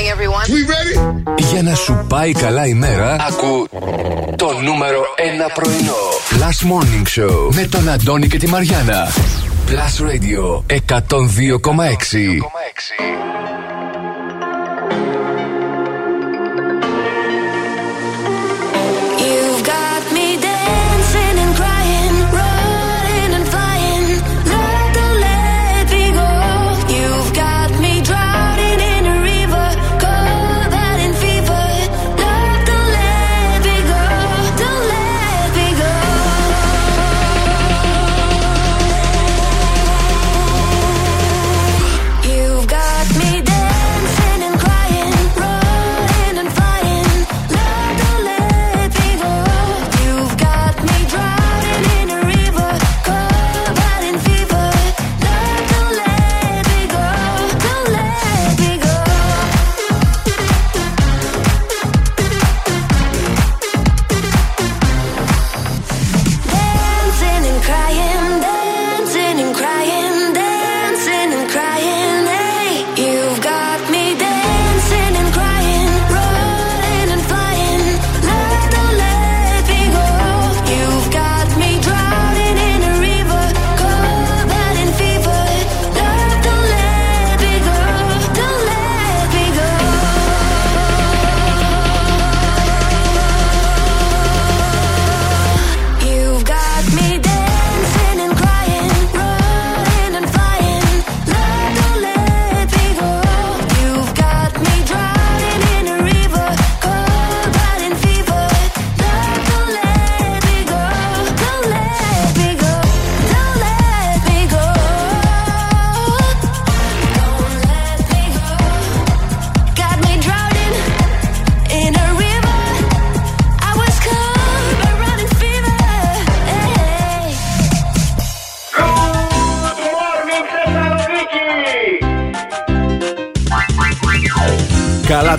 [0.00, 0.46] morning, everyone.
[0.48, 0.94] We ready?
[1.52, 3.68] Για να σου πάει καλά η μέρα, ακού
[4.36, 5.20] το νούμερο 1
[5.54, 5.94] πρωινό.
[6.30, 9.08] Last Morning Show με τον Αντώνη και τη Μαριάνα.
[9.68, 10.78] Plus Radio 102,6.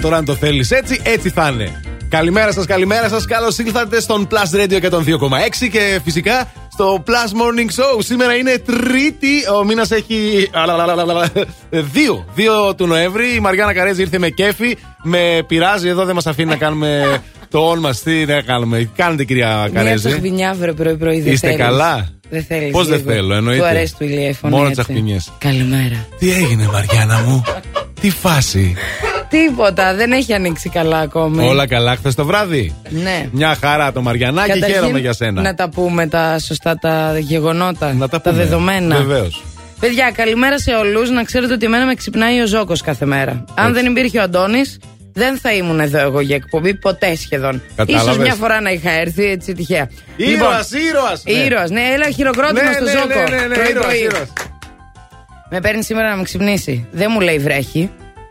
[0.01, 1.81] Τώρα αν το θέλεις έτσι, έτσι θα είναι.
[2.09, 3.25] Καλημέρα σας, καλημέρα σας.
[3.25, 7.99] Καλώς ήρθατε στον Plus Radio και τον 2,6 και φυσικά στο Plus Morning Show.
[7.99, 9.27] Σήμερα είναι Τρίτη,
[9.59, 10.49] ο μήνας έχει.
[11.71, 11.79] 2,
[12.69, 13.35] 2 του Νοέμβρη.
[13.35, 14.77] Η Μαριάννα Καρέζη ήρθε με κέφι.
[15.03, 17.93] Με πειράζει εδώ, δεν μας αφήνει να κάνουμε το όνομα.
[18.03, 18.89] Τι να κάνουμε.
[18.95, 20.07] Κάνετε, κυρία Καρέζη.
[20.07, 21.23] Μια τσαχπινιά πρωί-πρωί.
[21.25, 22.71] Είστε καλά; Δεν θέλεις.
[22.71, 23.61] Πώς δεν θέλω, εννοείται.
[23.61, 24.57] Του αρέσει του ηλιέφωνο.
[24.57, 25.31] Μόνο τσαχπινιές.
[25.37, 26.07] Καλημέρα.
[26.19, 27.43] Τι έγινε, Μαριάννα μου;
[28.01, 28.75] Τι φάση;
[29.31, 31.47] Τίποτα, δεν έχει ανοίξει καλά ακόμη.
[31.47, 32.75] Όλα καλά χθες το βράδυ.
[32.89, 33.29] Ναι.
[33.31, 35.41] Μια χαρά το Μαριανάκι, Καταρχήν, χαίρομαι για σένα.
[35.41, 38.95] Να τα πούμε τα σωστά τα γεγονότα, να τα, τα δεδομένα.
[38.95, 39.43] Βεβαίως.
[39.79, 41.09] Παιδιά, καλημέρα σε όλους.
[41.09, 43.43] Να ξέρετε ότι εμένα με ξυπνάει ο Ζώκος κάθε μέρα.
[43.55, 44.79] Αν δεν υπήρχε ο Αντώνης,
[45.13, 47.61] δεν θα ήμουν εδώ εγώ για εκπομπή ποτέ σχεδόν.
[47.75, 48.07] Κατάλαβες.
[48.07, 49.89] Ίσως μια φορά να είχα έρθει έτσι τυχαία.
[50.15, 50.49] Ήρωα, λοιπόν,
[50.89, 51.23] ήρωας.
[51.25, 53.29] Ήρωας, ναι, έλα χειροκρότημα ναι, στο ναι, Ζώκο.
[53.29, 54.33] Ναι, ναι, ναι, ήρωας, ήρωας.
[55.49, 56.87] Με παίρνει σήμερα να με ξυπνήσει.
[56.91, 57.89] Δεν μου λέει βρέχει.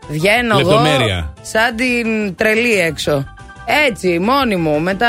[0.09, 1.15] Βγαίνω Λεπτομέρεια.
[1.15, 3.25] εγώ σαν την τρελή έξω.
[3.87, 4.79] Έτσι, μόνη μου.
[4.79, 5.07] Μετά.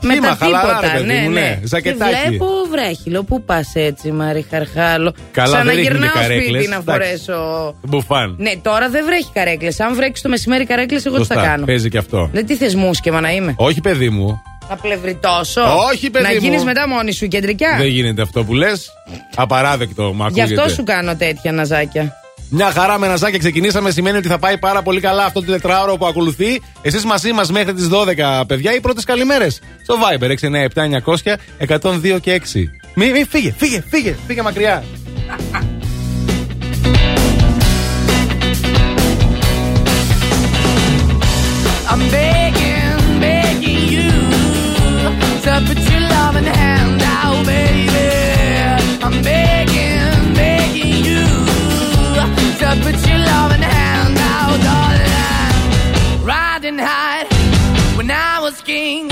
[0.00, 1.58] με τα τίποτα, ναι, ναι, ναι.
[1.64, 2.12] Ζακετάκι.
[2.14, 3.10] Και βλέπω βρέχει.
[3.10, 6.64] Λέω, πού πας έτσι, Μαρή Χαρχάλο; Καλά, Σαν δεν να γυρνάω καρέκλες.
[6.64, 7.74] σπίτι να φορέσω.
[7.82, 8.34] Μπουφάν.
[8.38, 9.80] Ναι, τώρα δεν βρέχει καρέκλες.
[9.80, 11.64] Αν βρέξει το μεσημέρι καρέκλες, εγώ τι θα κάνω.
[11.64, 12.28] Παίζει και αυτό.
[12.32, 14.42] Δεν τι θες μουσκεμα να είμαι; Όχι, παιδί μου.
[14.70, 15.62] Να πλευριτώσω.
[15.92, 16.38] Όχι, παιδί να μου.
[16.40, 17.76] γίνεις μετά μόνη σου κεντρικά.
[17.76, 18.90] Δεν γίνεται αυτό που λες.
[19.36, 22.14] Απαράδεκτο, μ' Γι' αυτό σου κάνω τέτοια ναζάκια.
[22.52, 23.90] Μια χαρά με ναζάκια ξεκινήσαμε.
[23.90, 26.62] Σημαίνει ότι θα πάει πάρα πολύ καλά αυτό το τετράωρο που ακολουθεί.
[26.82, 29.60] Εσείς μαζί μας μέχρι τις 12, παιδιά, οι πρώτες καλημέρες.
[29.82, 32.70] Στο Viber 697 900 102 και 6.
[32.94, 34.84] Μη, μη, φύγε, φύγε, φύγε, φύγε μακριά.
[41.92, 44.10] I'm begging, begging you
[45.44, 47.89] to put your loving hand out, baby.
[52.78, 56.24] Loving hand out, darling.
[56.24, 57.24] Riding high
[57.96, 59.08] when I was king,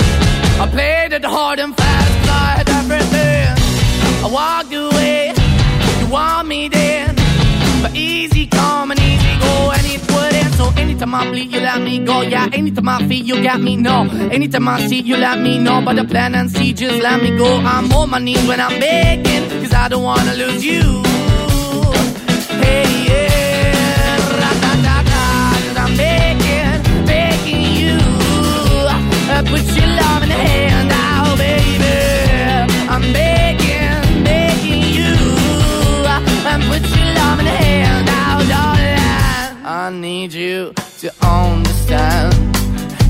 [0.59, 3.49] I played it hard and fast, I had everything.
[4.23, 5.33] I walked away,
[5.99, 7.15] you want me then,
[7.81, 10.53] but easy come and easy go, and it wouldn't.
[10.55, 12.21] So anytime I bleed, you let me go.
[12.21, 13.75] Yeah, anytime I feel, you got me.
[13.75, 15.81] No, anytime I see, you let me know.
[15.83, 17.57] But the plan and see, just let me go.
[17.57, 21.03] I'm on my knees when I'm begging, cause I don't wanna lose you.
[22.63, 23.28] Hey, yeah,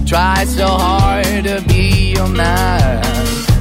[0.10, 3.04] Try so hard to be your man,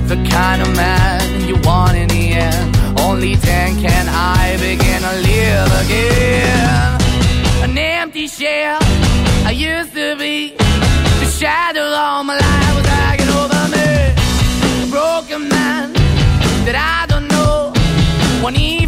[0.08, 2.74] the kind of man you want in the end.
[2.98, 7.68] Only then can I begin to live again.
[7.68, 8.78] An empty shell
[9.44, 10.56] I used to be,
[11.38, 13.88] shadow all my life was hanging over me.
[14.82, 15.92] A broken man
[16.66, 17.72] that I don't know,
[18.42, 18.87] won't even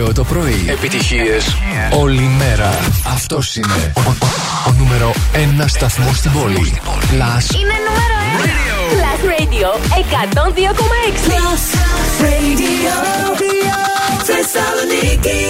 [0.00, 0.64] Morning Show το πρωί.
[0.68, 1.56] Επιτυχίες
[1.98, 2.70] όλη μέρα.
[3.06, 4.14] Αυτός είναι ο, ο,
[4.68, 6.80] ο νούμερο ένα σταθμός στην πόλη.
[7.10, 8.60] Last Είναι νούμερο 1.
[8.92, 11.28] Plus Radio 102,6.
[11.28, 11.64] Plus
[12.24, 12.94] Radio.
[14.22, 15.44] Θεσσαλονίκη.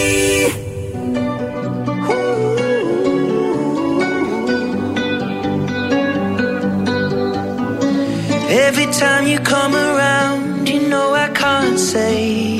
[8.69, 12.60] Every time you come around, you know I can't say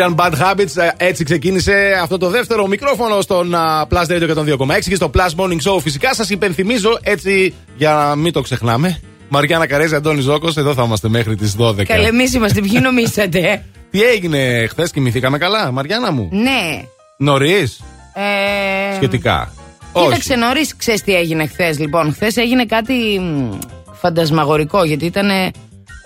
[0.00, 0.76] Sheeran Bad Habits.
[0.76, 5.28] Ε, Έτσι ξεκίνησε αυτό το δεύτερο μικρόφωνο στον α, Plus Radio 102,6 και στο Plus
[5.36, 5.80] Morning Show.
[5.80, 9.00] Φυσικά σας υπενθυμίζω έτσι για να μην το ξεχνάμε.
[9.28, 11.84] Μαριάννα Καρέζη, Αντώνης Ζώκος, εδώ θα είμαστε μέχρι τις 12.
[11.84, 12.60] Καλέ, εμείς είμαστε.
[12.60, 13.64] Ποιοι νομίζετε.
[13.90, 16.82] Τι έγινε χθες, κοιμηθήκαμε καλά, Μαριάννα μου; ναι.
[17.18, 17.80] Νωρίς,
[18.14, 19.52] Ε, σχετικά.
[19.92, 21.78] Κοίταξε νωρίς, ξέρεις τι έγινε χθες.
[21.78, 23.58] Λοιπόν, χθες έγινε κάτι μ,
[23.92, 25.28] φαντασμαγορικό γιατί ήταν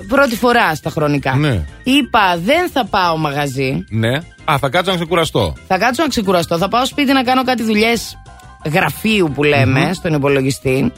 [0.09, 1.35] πρώτη φορά στα χρονικά.
[1.37, 1.65] Ναι.
[1.85, 3.85] Είπα, δεν θα πάω μαγαζί.
[3.91, 4.17] Ναι.
[4.45, 5.53] Α, θα κάτσω να ξεκουραστώ.
[5.67, 6.59] Θα κάτσω να ξεκουραστώ.
[6.59, 8.19] Θα πάω σπίτι να κάνω κάτι δουλειές
[8.73, 10.93] γραφείου που λέμε στον υπολογιστή.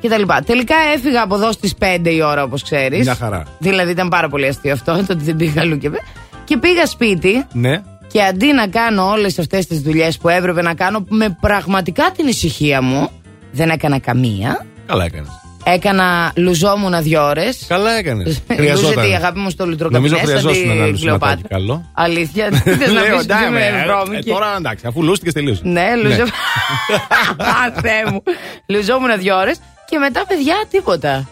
[0.00, 0.42] Και τα λοιπά.
[0.46, 3.04] Τελικά έφυγα από εδώ στις 5 η ώρα, όπως ξέρεις.
[3.04, 3.42] Μια χαρά.
[3.58, 6.02] Δηλαδή ήταν πάρα πολύ αστείο αυτό, το ότι δεν πήγα αλλού και πέ-
[6.44, 7.82] Και πήγα σπίτι Ναι.
[8.06, 12.26] και αντί να κάνω όλες αυτές τις δουλειές που έπρεπε να κάνω με πραγματικά την
[12.28, 13.08] ησυχία μου,
[13.52, 14.66] δεν έκανα καμία.
[14.86, 15.28] Καλά έκανες.
[15.64, 17.64] Έκανα, λουζόμουν δύο ώρες.
[17.68, 18.42] Καλά έκανες.
[18.58, 20.08] Λούζεται η αγάπη μου στο λουτροκαπινέ.
[20.08, 21.90] Νομίζω χρειαζόσουν ένα λουσματάκι καλό.
[21.94, 22.48] Αλήθεια.
[22.64, 24.28] Δεν θες να Λέω, πεις ότι εντάξει, είμαι ε, βρώμικη.
[24.28, 25.60] ε, Τώρα εντάξει, αφού λούστηκες τελείωσε.
[25.64, 26.30] Ναι, λουζόμουν.
[27.38, 28.22] Α, Θεέ μου.
[28.66, 31.28] Λουζόμουν δύο ώρες και μετά, παιδιά, τίποτα.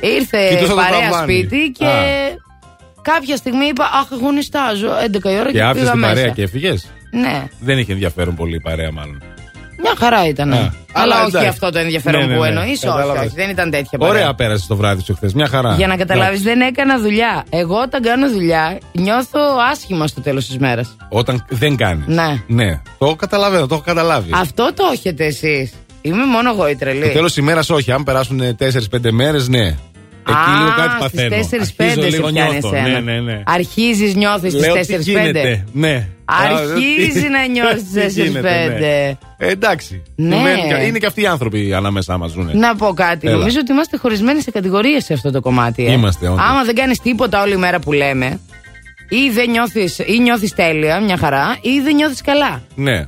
[0.00, 1.32] Ήρθε Κοιτούσα το παρέα ταβάνι.
[1.32, 1.90] σπίτι και Α.
[3.02, 4.88] κάποια στιγμή είπα Αχ, εγώ νιστάζω
[5.24, 6.14] 11 η ώρα και, Και άφησες πήγα την μέσα.
[6.14, 9.22] παρέα και έφυγες; Ναι, Δεν είχε ενδιαφέρον πολύ η παρέα, μάλλον.
[9.82, 10.52] Μια χαρά ήταν.
[10.52, 10.56] Α.
[10.56, 11.48] Αλλά, Αλλά όχι εντάξει.
[11.48, 12.48] αυτό το ενδιαφέρον Ναι, ναι, που ναι.
[12.48, 12.68] εννοείς.
[12.84, 13.22] Όχι, Κατάλαβες.
[13.26, 14.14] όχι, δεν ήταν τέτοια παρέα.
[14.14, 15.34] Ωραία πέρασε το βράδυ σου χθες.
[15.34, 15.74] Μια χαρά.
[15.74, 17.44] Για να καταλάβεις, δεν έκανα δουλειά.
[17.50, 19.40] Εγώ όταν κάνω δουλειά, νιώθω
[19.72, 20.96] άσχημα στο τέλος της μέρας.
[21.08, 22.06] Όταν δεν κάνεις.
[22.06, 22.42] Ναι.
[22.46, 22.80] Ναι.
[22.98, 24.30] Το καταλαβαίνω, το έχω καταλάβει.
[24.34, 25.72] Αυτό το έχετε εσείς.
[26.00, 27.02] Είμαι μόνο εγώ η τρελή.
[27.02, 27.92] Το τέλος της ημέρα όχι.
[27.92, 29.76] Αν περάσουν 4-5 μέρες, ναι.
[30.28, 31.42] Εκεί λίγο κάτι παθαίνω.
[31.42, 32.74] Στις 4-5 Αρχίζω σε λίγο πιάνει νιώθω.
[32.76, 33.00] εσένα.
[33.00, 33.42] Ναι, ναι, ναι.
[33.46, 35.04] Αρχίζεις, νιώθεις στις Λέω 4-5.
[35.04, 36.08] τι γίνεται; Ναι.
[36.24, 38.26] Αρχίζει Α, να νιώθεις τι στις 4-5.
[38.28, 39.46] γίνεται, ναι.
[39.46, 40.02] Ε, εντάξει.
[40.16, 40.36] Ναι.
[40.36, 42.50] Είναι- Είναι και αυτοί οι άνθρωποι ανάμεσά μας ζουν.
[42.58, 43.26] Να πω κάτι.
[43.28, 43.36] Έλα.
[43.36, 45.86] Νομίζω ότι είμαστε χωρισμένοι σε κατηγορίες σε αυτό το κομμάτι.
[45.86, 45.92] ε.
[45.92, 46.40] Είμαστε, όντως.
[46.48, 48.40] Άμα δεν κάνεις τίποτα όλη μέρα που λέμε,
[49.08, 52.62] ή δεν νιώθεις, ή νιώθεις τέλεια, μια χαρά, ή δεν νιώθεις καλά.
[52.74, 53.06] Ναι.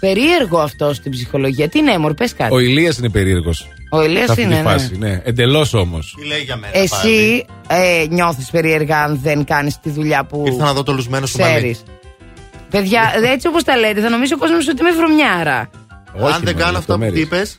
[0.00, 1.68] Περίεργο αυτό στην ψυχολογία.
[1.68, 2.54] Τι είναι, μωρ, πες κάτι.
[2.54, 3.68] Ο Ηλίας είναι περίεργος.
[3.90, 4.70] Ο Ηλίας Σε αυτή είναι, τη ναι.
[4.70, 4.96] φάση.
[4.98, 5.20] Ναι.
[5.24, 6.14] Εντελώς όμως.
[6.20, 6.76] Τι λέει για μένα.
[6.76, 11.26] Εσύ ε, νιώθεις περίεργα αν δεν κάνεις τη δουλειά που Ήρθα να δω το λουσμένο
[11.26, 11.52] σου μαλλί.
[11.52, 11.82] ξέρεις.
[12.70, 15.70] Παιδιά, έτσι όπως τα λέτε, θα νομίζει ο κόσμος ότι είμαι βρωμιάρα.
[16.34, 17.56] Αν δεν κάνω αυτά που είπες.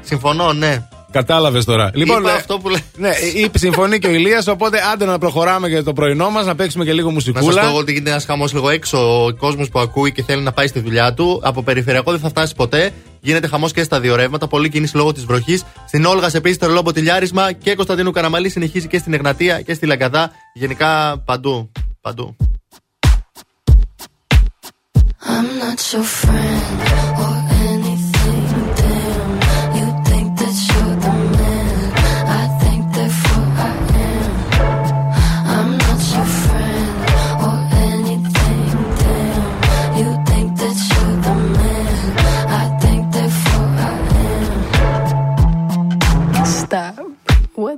[0.00, 0.86] Συμφωνώ, ναι.
[1.10, 1.90] Κατάλαβες τώρα.
[1.94, 2.84] Λοιπόν, Είπα ε, αυτό που λέει.
[2.96, 6.54] Ναι, είπε, συμφωνεί και ο Ηλίας οπότε άντε να προχωράμε για το πρωινό μας, να
[6.54, 7.60] παίξουμε και λίγο Να σας μουσικούλα.
[7.60, 9.24] πω εγώ ότι γίνεται ένας χαμός λίγο έξω.
[9.24, 11.40] Ο κόσμος που ακούει και θέλει να πάει στη δουλειά του.
[11.44, 12.92] Από περιφερειακό δεν θα φτάσει ποτέ.
[13.24, 14.46] Γίνεται χαμός και στα δύο ρεύματα.
[14.46, 15.62] Πολύ κίνηση λόγω της βροχής.
[15.86, 17.52] Στην Όλγα επίση τρελό ποτηλιάρισμα.
[17.52, 20.30] Και Κωνσταντίνου Καραμαλή συνεχίζει και στην Εγνατία και στη Λαγκαδά.
[20.54, 21.70] Γενικά παντού.
[22.00, 22.36] Παντού.
[25.24, 27.31] I'm not your friend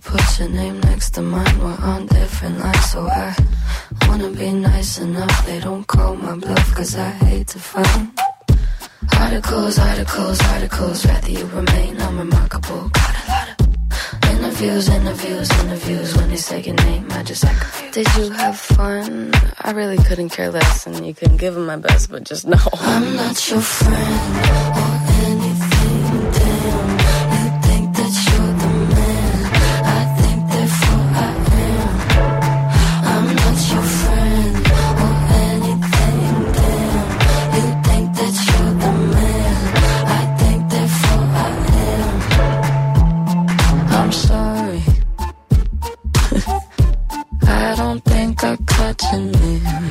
[0.00, 1.58] to put your name next to mine.
[1.58, 3.34] We're on different lines, so I
[4.06, 5.46] wanna be nice enough.
[5.46, 8.08] They don't call my bluff, cause I hate to fight.
[9.18, 11.06] Articles, articles, articles.
[11.06, 12.88] Rather you remain unremarkable.
[12.88, 13.68] Got a lot of
[14.30, 16.16] Interviews, interviews, interviews.
[16.16, 17.94] When they say your name, I just act confused.
[17.94, 19.32] Did you have fun?
[19.60, 22.58] I really couldn't care less, and you couldn't give them my best, but just know
[22.72, 24.94] I'm not your friend
[49.12, 49.87] listening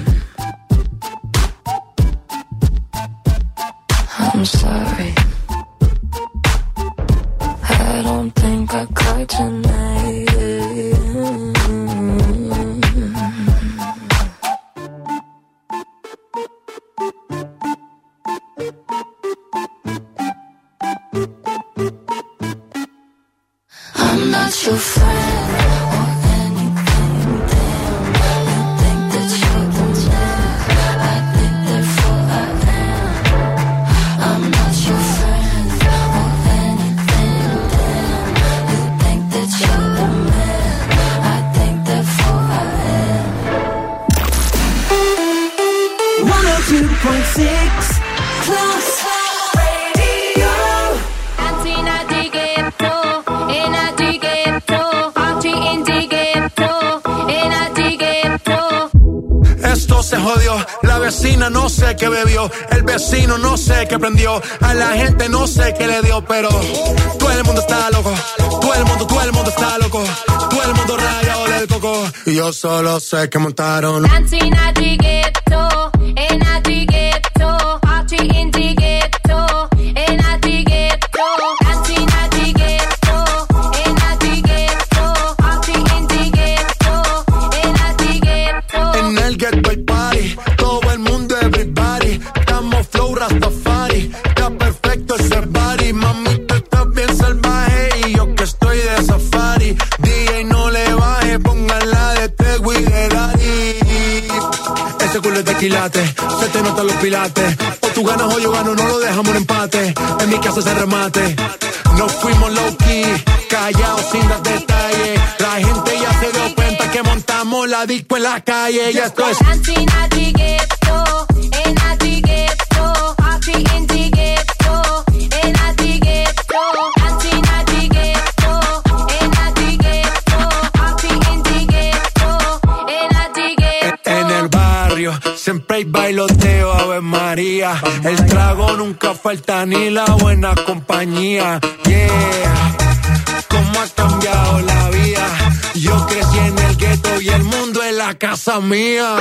[148.68, 149.18] mía.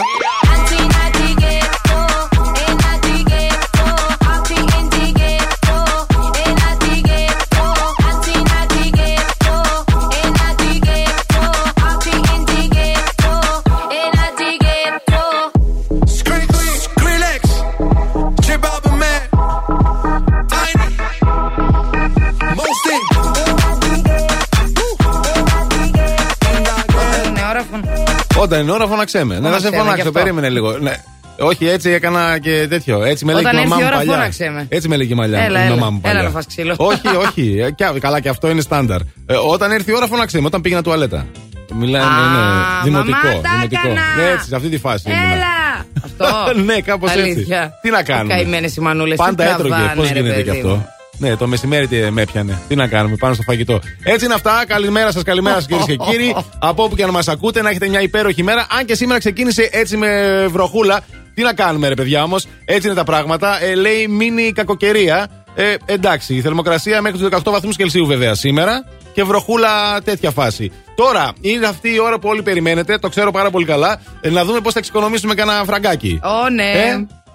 [28.87, 29.35] Όταν είναι ώρα, φωναξέ με.
[29.38, 30.12] Ναι, θα σε Φώναξέ με, γι' φωνάξω, αυτό.
[30.20, 30.79] περίμενε λίγο.
[30.79, 30.94] Ναι.
[31.38, 33.05] Όχι, έτσι έκανα και τέτοιο.
[33.05, 34.12] Έτσι με Όταν λέγει η έρθει μαμά η μου ώρα, παλιά.
[34.12, 34.66] φώναξέ με.
[34.68, 35.75] Έτσι με λέγει η μαλλιά Έλα, η έλα.
[35.75, 36.18] μαμά μου παλιά.
[36.18, 36.75] Έλα να φας ξύλο.
[36.77, 37.59] όχι, όχι.
[37.61, 39.01] Ε, και- καλά, και αυτό είναι στάνταρ.
[39.01, 40.46] Ε, όταν έρθει η ώρα, φώναξε με.
[40.46, 41.27] Όταν πήγαινα τουαλέτα.
[41.75, 42.83] Μιλάει, Α, ναι, ναι.
[42.85, 43.16] Δημοτικό.
[43.27, 43.81] μαμά, τα δημοτικό.
[43.88, 44.22] έκανα.
[44.25, 45.11] Ναι, έτσι, σε αυτή τη φάση.
[45.11, 45.33] ήμουνα.
[45.35, 45.85] Έλα!
[46.07, 46.61] Αυτό.
[46.64, 47.22] ναι, κάπως έτσι.
[47.22, 47.72] Αλήθεια.
[47.83, 49.16] Τι να κάνουμε; Καημένες οι μανούλες.
[49.16, 49.92] Πάντα έτρωγε.
[49.96, 50.87] Πώς γίνεται και αυτό;
[51.19, 52.61] Ναι, το μεσημέρι τι με έπιανε.
[52.69, 53.81] Τι να κάνουμε, πάνω στο φαγητό.
[54.03, 54.65] Έτσι είναι αυτά.
[54.67, 56.37] Καλημέρα σας, καλημέρα σας κυρίες και κύριοι.
[56.59, 58.67] Από όπου και αν μας ακούτε, να έχετε μια υπέροχη μέρα.
[58.79, 61.01] Αν και σήμερα ξεκίνησε έτσι με βροχούλα.
[61.35, 62.47] Τι να κάνουμε, ρε παιδιά όμως.
[62.65, 63.63] Έτσι είναι τα πράγματα.
[63.63, 65.29] Ε, λέει μίνι κακοκαιρία.
[65.55, 68.85] Ε, εντάξει, η θερμοκρασία μέχρι τους 18 βαθμούς Κελσίου βέβαια σήμερα.
[69.13, 70.73] Και βροχούλα τέτοια φάση.
[70.95, 72.99] Τώρα είναι αυτή η ώρα που όλοι περιμένετε.
[72.99, 74.01] Το ξέρω πάρα πολύ καλά.
[74.21, 76.21] Ε, να δούμε πώς θα εξοικονομήσουμε κανένα φραγκάκι.
[76.23, 76.73] Ω, ναι.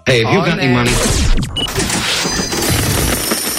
[0.03, 0.83] Ε; Ω, ναι.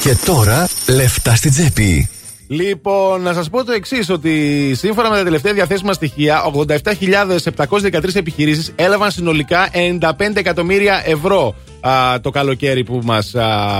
[0.03, 2.09] Και τώρα λεφτά στην τσέπη.
[2.49, 8.73] Λοιπόν, να σας πω το εξής: Ότι σύμφωνα με τα τελευταία διαθέσιμα στοιχεία, 87.713 επιχειρήσεις
[8.77, 9.69] έλαβαν συνολικά
[10.01, 13.35] 95 εκατομμύρια ευρώ α, το καλοκαίρι που μας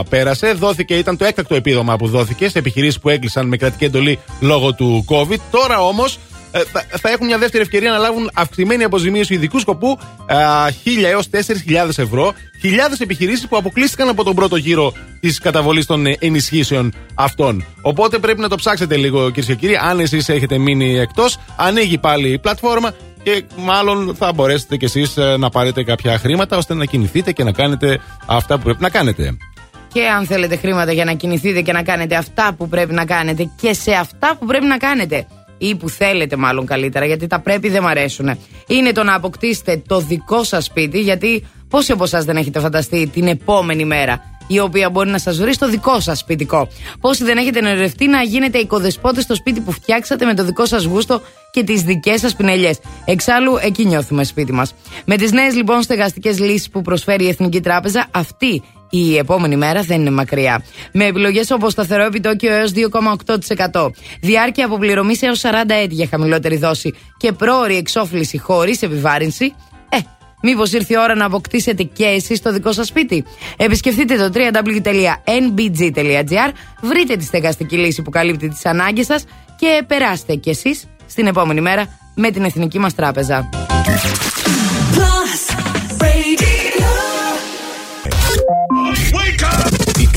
[0.09, 0.53] πέρασε.
[0.53, 4.75] Δόθηκε, ήταν το έκτακτο επίδομα που δόθηκε σε επιχειρήσεις που έκλεισαν με κρατική εντολή λόγω
[4.75, 5.39] του COVID.
[5.51, 6.19] Τώρα όμως ε,
[6.73, 10.35] θα, θα έχουν μια δεύτερη ευκαιρία να λάβουν αυξημένη αποζημίωση ειδικού σκοπού ε,
[10.85, 12.35] 1.000 έως 4.000 ευρώ.
[12.61, 17.65] Χιλιάδες επιχειρήσεις που αποκλείστηκαν από τον πρώτο γύρο της καταβολής των ε, ενισχύσεων αυτών.
[17.83, 19.77] Οπότε πρέπει να το ψάξετε λίγο, κυρίες και κύριοι.
[19.77, 25.17] Αν εσείς έχετε μείνει εκτός, ανοίγει πάλι η πλατφόρμα και μάλλον θα μπορέσετε κι εσείς
[25.39, 29.37] να πάρετε κάποια χρήματα ώστε να κινηθείτε και να κάνετε αυτά που πρέπει να κάνετε.
[29.93, 33.51] Και αν θέλετε χρήματα για να κινηθείτε και να κάνετε αυτά που πρέπει να κάνετε
[33.61, 35.27] και σε αυτά που πρέπει να κάνετε.
[35.65, 38.39] Ή που θέλετε, μάλλον καλύτερα, γιατί τα πρέπει δεν μ' αρέσουν.
[38.67, 43.11] Είναι το να αποκτήσετε το δικό σας σπίτι, γιατί πόσοι από εσάς δεν έχετε φανταστεί
[43.13, 46.69] την επόμενη μέρα η οποία μπορεί να σας βρει στο δικό σας σπιτικό.
[47.01, 50.85] Πόσοι δεν έχετε ονειρευτεί να γίνετε οικοδεσπότες στο σπίτι που φτιάξατε με το δικό σας
[50.85, 51.21] γούστο
[51.51, 52.79] και τις δικές σας πινελιές.
[53.05, 54.75] Εξάλλου, εκεί νιώθουμε σπίτι μας.
[55.05, 58.63] Με τις νέες λοιπόν στεγαστικές λύσεις που προσφέρει η Εθνική Τράπεζα, αυτή
[58.95, 60.65] η επόμενη μέρα δεν είναι μακριά.
[60.93, 62.73] Με επιλογές όπως σταθερό επιτόκιο έως
[63.73, 65.47] 2,8%, διάρκεια αποπληρωμή έως 40
[65.83, 69.55] έτη για χαμηλότερη δόση και πρόορη εξόφληση χωρίς επιβάρυνση,
[69.89, 69.97] ε,
[70.43, 73.25] Μήπως ήρθε η ώρα να αποκτήσετε και εσείς το δικό σας σπίτι.
[73.57, 75.33] Επισκεφτείτε το www.nbg.gr,
[76.81, 79.25] βρείτε τη στεγαστική λύση που καλύπτει τις ανάγκες σας
[79.57, 83.49] και περάστε κι εσείς στην επόμενη μέρα με την Εθνική μας Τράπεζα.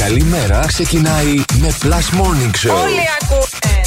[0.08, 2.76] Καλή μέρα ξεκινάει με Plus Morning Show.
[2.84, 3.82] Όλοι ακούνε.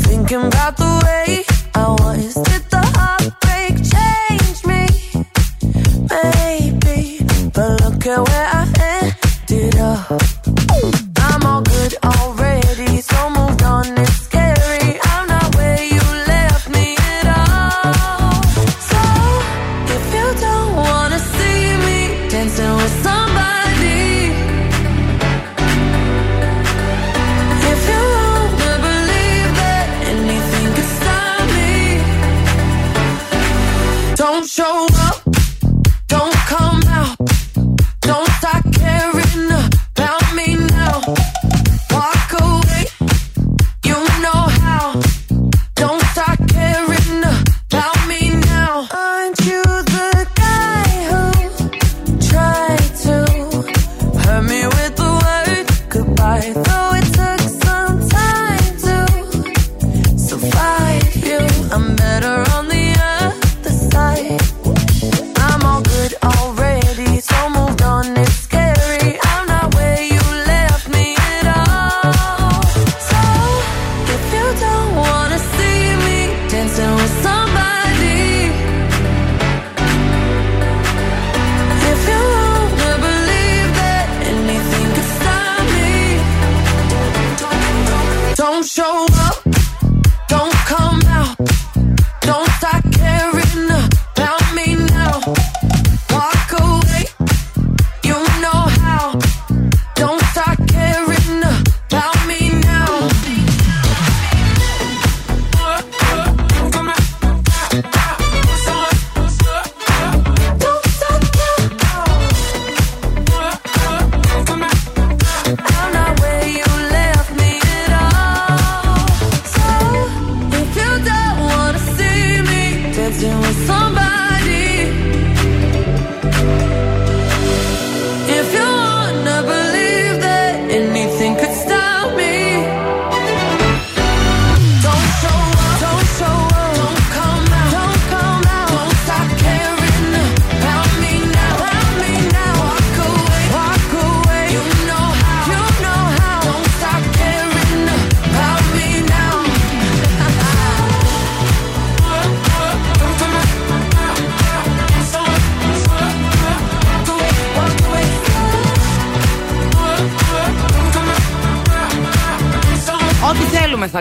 [0.04, 1.28] Thinking about the way
[1.82, 2.32] I was.
[2.48, 4.84] Did the heartbreak change me?
[6.12, 7.00] Maybe,
[7.54, 8.45] but look at where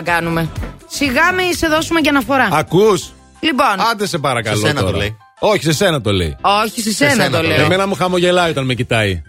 [0.06, 0.48] κάνουμε.
[0.86, 2.48] Σιγά μη σε δώσουμε και αναφορά.
[2.52, 4.56] Ακούς; Λοιπόν, Άντε σε παρακαλώ.
[4.56, 4.92] Σε σένα τώρα.
[4.92, 5.16] το λέει.
[5.38, 6.36] Όχι, σε σένα το λέει.
[6.64, 7.64] όχι σε σένα σένα το το λέω.
[7.64, 9.22] Εμένα μου χαμογελάει όταν με κοιτάει.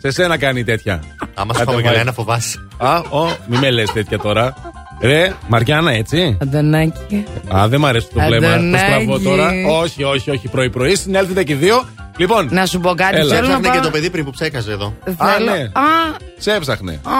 [0.00, 1.02] σε σένα κάνει τέτοια.
[1.34, 2.04] Άμα σου Κάτε χαμογελάει βάει.
[2.04, 2.68] να φοβάσαι.
[2.78, 4.54] Α, ο, μη με λες τέτοια τώρα.
[5.02, 6.36] Ρε, Μαριάννα, έτσι.
[6.42, 7.24] Αντωνάκη.
[7.54, 8.46] Α, δεν μ' αρέσει το βλέμμα.
[8.46, 8.84] Το Αντωνάκη.
[8.84, 9.50] στραβό τώρα.
[9.80, 10.48] Όχι, όχι, όχι.
[10.48, 13.16] Πρωί-πρωί συνέλθετε και οι δύο Λοιπόν, Να σου πω κάτι.
[13.16, 13.34] Έλα.
[13.34, 13.76] Θέλω να Ψάχνε πάω...
[13.76, 14.94] και το παιδί πριν που ψέκαζε εδώ.
[15.16, 15.50] Α, Θέλω...
[15.50, 15.58] ναι.
[15.62, 15.82] Α,
[16.38, 16.92] σε έψαχνε.
[16.92, 17.12] α,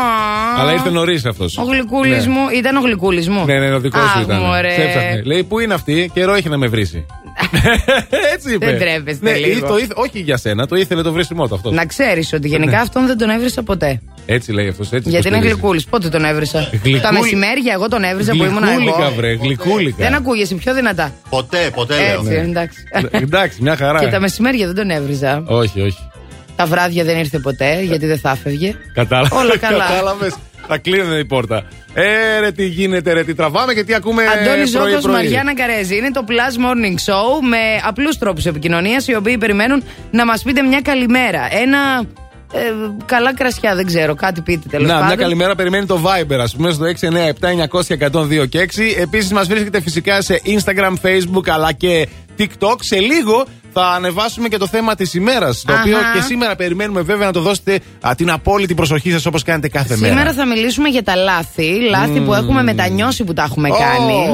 [0.61, 1.59] Αλλά ήρθε νωρίς αυτός.
[1.59, 2.49] Ο γλυκούλης μου.
[2.55, 3.45] Ήταν ο γλυκούλης μου.
[3.45, 4.41] Ναι, ναι, ο δικός σου Αχ, ήταν.
[4.41, 4.75] μωρέ.
[4.75, 5.23] Σε έψαχνε.
[5.25, 6.83] Λέει, πού είναι αυτή, καιρό έχει να με βρει.
[8.35, 8.67] Έτσι είπε.
[8.67, 9.67] Δεν τρέπεστε ναι, λίγο.
[9.67, 11.73] ή το ήθε- όχι για σένα, το ήθελε το βρίσιμό του αυτός.
[11.73, 14.01] Να ξέρεις ότι γενικά αυτόν δεν τον έβρισα ποτέ.
[14.27, 14.93] Έτσι λέει αυτός.
[14.93, 15.53] Έτσι Γιατί είναι υποστηρίζει.
[15.61, 15.85] γλυκούλης.
[15.85, 19.15] Πότε τον έβρισα; Γλυκούλη- Τα μεσημέρια εγώ τον έβρισα που ήμουν Γλυκούλικα, εγώ.
[19.17, 19.97] βρε, γλυκούλικα.
[20.05, 21.13] Δεν ακούγεσαι πιο δυνατά.
[21.31, 22.21] Ποτέ, ποτέ λέω.
[22.21, 22.79] Έτσι, εντάξει.
[23.11, 23.99] Ε, Εντάξει, μια χαρά.
[23.99, 25.43] Και τα μεσημέρια δεν τον έβριζα.
[25.47, 25.99] Όχι, όχι.
[26.57, 28.75] Τα βράδια δεν ήρθε ποτέ γιατί δεν θα έφευγε.
[28.95, 29.37] Κατάλαβε.
[29.37, 29.85] Όλα καλά.
[29.87, 30.35] Κατάλαβες.
[30.69, 31.65] Θα κλείνει η πόρτα.
[31.95, 34.23] Ε, ρε, τι γίνεται, ρε, τι τραβάμε και τι ακούμε.
[34.27, 35.15] Αντώνης πρωί, Ζώκο, πρωί.
[35.15, 35.97] Μαριάννα Καρέζη.
[35.97, 36.33] Είναι το Plus
[36.65, 37.57] Morning Show με
[37.87, 41.49] απλούς τρόπους επικοινωνίας οι οποίοι περιμένουν να μας πείτε μια καλημέρα.
[41.63, 42.05] Ένα.
[42.53, 42.61] Ε,
[43.07, 45.07] καλά κρασιά, δεν ξέρω, κάτι πείτε τέλος Να, πάντων.
[45.07, 48.95] μια καλημέρα περιμένει το Viber, ας πούμε, στο 697-900-1026 και 6.
[49.01, 52.77] Επίσης, μας βρίσκεται φυσικά σε Instagram, Facebook αλλά και TikTok.
[52.81, 55.63] Σε λίγο θα ανεβάσουμε και το θέμα της ημέρας.
[55.67, 55.83] Το Αχα.
[55.83, 59.69] οποίο και σήμερα περιμένουμε βέβαια να το δώσετε α, την απόλυτη προσοχή σας όπως κάνετε
[59.69, 60.09] κάθε μέρα.
[60.13, 61.81] Σήμερα θα μιλήσουμε για τα λάθη.
[61.91, 63.77] Λάθη που έχουμε μετανιώσει που τα έχουμε Ω.
[63.77, 64.29] κάνει.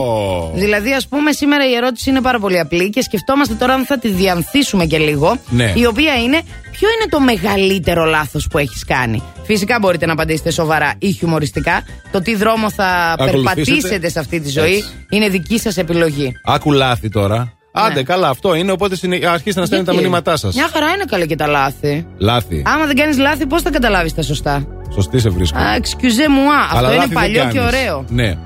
[0.54, 3.98] Δηλαδή, ας πούμε, σήμερα η ερώτηση είναι πάρα πολύ απλή και σκεφτόμαστε τώρα αν θα
[3.98, 5.38] τη διανθίσουμε και λίγο.
[5.48, 5.72] Ναι.
[5.76, 6.40] Η οποία είναι,
[6.78, 11.82] ποιο είναι το μεγαλύτερο λάθος που έχεις κάνει; Φυσικά μπορείτε να απαντήσετε σοβαρά ή χιουμοριστικά.
[12.12, 12.86] Το τι δρόμο θα
[13.18, 13.54] Ακολουθήσετε.
[13.54, 15.06] περπατήσετε σε αυτή τη ζωή Έτσι.
[15.10, 16.32] είναι δική σας επιλογή.
[16.44, 17.52] Άκου λάθη τώρα.
[17.72, 18.72] Άντε, καλά, αυτό είναι.
[18.72, 20.54] Οπότε συνε- αρχίστε να στέλνετε τα Γιατί; μηνύματά σας.
[20.54, 22.06] Μια χαρά είναι καλά και τα λάθη.
[22.18, 22.62] Λάθη.
[22.66, 25.58] Άμα δεν κάνεις λάθη, πώς θα καταλάβεις τα σωστά; Σωστή σε βρίσκω.
[25.58, 26.62] Α, excuse moi.
[26.64, 27.74] Αυτό Αλλά είναι λάθη δεν παλιό και κάνεις.
[27.74, 28.04] ωραίο.
[28.08, 28.36] Ναι.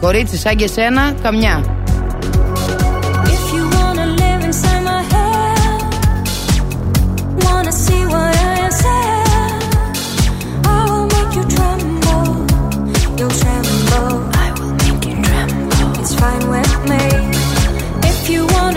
[0.00, 1.64] Κορίτσι, σαν και σένα, καμιά.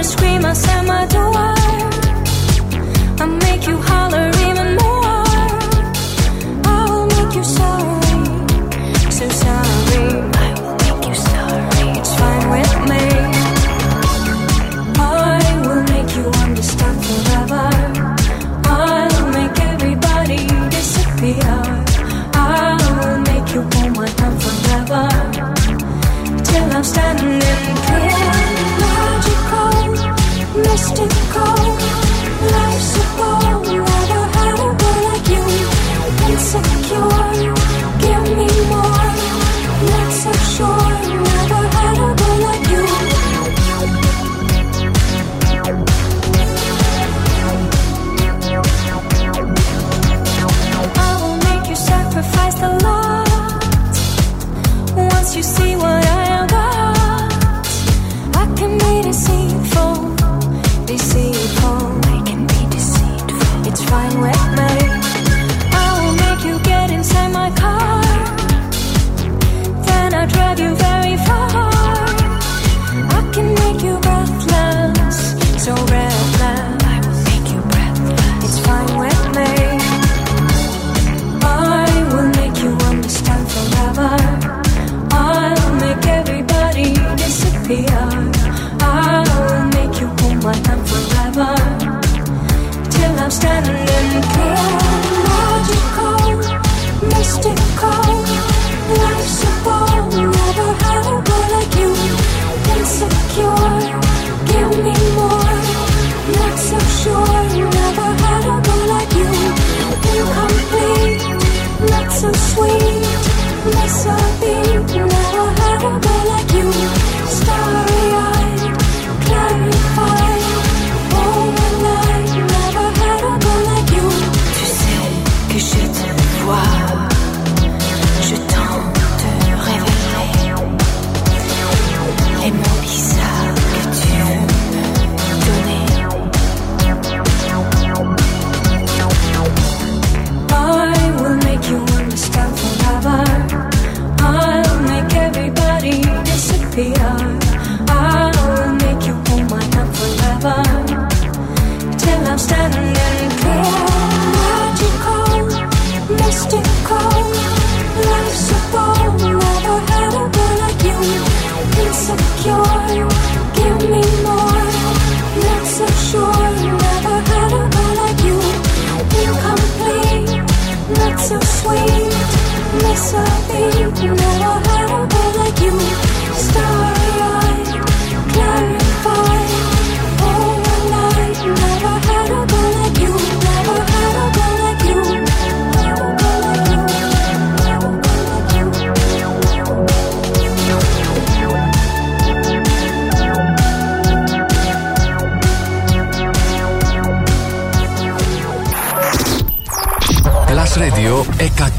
[0.04, 1.34] Scream outside my door,
[3.20, 3.78] I'll make you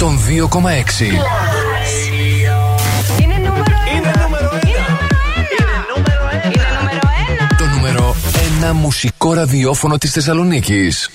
[0.05, 0.11] 102,6.
[3.23, 4.13] Είναι νούμερο ένα.
[7.59, 8.15] Το νούμερο
[8.71, 11.11] 1 μουσικό ραδιόφωνο της Θεσσαλονίκης.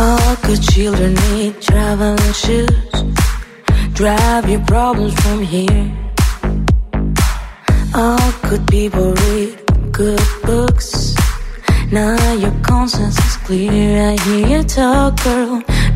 [0.00, 2.74] All good children need traveling shoes.
[4.00, 5.97] Drive your problems from here.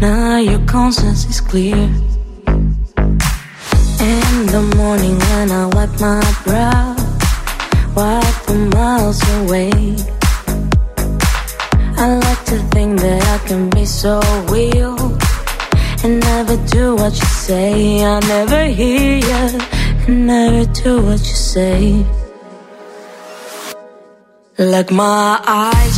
[0.02, 1.76] Now your conscience is clear.
[1.76, 1.94] In
[4.50, 6.96] the morning when I wipe my brow,
[7.94, 9.70] wipe the miles away.
[12.02, 14.98] I like to think that I can be so real
[16.02, 18.04] and never do what you say.
[18.04, 19.60] I never hear you
[20.08, 22.04] and never do what you say.
[24.58, 25.96] Like my eyes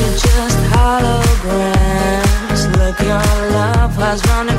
[4.14, 4.53] I was running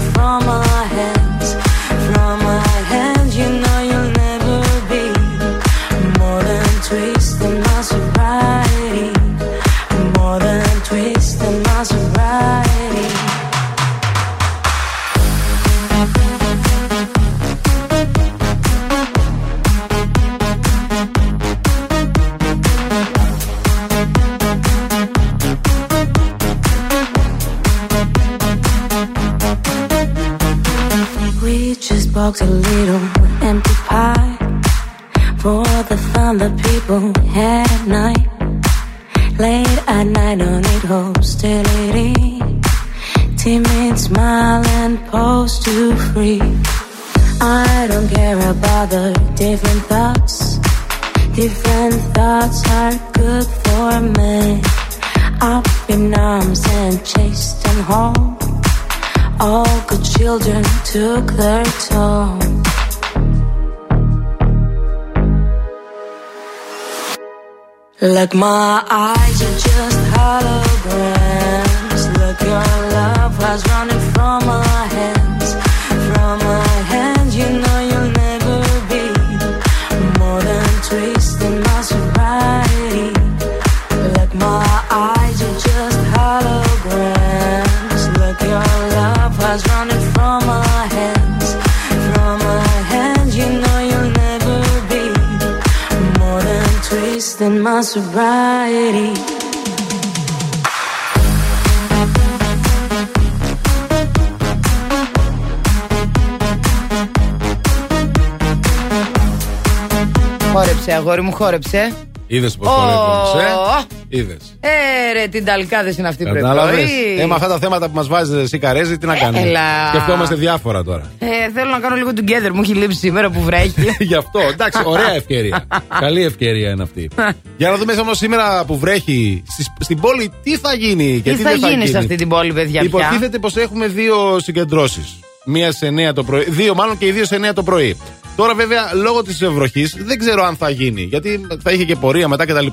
[111.38, 111.93] Χόρεψε, αγόρι μου, χόρεψε.
[112.28, 113.86] Είδες πώς Ω, το έπαιξε.
[114.10, 114.58] Είδες.
[114.60, 117.21] Ε, ρε, την ταλκάδες είναι αυτή που Κατάλαβες; πρέπει.
[117.21, 119.39] Ε, με αυτά τα θέματα που μας βάζεις εσύ καρέζι, τι να κάνουμε.
[119.48, 119.88] έλα.
[119.89, 121.12] Σκεφτόμαστε διάφορα τώρα.
[121.19, 122.52] Ε, θέλω να κάνω λίγο together.
[122.54, 123.88] Μου έχει λείψει σήμερα που βρέχει.
[124.10, 125.67] Γι' αυτό, εντάξει, ωραία ευκαιρία.
[126.00, 127.10] Καλή ευκαιρία είναι αυτή.
[127.58, 131.36] Για να δούμε όμως σήμερα που βρέχει στις- στην πόλη, τι θα γίνει και Τι
[131.38, 131.91] τι θα δεν θα γίνει γίνει.
[131.91, 135.19] σε αυτή την πόλη, παιδιά, πια; Υποτίθεται πως έχουμε δύο συγκεντρώσεις.
[135.45, 136.45] Μία σε 9 το πρωί.
[136.50, 137.98] Δύο μάλλον και οι δύο σε 9 το πρωί.
[138.36, 141.02] Τώρα βέβαια λόγω της βροχή δεν ξέρω αν θα γίνει.
[141.02, 142.67] Γιατί θα είχε και πορεία μετά κτλ.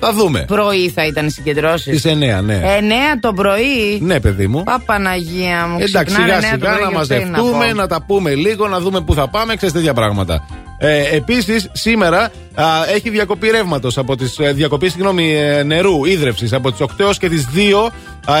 [0.00, 0.44] Θα δούμε.
[0.46, 2.02] Πρωί θα ήταν οι συγκεντρώσεις.
[2.02, 2.60] Τι 9, ναι.
[2.80, 3.98] 9 το πρωί.
[4.00, 4.62] Ναι, παιδί μου.
[4.62, 5.76] Παπαναγία μου.
[5.80, 7.74] Εντάξει, ξυπνάνε σιγά 9 το σιγά πρωί, να γι' αυτό είναι μαζευτούμε, πω.
[7.74, 10.46] να τα πούμε λίγο, να δούμε πού θα πάμε, ξέρεις τέτοια πράγματα.
[10.80, 12.22] Ε, Επίσης, σήμερα
[12.54, 14.36] α, έχει διακοπή ρεύματος από τις.
[14.54, 17.90] Διακοπή, συγγνώμη, ε, νερού, ίδρυυση από τις 8 έως και τις 2, α,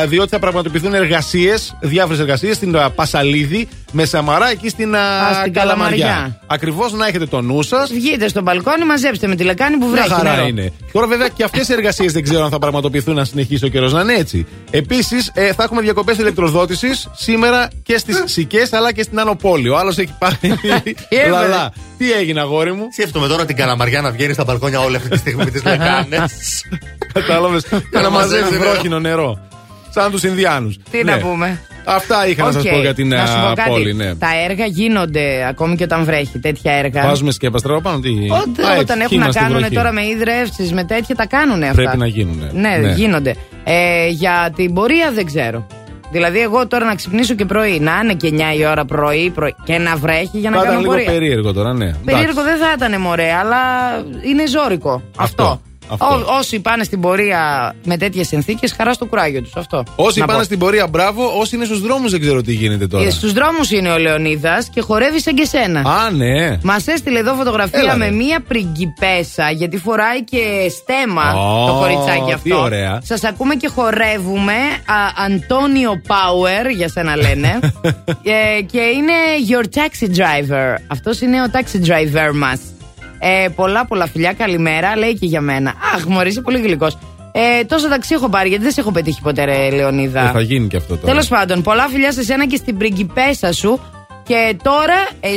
[0.06, 5.34] διότι θα πραγματοποιηθούν εργασίες, διάφορες εργασίες στην α, Πασαλίδη, με Σαμαρά εκεί στην, α, Α,
[5.40, 6.40] στην Καλαμαριά.
[6.46, 7.90] Ακριβώς να έχετε το νου σας.
[7.92, 10.08] Βγείτε στο μπαλκόνι, μαζέψτε με τη λεκάνη που Μια βρέχει.
[10.08, 10.46] χαρά νερό.
[10.46, 10.72] είναι.
[10.92, 13.92] Τώρα, βέβαια, και αυτές οι εργασίες δεν ξέρω αν θα πραγματοποιηθούν να συνεχίσει ο καιρός
[13.92, 14.46] να είναι έτσι.
[14.70, 19.68] Επίσης, ε, θα έχουμε διακοπές ηλεκτροδότησης σήμερα και στις Σικές αλλά και στην Ανοπόλη.
[19.68, 20.36] Ο άλλος έχει πάρει.
[21.08, 21.48] έβαλε.
[21.48, 21.72] Λαλά.
[21.98, 25.16] Τι έγινε, αγόρι μου; Σκέφτομαι τώρα την καλαμαριά να βγαίνει στα μπαλκόνια όλη αυτή τη
[25.18, 26.24] στιγμή με τι λεκάνε.
[27.12, 27.64] Κατάλαβες.
[27.92, 28.70] να Να μαζεύει μαζεύει νερό.
[28.70, 29.47] βρόχινο νερό.
[30.00, 30.78] Σαν τους Ινδιάνους.
[30.90, 31.60] Τι να πούμε.
[31.84, 32.70] Αυτά είχα να σας Οκ.
[32.70, 33.70] πω για την Να σου πω α, κάτι.
[33.70, 34.14] πόλη, ναι.
[34.14, 36.38] Τα έργα γίνονται ακόμη και όταν βρέχει.
[36.38, 37.02] Τέτοια έργα.
[37.02, 37.98] Βάζουμε σκέπαστρα πάνω.
[37.98, 38.08] Τι...
[38.08, 39.74] Ό,τι- Α, έτσι, όταν έχουν κύμα να στη κάνουν βροχή.
[39.74, 41.74] τώρα με ίδρυυσει, με τέτοια τα κάνουν αυτά.
[41.74, 42.42] Πρέπει να γίνουν.
[42.52, 43.34] Ναι, γίνονται.
[43.64, 45.66] Ε, για την πορεία δεν ξέρω.
[46.12, 49.54] Δηλαδή, εγώ τώρα να ξυπνήσω και πρωί, να είναι και 9 η ώρα πρωί, πρωί
[49.64, 51.10] και να βρέχει για να Θα ήταν κάνω λίγο πορεία.
[51.12, 51.92] περίεργο τώρα, ναι.
[52.04, 52.58] Περίεργο Εντάξει.
[52.58, 53.56] δεν θα ήταν μωρέ, αλλά
[54.28, 55.02] είναι ζώρικο.
[55.16, 55.42] Αυτό.
[55.42, 55.60] Αυτό.
[55.88, 59.56] Ό, όσοι πάνε στην πορεία με τέτοιες συνθήκες, χαρά στο κουράγιο τους.
[59.56, 59.82] Αυτό.
[59.96, 60.44] Όσοι Να πάνε πω.
[60.44, 61.32] στην πορεία, μπράβο.
[61.38, 63.10] Όσοι είναι στους δρόμους, δεν ξέρω τι γίνεται τώρα.
[63.10, 65.80] Στους δρόμους είναι ο Λεωνίδας και χορεύει σαν και σένα.
[65.80, 66.58] Α, ναι.
[66.62, 68.10] Μας έστειλε εδώ φωτογραφία Έλα, με ρε.
[68.10, 72.62] μία πριγκιπέσα, γιατί φοράει και στέμα Ω, το κοριτσάκι τι αυτό.
[72.64, 73.00] ωραία.
[73.04, 74.52] Σας ακούμε και χορεύουμε.
[74.86, 77.58] Α, Αντώνιο Power, για σένα λένε.
[78.58, 79.12] ε, και είναι
[79.50, 80.76] your taxi driver.
[80.86, 82.60] Αυτός είναι ο taxi driver μας.
[83.18, 84.96] Ε, πολλά πολλά φιλιά, καλημέρα.
[84.96, 85.74] Λέει και για μένα.
[85.94, 86.98] Αχ, μωρή, είσαι πολύ γλυκός.
[87.32, 90.20] Ε, τόσα ταξί έχω πάρει, γιατί δεν σε έχω πετύχει ποτέ, ρε Λεωνίδα.
[90.20, 91.06] Ε, θα γίνει και αυτό τώρα.
[91.06, 93.80] Τέλος πάντων, πολλά φιλιά σε σένα και στην πριγκιπέσα σου.
[94.22, 95.28] Και τώρα, ε,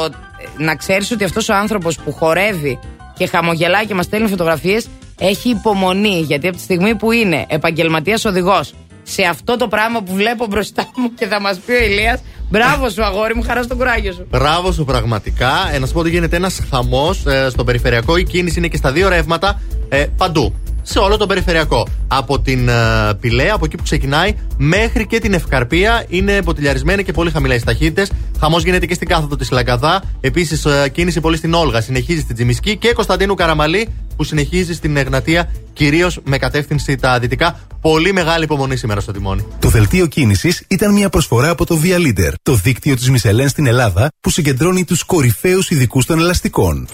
[0.00, 2.78] ο, ε, να ξέρεις ότι αυτός ο άνθρωπος που χορεύει
[3.16, 6.20] και χαμογελάει και μας στέλνει φωτογραφίες έχει υπομονή.
[6.20, 8.72] Γιατί από τη στιγμή που είναι επαγγελματίας οδηγός
[9.08, 12.88] σε αυτό το πράγμα που βλέπω μπροστά μου και θα μας πει ο Ηλίας μπράβο
[12.88, 14.26] σου, αγόρι μου, χαρά στο κουράγιο σου.
[14.30, 15.52] Μπράβο σου, πραγματικά.
[15.72, 18.16] Ε, να σου πω ότι γίνεται ένας χαμός ε, στον περιφερειακό.
[18.16, 20.54] Η κίνηση είναι και στα δύο ρεύματα ε, παντού.
[20.88, 21.86] Σε όλο τον περιφερειακό.
[22.08, 22.72] Από την ε,
[23.20, 28.06] Πηλαία, από εκεί που ξεκινάει, μέχρι και την Ευκαρπία είναι μποτιλιαρισμένη και πολύ χαμηλέ ταχύτητε.
[28.40, 30.02] Χαμός γίνεται και στην κάθοδο της Λαγκαδά.
[30.20, 31.80] Επίσης, κίνηση πολύ στην Όλγα.
[31.80, 37.58] Συνεχίζει στην Τζιμισκή και Κωνσταντίνου Καραμαλή που συνεχίζει στην Εγνατία, κυρίως με κατεύθυνση τα δυτικά.
[37.80, 39.46] Πολύ μεγάλη υπομονή σήμερα στο τιμόνι.
[39.58, 43.66] Το δελτίο κίνησης ήταν μια προσφορά από το Via Leader, το δίκτυο της Μισελέν στην
[43.66, 46.88] Ελλάδα που συγκεντρώνει τους κορυφαίους ειδικούς των ελαστικών.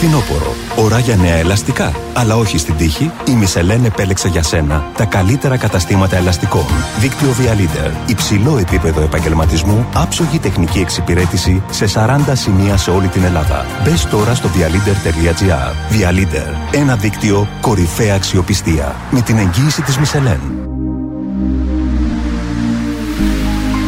[0.00, 0.54] Φθινόπωρο.
[0.76, 1.92] Ώρα για νέα ελαστικά.
[2.14, 3.10] Αλλά όχι στην τύχη.
[3.26, 6.66] Η Μισελέν επέλεξε για σένα τα καλύτερα καταστήματα ελαστικών.
[7.00, 8.10] Δίκτυο Via Leader.
[8.10, 13.66] Υψηλό επίπεδο επαγγελματισμού, άψογη τεχνική εξυπηρέτηση σε 40 σημεία σε όλη την Ελλάδα.
[13.84, 15.92] Μπες τώρα στο vialeader.gr.
[15.92, 16.54] Via Leader.
[16.70, 18.96] Ένα δίκτυο κορυφαία αξιοπιστία.
[19.10, 20.40] Με την εγγύηση της Μισελέν.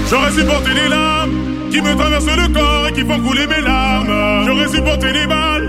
[0.09, 1.39] J'aurais supporté les larmes
[1.71, 4.13] qui me traversent le corps et qui font couler mes larmes.
[4.47, 5.69] J'aurais supporté les balles,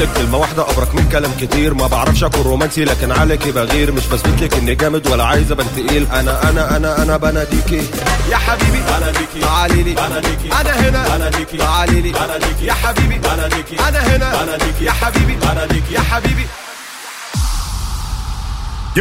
[0.00, 1.74] لك كلمة واحدة أبرك من كلام كتير.
[1.74, 3.92] ما بعرفش أكون رومانسي لكن عليكي بغير.
[3.92, 6.06] مش بثبت لك إني جامد ولا عايز أبان تقيل.
[6.12, 7.82] أنا أنا أنا أنا بناديكي
[8.30, 11.16] يا حبيبي بناديكي تعالي لي بناديكي أنا هنا.
[11.16, 13.18] بناديكي تعالي لي بناديكي يا حبيبي.
[13.18, 14.44] بناديكي أنا هنا.
[14.44, 15.34] بناديكي يا حبيبي.
[15.34, 16.46] بناديكي يا حبيبي.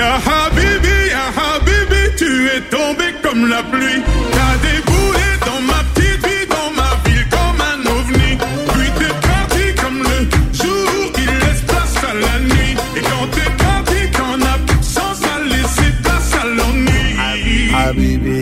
[0.01, 4.01] Ya Habibi, Ya Habibi, tu es tombé comme la pluie.
[4.35, 4.98] T'as déboulé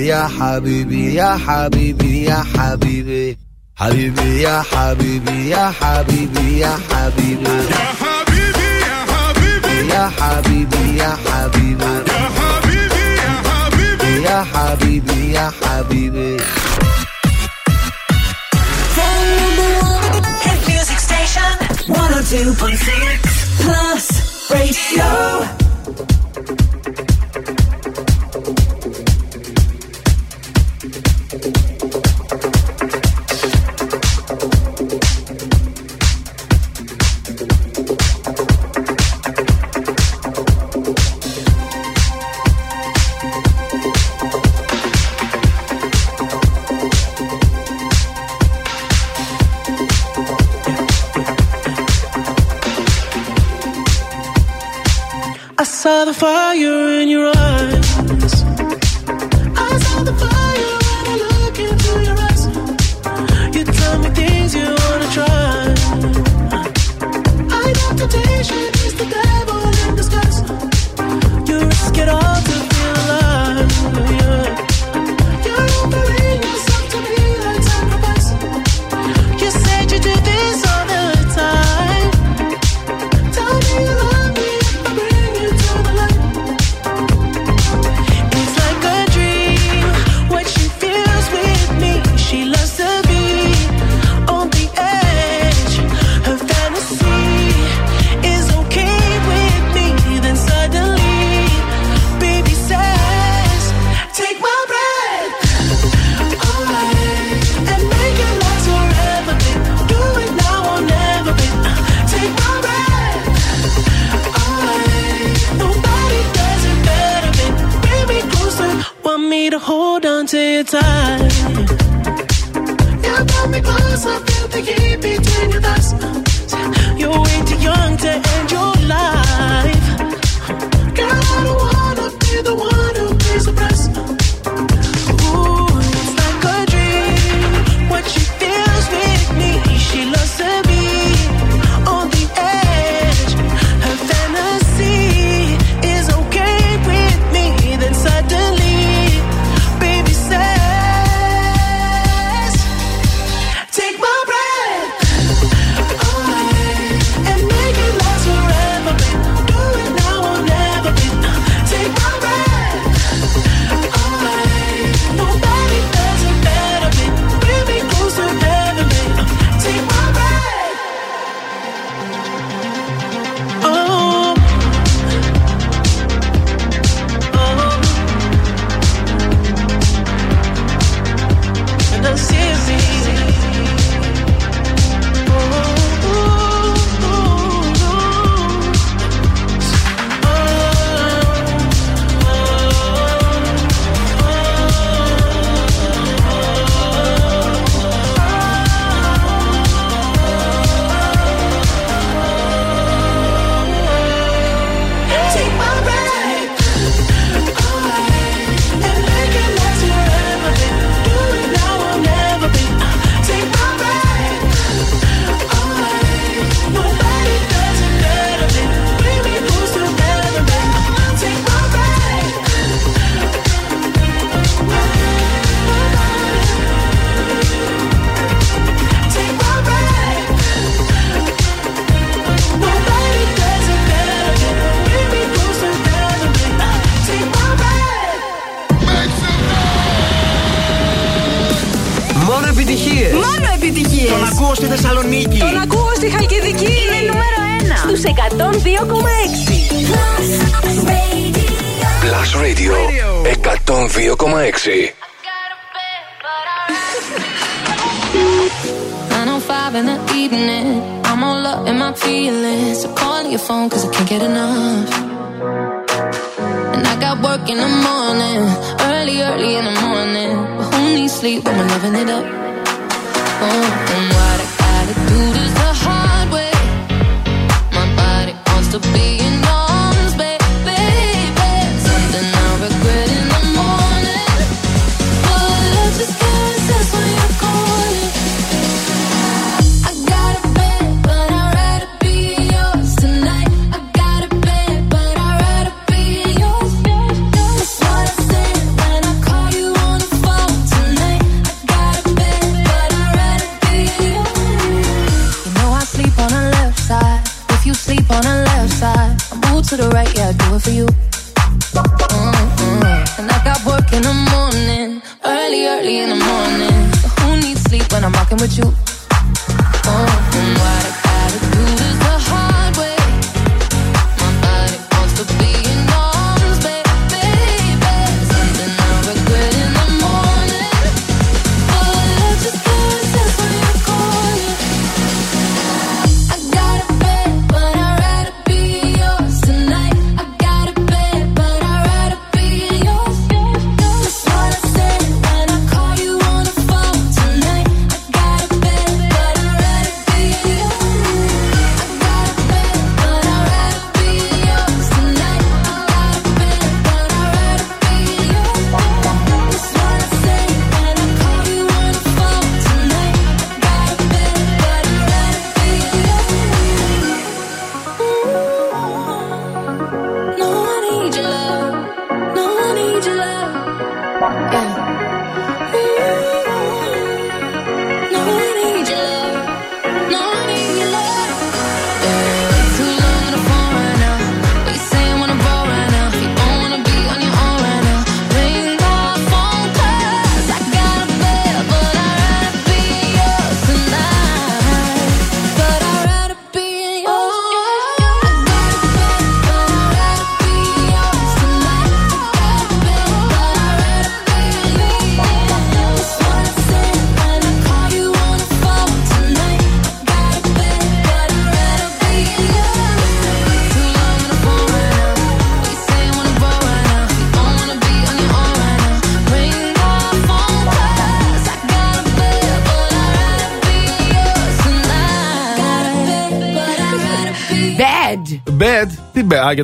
[0.07, 3.39] يا حبيبي يا حبيبي يا حبيبي
[3.77, 7.53] حبيبي يا حبيبي يا حبيبي يا حبيبي
[9.93, 14.11] Ya Habibi, Ya Habibi, يا حبيبي يا حبيبي Ya Habibi, Ya Habibi.
[14.27, 16.37] يا حبيبي يا حبيبي
[20.45, 21.53] Hit music station
[21.89, 23.17] 102.6 oh, oh, oh.
[23.63, 24.07] Plus
[24.51, 25.66] Radio.
[55.88, 58.44] saw the fire in your eyes.
[59.66, 62.44] I saw the fire when I look into your eyes.
[63.56, 65.76] You tell me things you wanna try.
[67.62, 68.77] I got temptation.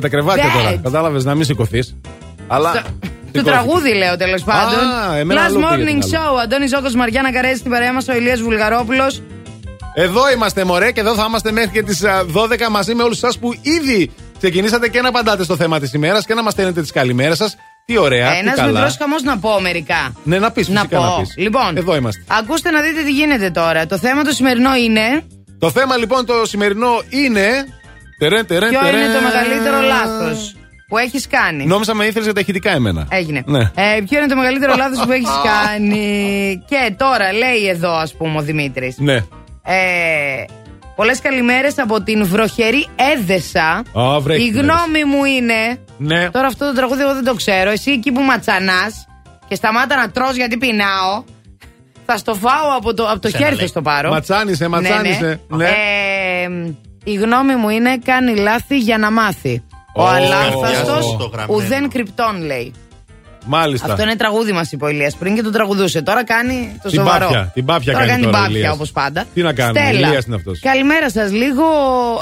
[0.00, 0.62] τα κρεβάτια Bed.
[0.62, 0.80] τώρα.
[0.82, 1.96] Κατάλαβες να μην σηκωθείς.
[2.46, 2.72] Αλλά.
[2.72, 3.42] Το σηκώθηκε.
[3.64, 4.78] τραγούδι λέω τέλος πάντων.
[4.78, 6.10] Α, εμένα Last αλλού πήγε Morning την άλλη.
[6.12, 6.42] Show.
[6.42, 9.22] Αντώνης Ζώκος Μαριάννα Καρέζη στην παρέα μας, ο Ηλίας Βουλγαρόπουλος.
[9.94, 13.38] Εδώ είμαστε, μωρέ, και εδώ θα είμαστε μέχρι και τις 12 μαζί με όλους εσά
[13.40, 16.90] που ήδη ξεκινήσατε και να απαντάτε στο θέμα της ημέρας και να μας στέλνετε τις
[16.92, 17.56] καλημέρες σας.
[17.86, 18.80] Τι ωραία, τι Ένας καλά.
[18.80, 20.12] μικρό χαμός να πω μερικά.
[20.24, 21.04] Ναι, να πεις Να φυσικά πω.
[21.04, 21.34] να πεις.
[21.36, 22.24] Λοιπόν, Εδώ είμαστε.
[22.38, 23.86] ακούστε να δείτε τι γίνεται τώρα.
[23.86, 25.22] Το θέμα το σημερινό είναι.
[25.58, 27.46] Το θέμα λοιπόν το σημερινό είναι.
[28.18, 29.00] Τερεν, τερεν, Ποιο τερεν.
[29.00, 30.56] είναι το μεγαλύτερο λάθος
[30.88, 33.06] που έχεις κάνει; Νόμιζα με ήθελες για τα ηχητικά εμένα.
[33.10, 33.42] Έγινε.
[33.46, 33.60] Ναι.
[33.60, 38.38] Ε, ποιο είναι το μεγαλύτερο λάθος που έχεις κάνει; Και τώρα λέει εδώ, ας πούμε,
[38.38, 38.98] ο Δημήτρης.
[38.98, 39.14] Ναι.
[39.62, 40.44] Ε,
[40.96, 42.86] Πολλές καλημέρες από την βροχερή
[43.16, 43.82] Έδεσα.
[43.98, 45.78] Α, βρέχει Η την γνώμη μου είναι.
[45.98, 46.30] Ναι.
[46.30, 47.70] Τώρα αυτό το τραγούδι εγώ δεν το ξέρω.
[47.70, 49.06] Εσύ εκεί που ματσανάς
[49.48, 51.24] και σταμάτα να τρως γιατί πεινάω.
[52.06, 53.64] Θα στο φάω από το, από το Σένα χέρι, λέει.
[53.64, 54.10] θα στο πάρω.
[54.10, 55.40] Ματσάνισε, ματσάνισε.
[55.48, 55.64] Ναι.
[55.64, 56.48] Ε,
[57.04, 59.62] η γνώμη μου είναι κάνει λάθη για να μάθει.
[59.94, 61.54] Ο Ω, αλάνθαστος το γραμμένο.
[61.64, 62.72] ουδέν κρυπτών λέει.
[63.46, 63.90] Μάλιστα.
[63.92, 66.02] Αυτό είναι τραγούδι μας είπε ο Ηλίας πριν και το τραγουδούσε.
[66.02, 67.24] Τώρα κάνει το Την σοβαρό.
[67.26, 68.74] πάπια, την πάπια τώρα κάνει κάνει τώρα ο την πάπια Ηλίας.
[68.74, 69.24] όπως πάντα.
[69.34, 70.60] Τι να κάνουμε, Στέλλα, Ηλίας είναι αυτός.
[70.60, 71.30] Καλημέρα σας.
[71.32, 71.64] Λίγο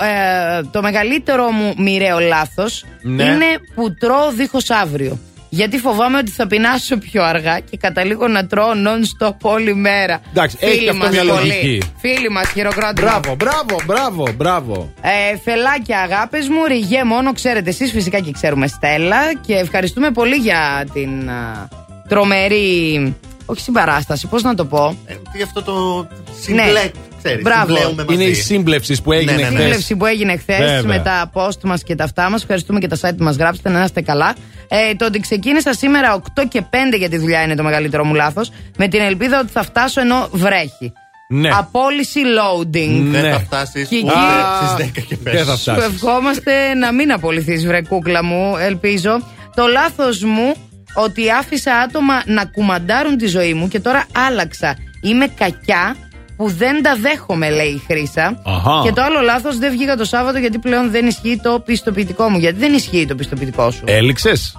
[0.03, 3.23] ε, το μεγαλύτερο μου μοιραίο λάθος Ναι.
[3.23, 5.19] είναι που τρώω δίχως αύριο.
[5.55, 10.21] Γιατί φοβάμαι ότι θα πεινάσω πιο αργά και καταλήγω να τρώω non-stop όλη μέρα.
[10.31, 11.49] Εντάξει, έχει Φίλοι και αυτό μας μια πολύ.
[11.49, 11.83] λογική.
[12.01, 12.93] Φίλοι μας, χειροκρότημα.
[13.21, 14.93] Μπράβο, μπράβο, μπράβο, μπράβο.
[15.01, 19.17] Ε, φελάκια, αγάπες μου, ριγέ μόνο, ξέρετε εσείς φυσικά και ξέρουμε Στέλλα.
[19.47, 21.69] Και ευχαριστούμε πολύ για την α,
[22.09, 23.17] τρομερή.
[23.47, 24.97] Όχι συμπαράσταση, πώς να το πω.
[25.33, 26.07] Τι αυτό το
[26.41, 26.91] συμπλέ,
[27.23, 27.67] ξέρεις, Μπράβο.
[27.75, 28.15] συμπλέουμε μαζί.
[28.23, 29.49] Είναι η σύμπλευση που έγινε Ναι, ναι, ναι.
[29.49, 29.61] χθες.
[29.63, 30.83] Σύμπλευση που έγινε χθες Βέβαια.
[30.83, 32.43] με τα post μας και τα αυτά μας.
[32.43, 34.35] Ευχαριστούμε και τα site που μας γράψετε, να είστε καλά.
[34.75, 38.15] Ε, το ότι ξεκίνησα σήμερα 8 και 5 για τη δουλειά είναι το μεγαλύτερο μου
[38.15, 38.51] λάθος.
[38.77, 40.93] Με την ελπίδα ότι θα φτάσω ενώ βρέχει.
[41.29, 41.49] Ναι.
[41.53, 43.03] Απόλυση loading.
[43.11, 43.31] Δεν Ναι.
[43.31, 45.57] θα φτάσεις Και ούτε εκεί- στις 10 και Δεν θα 5.
[45.57, 45.87] Σου φτάσει.
[45.95, 49.19] ευχόμαστε να μην απολυθείς, βρε κούκλα μου, ελπίζω.
[49.55, 50.55] Το λάθος μου
[50.95, 54.77] ότι άφησα άτομα να κουμαντάρουν τη ζωή μου και τώρα άλλαξα.
[55.03, 55.97] Είμαι κακιά
[56.37, 58.43] που δεν τα δέχομαι, λέει η Χρήσα.
[58.47, 58.81] Αχα.
[58.85, 62.39] Και το άλλο λάθος δεν βγήκα το Σάββατο γιατί πλέον δεν ισχύει το πιστοποιητικό μου.
[62.39, 64.57] Γιατί δεν ισχύει το πιστοποιητικό σου; Έληξες;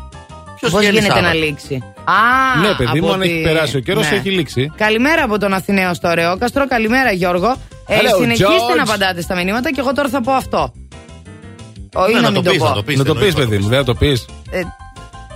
[0.64, 1.84] Ποιος Πώ βγαίνει γίνεται Σάββατο; να λήξει.
[2.04, 4.18] Α, Ναι, παιδί μου, από αν τη- έχει περάσει ο καιρός, Ναι.
[4.18, 4.72] έχει λήξει.
[4.78, 6.68] Καλημέρα από τον Αθηναίο στο Ρεόκαστρο.
[6.68, 7.56] Καλημέρα, Γιώργο.
[7.88, 8.76] Ε, Hello, συνεχίστε George.
[8.78, 10.74] να απαντάτε στα μηνύματα και εγώ τώρα θα πω αυτό.
[11.94, 12.66] Όχι Ναι, να να μην το το πεις, πω.
[12.68, 12.98] να το πεις.
[12.98, 13.70] Να το πεις, εννοείς να το παιδί μου, πεις.
[13.70, 14.26] δεν θα το πεις.
[14.52, 14.62] Ε,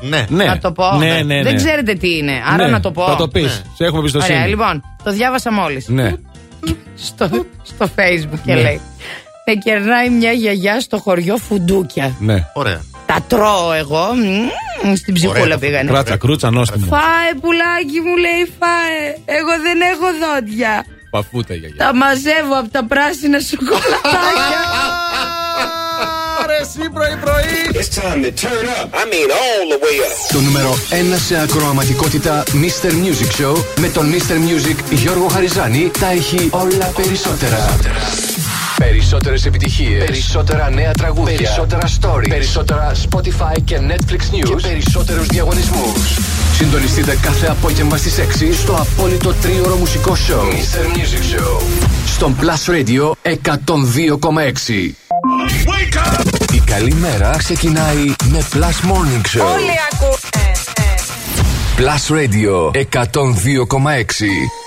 [0.02, 0.26] Ναι.
[0.30, 0.44] Ναι.
[0.46, 0.92] Να το πω.
[0.98, 1.44] Ναι, ναι, ναι.
[1.44, 2.32] Δεν ξέρετε τι είναι.
[2.54, 3.06] Άρα Ναι, να το πω.
[3.06, 3.44] Θα το πεις.
[3.44, 3.50] Ναι.
[3.76, 4.36] Σε έχουμε πιστοσύνη.
[4.38, 5.88] Ωραία, λοιπόν, το διάβασα μόλις.
[5.88, 6.14] Ναι.
[6.96, 7.30] Στο,
[7.64, 8.62] στο facebook και Ναι.
[8.62, 8.82] λέει.
[9.46, 12.16] Με κερνάει μια γιαγιά στο χωριό Φουντούκια.
[12.20, 12.46] ναι.
[12.54, 12.82] Ωραία.
[13.08, 14.06] Τα τρώω εγώ.
[14.84, 15.92] μμμ, Στην ψυχούλα Ωραία, πήγανε.
[15.92, 16.86] Κράτσα, κρούτσα, νόστιμο.
[16.90, 19.02] Φάε πουλάκι μου λέει φάε.
[19.38, 20.86] Εγώ δεν έχω δόντια.
[21.10, 21.78] Παφούτα, γιαγιά.
[21.86, 24.60] Τα μαζεύω από τα πράσινα σοκολατάκια.
[26.44, 27.56] Άρε, εσύ πρωί-πρωί.
[27.80, 28.88] It's time to turn up.
[29.02, 30.16] I mean, all the way up.
[30.34, 32.90] Το νούμερο 1 σε ακροαματικότητα Mr.
[32.92, 34.34] Music Show με τον Mr.
[34.34, 37.78] Music Γιώργο Χαριζάνη τα έχει όλα περισσότερα.
[38.80, 46.20] Περισσότερες επιτυχίες, περισσότερα νέα τραγούδια, περισσότερα stories, περισσότερα Spotify και Netflix News και περισσότερους διαγωνισμούς.
[46.54, 50.98] Συντονιστείτε κάθε απόγευμα στις 6 στο απόλυτο τρίωρο μουσικό show Mr.
[50.98, 51.62] Music Show
[52.06, 54.96] στον Plus Radio 102,6.
[56.54, 59.54] Η καλή μέρα ξεκινάει με Plus Morning Show.
[59.54, 60.48] Όλοι ακούνε.
[61.78, 64.67] Plus Radio 102,6.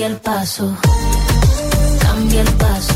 [0.00, 0.76] Cambia el paso,
[2.00, 2.94] cambia el paso.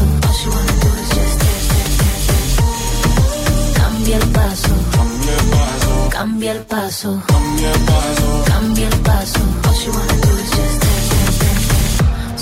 [3.75, 7.21] Cambia el paso, cambia el paso, cambia el paso.
[8.47, 9.41] cambia el paso.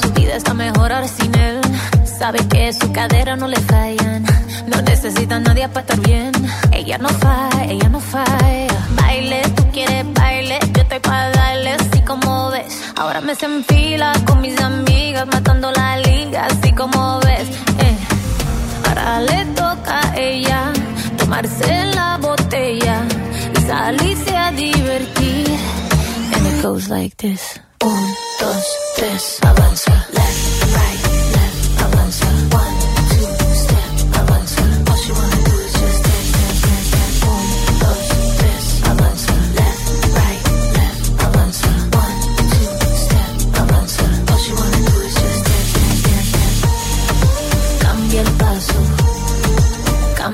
[0.00, 1.61] Su vida está mejor ahora sin él
[2.22, 4.24] Sabe que su cadera no le fallan.
[4.68, 6.30] No necesita nadie para estar bien.
[6.70, 8.68] Ella no falla, ella no falla.
[8.94, 12.80] Baile, tú quieres baile, yo estoy para darle así como ves.
[12.94, 17.48] Ahora me se enfila con mis amigas, matando la liga, así como ves.
[17.86, 17.96] Eh.
[18.86, 20.72] Ahora le toca a ella
[21.18, 23.02] tomarse la botella
[23.52, 25.58] y salirse a divertir.
[26.36, 27.60] And it goes like this.
[27.82, 28.64] Un, dos,
[28.96, 29.90] tres, avanza.
[30.12, 30.91] Left, right,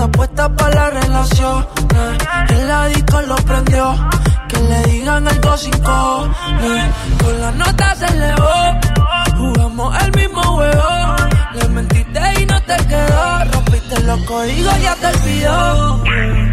[0.00, 1.66] Está puesta para la relación.
[2.48, 3.94] El la disco lo prendió,
[4.48, 6.94] que le digan algo sin cojones.
[7.22, 8.80] Con la nota se elevó,
[9.36, 11.16] jugamos el mismo juego.
[11.52, 16.49] Le mentiste y no te quedó, rompiste los códigos, ya te olvidó.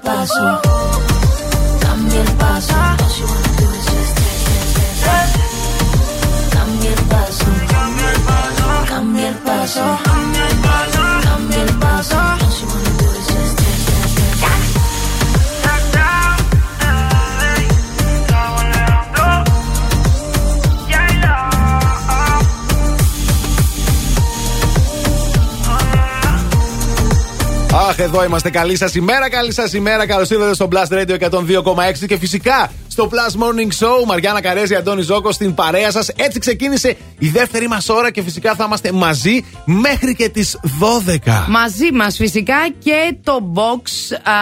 [0.00, 0.60] paso,
[1.80, 2.74] cambia el paso.
[6.50, 7.44] Cambia el paso,
[8.90, 9.98] cambia el paso,
[10.62, 11.69] paso,
[27.90, 28.50] Αχ, εδώ είμαστε.
[28.50, 30.06] Καλή σας ημέρα, καλή σας ημέρα.
[30.06, 34.04] Καλώς ήρθατε στο Blast Radio 102,6 και φυσικά στο Plus Morning Show.
[34.06, 36.08] Μαριάννα Καρέζη, Αντώνη Ζόκο στην παρέα σας.
[36.08, 41.46] Έτσι ξεκίνησε η δεύτερη μας ώρα και φυσικά θα είμαστε μαζί μέχρι και τις 12.
[41.48, 44.32] Μαζί μας φυσικά και το box, α,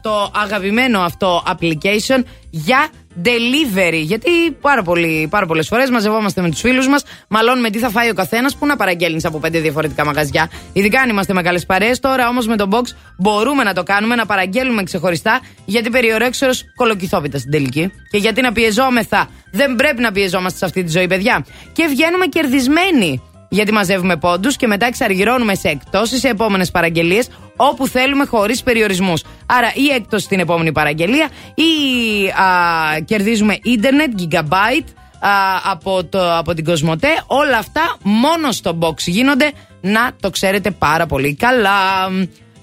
[0.00, 2.88] το αγαπημένο αυτό application για
[3.24, 4.02] delivery.
[4.02, 8.10] Γιατί πάρα, πολύ, πάρα πολλές φορές μαζευόμαστε με τους φίλους μας, μαλώνουμε τι θα φάει
[8.10, 10.50] ο καθένας, που να παραγγέλνεις από πέντε διαφορετικά μαγαζιά.
[10.72, 12.00] Ειδικά αν είμαστε με καλέ παρέες.
[12.00, 12.82] Τώρα όμως με το box
[13.18, 17.92] μπορούμε να το κάνουμε, να παραγγέλνουμε ξεχωριστά, γιατί περιορέξερο κολοκυθόπιτα στην τελική.
[18.10, 19.28] Και γιατί να πιεζόμεθα.
[19.50, 21.46] Δεν πρέπει να πιεζόμαστε σε αυτή τη ζωή, παιδιά.
[21.72, 23.22] Και βγαίνουμε κερδισμένοι.
[23.48, 29.22] Γιατί μαζεύουμε πόντους και μετά εξαργυρώνουμε σε εκτόσει σε επόμενες παραγγελίες όπου θέλουμε χωρίς περιορισμούς.
[29.46, 34.88] Άρα ή έκπτωση στην επόμενη παραγγελία ή α, κερδίζουμε ίντερνετ, gigabyte
[35.18, 35.30] α,
[35.70, 37.08] από, το, από την Κοσμοτέ.
[37.26, 39.52] Όλα αυτά μόνο στο box γίνονται.
[39.80, 42.08] Να το ξέρετε πάρα πολύ καλά.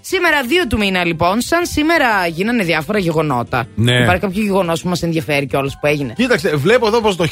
[0.02, 3.66] Σήμερα 2 του μήνα λοιπόν, σαν σήμερα γίνανε διάφορα γεγονότα.
[3.76, 4.02] Ναι.
[4.02, 7.26] Υπάρχει κάποιο γεγονός που μας ενδιαφέρει κιόλας που έγινε; Κοίταξε, βλέπω εδώ πως το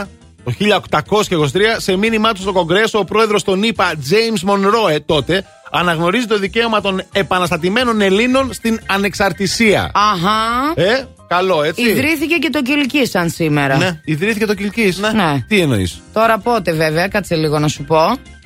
[0.00, 0.06] 1823.
[0.46, 0.52] Το
[0.98, 6.38] 1823, σε μήνυμά του στο Κογκρέσο, ο πρόεδρος των ΗΠΑ, James Monroe, τότε, αναγνωρίζει το
[6.38, 9.90] δικαίωμα των επαναστατημένων Ελλήνων στην ανεξαρτησία.
[9.94, 10.82] Αχα.
[10.90, 11.82] Ε, καλό, έτσι.
[11.82, 13.76] Ιδρύθηκε και το Κιλκί σαν σήμερα.
[13.76, 14.94] Ναι, ιδρύθηκε το Κιλκή.
[15.00, 15.44] Ναι.
[15.48, 18.00] Τι εννοείς; Τώρα πότε βέβαια, κάτσε λίγο να σου πω.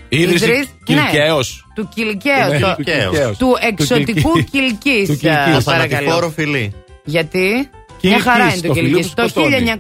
[0.09, 1.65] Ίδρυση Ιδρύθ- Κιλκαίος.
[1.69, 2.49] Ναι, του Κιλκαίου.
[2.51, 3.37] Ναι, το- του Κιλκαίος.
[3.37, 4.51] Του Του εξωτικού Κιλκί.
[4.51, 5.05] Κιλκή.
[5.07, 5.65] Του Κιλκής.
[5.65, 6.75] Θανατηφόρο φιλί.
[7.05, 7.71] Γιατί;
[8.01, 9.09] Κιλκής, Μια χαρά είναι το το φιλί Κιλκή.
[9.09, 9.73] που Το σκοτώνει.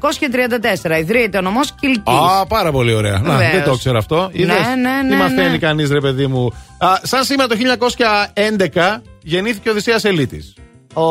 [0.94, 2.10] 1934 ιδρύεται ο νομό Κιλκή.
[2.40, 3.18] Α, πάρα πολύ ωραία.
[3.18, 3.52] Να, Βεβαίως.
[3.52, 4.28] δεν το ξέρω αυτό.
[4.32, 5.58] Είδες, Ναι, ναι, Τι ναι, μαθαίνει ναι.
[5.58, 10.54] κανείς, ρε παιδί μου; Α, σαν σήμερα το 1911 γεννήθηκε ο Οδυσσέας Ελίτης.
[10.94, 11.02] Ο...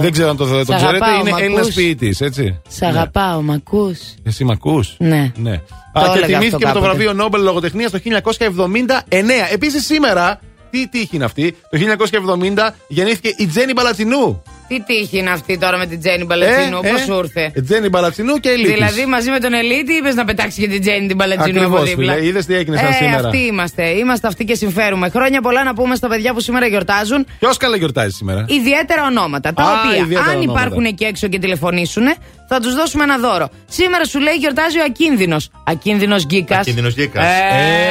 [0.00, 0.86] Δεν ξέρω αν το, το Σ' ξέρετε.
[0.86, 2.60] αγαπάω, Είναι μ' Έλληνας ακούς; ποιητής, έτσι.
[2.68, 5.32] Σ' αγαπάω, μ' ακούς; Εσύ μ' ακούς; Ναι.
[5.36, 5.60] ναι.
[5.92, 6.86] Το Α, και έλεγα τιμήθηκε αυτό με το κάποτε.
[6.86, 9.48] βραβείο Νόμπελ Λογοτεχνίας το 1979.
[9.52, 10.40] Επίσης σήμερα
[10.70, 14.42] Τι τύχη είναι αυτή; Το 1970 γεννήθηκε η Τζέννη Μπαλατσινού.
[14.68, 17.62] Τι τύχη είναι αυτή τώρα με την Τζέννη Μπαλατσινού, Ε, πώ ε, σου ήρθε; η
[17.62, 18.72] Τζέννη Μπαλατσινού και η Λίτης.
[18.72, 21.88] Δηλαδή μαζί με τον Ελίτη είπες να πετάξει και την Τζέννη την Παλατσινού από Ακριβώς,
[21.88, 22.12] δίπλα.
[22.14, 22.26] φίλε.
[22.26, 23.28] Είδες τι έγινε σαν ε, σήμερα.
[23.28, 23.88] Αυτοί είμαστε.
[23.88, 25.08] Είμαστε αυτοί και συμφέρουμε.
[25.08, 27.26] Χρόνια πολλά να πούμε στα παιδιά που σήμερα γιορτάζουν.
[27.38, 29.52] Ποιος καλά γιορτάζει σήμερα; Ιδιαίτερα ονόματα.
[29.54, 30.60] Τα Α, οποία, ιδιαίτερα αν ονόματα.
[30.60, 32.04] υπάρχουν εκεί έξω και τηλεφωνήσουν,
[32.48, 33.48] θα τους δώσουμε ένα δώρο.
[33.68, 35.50] Σήμερα σου λέει γιορτάζει ο Ακίνδυνος.
[35.64, 36.58] Ακίνδυνος Γκίκας.
[36.58, 37.24] Ακίνδυνος Γκίκας.
[37.24, 37.28] Ε,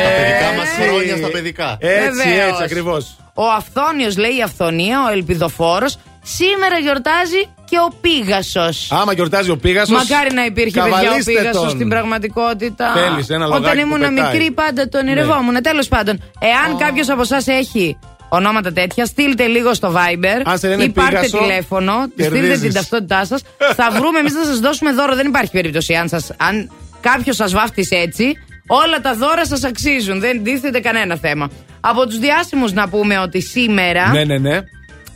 [0.03, 1.77] Τα παιδικά μας χρόνια στα παιδικά.
[1.79, 2.49] Έτσι, Βεβαίως.
[2.49, 3.15] έτσι ακριβώς.
[3.33, 5.97] Ο Αυθόνιος λέει η Αυθονία, ο Ελπιδοφόρος.
[6.35, 8.91] Σήμερα γιορτάζει και ο Πίγασος.
[8.91, 9.97] Άμα γιορτάζει ο Πίγασος.
[10.09, 12.93] Μακάρι να υπήρχε παιδιά ο Πίγασος στην πραγματικότητα.
[12.95, 14.13] Θέλεις ένα λογάκι Όταν που ήμουν πετάει.
[14.13, 14.21] Ναι.
[14.21, 15.61] μικρή, πάντα το ονειρευόμουν.
[15.61, 17.97] Τέλος πάντων, εάν κάποιος από εσάς έχει
[18.29, 22.61] ονόματα τέτοια, στείλτε λίγο στο Viber Αν σε λένε ή πάρτε Πίγασο, τηλέφωνο, στείλτε κερδίζεις.
[22.61, 23.41] την ταυτότητά σας.
[23.75, 25.15] θα βρούμε εμείς να σας δώσουμε δώρο.
[25.15, 26.71] Δεν υπάρχει περίπτωση αν, σας, αν
[27.01, 28.33] κάποιος σας βάφτισε έτσι.
[28.67, 30.19] Όλα τα δώρα σας αξίζουν.
[30.19, 31.49] Δεν τίθεται κανένα θέμα.
[31.79, 34.59] Από τους διάσημους να πούμε ότι σήμερα Ναι, ναι, ναι.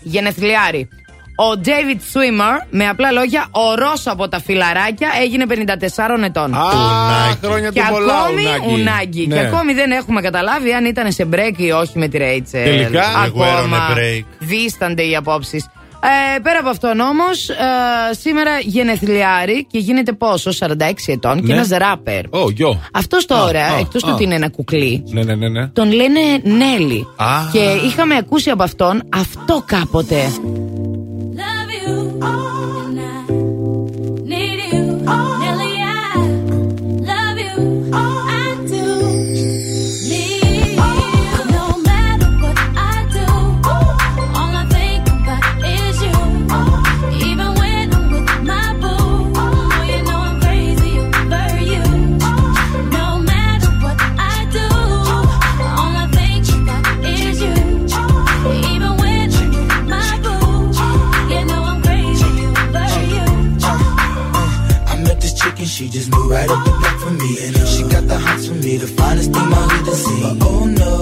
[0.01, 0.89] γενεθλιάρη.
[1.47, 6.53] Ο David Swimmer, με απλά λόγια, ο Ρώσος από τα φιλαράκια, έγινε 54 ετών.
[6.53, 6.59] Α,
[7.43, 8.73] χρόνια και του πολλά, ακόμη Ουνάκη.
[8.73, 9.27] ουνάγκη.
[9.27, 9.35] Ναι.
[9.35, 12.63] Και ακόμη δεν έχουμε καταλάβει αν ήταν σε break ή όχι με τη Ρέιτσελ.
[12.63, 13.03] Τελικά.
[13.25, 14.23] Εγώ έρωνε ακόμα break.
[14.39, 15.65] δίστανται οι απόψεις.
[16.35, 17.47] Ε, πέρα από αυτόν όμως,
[18.19, 21.53] σήμερα γενεθλιάρη και γίνεται πόσο, 46 ετών και Ναι.
[21.53, 22.25] ένας ράπερ.
[22.29, 22.81] Ω, γιο.
[22.93, 24.13] Αυτός τώρα, Α, α, εκτό του α.
[24.13, 25.49] ότι είναι ένα κουκλί, Ναι, ναι, ναι.
[25.49, 25.67] ναι.
[25.67, 27.07] τον λένε Νέλη.
[27.15, 27.25] Α.
[27.51, 30.31] Και είχαμε ακούσει από αυτόν αυτό κάποτε.
[32.23, 32.60] Oh.
[65.81, 67.31] She just moved right up the block for me.
[67.41, 70.37] And uh, she got the hots for me, the finest thing my hood has seen.
[70.37, 70.95] But oh no,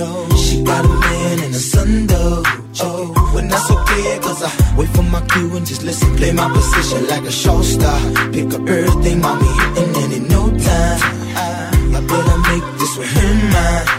[0.00, 2.42] no, she got a man and a son though.
[2.82, 6.48] Oh, when that's okay, cause I wait for my cue and just listen, play my
[6.52, 7.98] position like a show star.
[8.32, 11.00] Pick up everything, mommy, and in no time.
[11.40, 13.98] I, I make this with her mine.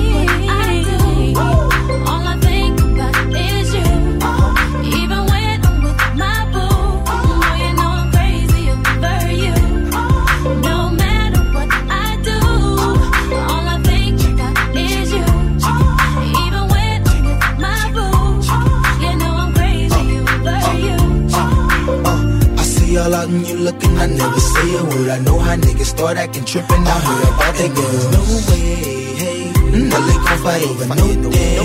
[22.91, 25.09] See all out and you looking, I never say a word.
[25.09, 26.83] I know how niggas start acting tripping.
[26.85, 28.03] I heard about that girl.
[28.15, 28.73] No way,
[29.21, 29.51] hey.
[29.89, 31.55] No, they gon' fight over no day,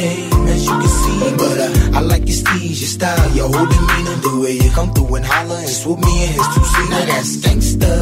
[0.00, 0.28] hey.
[0.52, 4.16] As you can see, but uh, I like your steez, your style, your whole demeanor,
[4.26, 6.90] the way you come through and holler and swoop me in his two seat.
[6.90, 7.92] Now that's gangsta,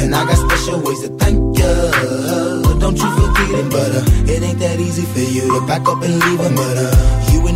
[0.00, 1.72] and I got special ways to thank ya.
[2.82, 6.02] Don't you forget it, but uh, it ain't that easy for you to back up
[6.02, 6.54] and leave him.
[6.54, 7.31] But uh,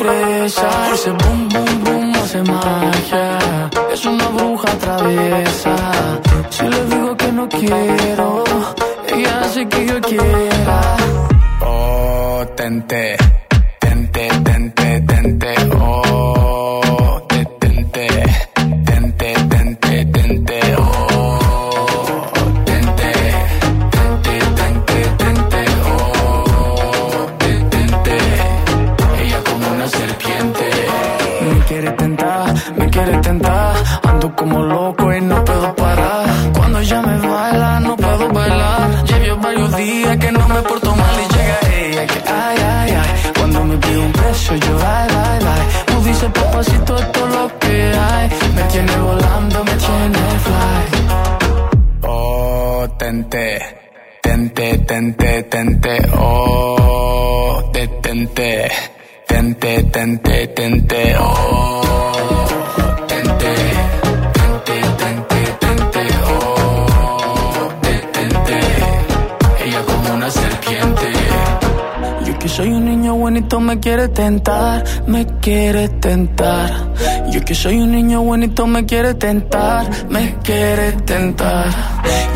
[0.00, 0.68] presa.
[0.68, 1.49] Por ese boom
[75.10, 76.70] me quiere tentar.
[77.30, 81.66] Yo que soy un niño bonito me quiere tentar, me quiere tentar.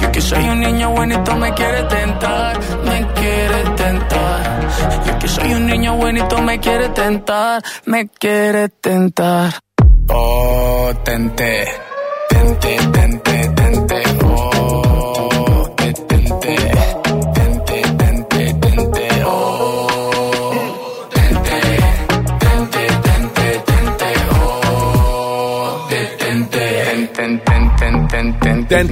[0.03, 4.41] Yo que soy un niño bonito me quiere tentar, me quiere tentar.
[5.07, 9.64] Yo que soy un niño bonito me quiere tentar, me quiere tentar.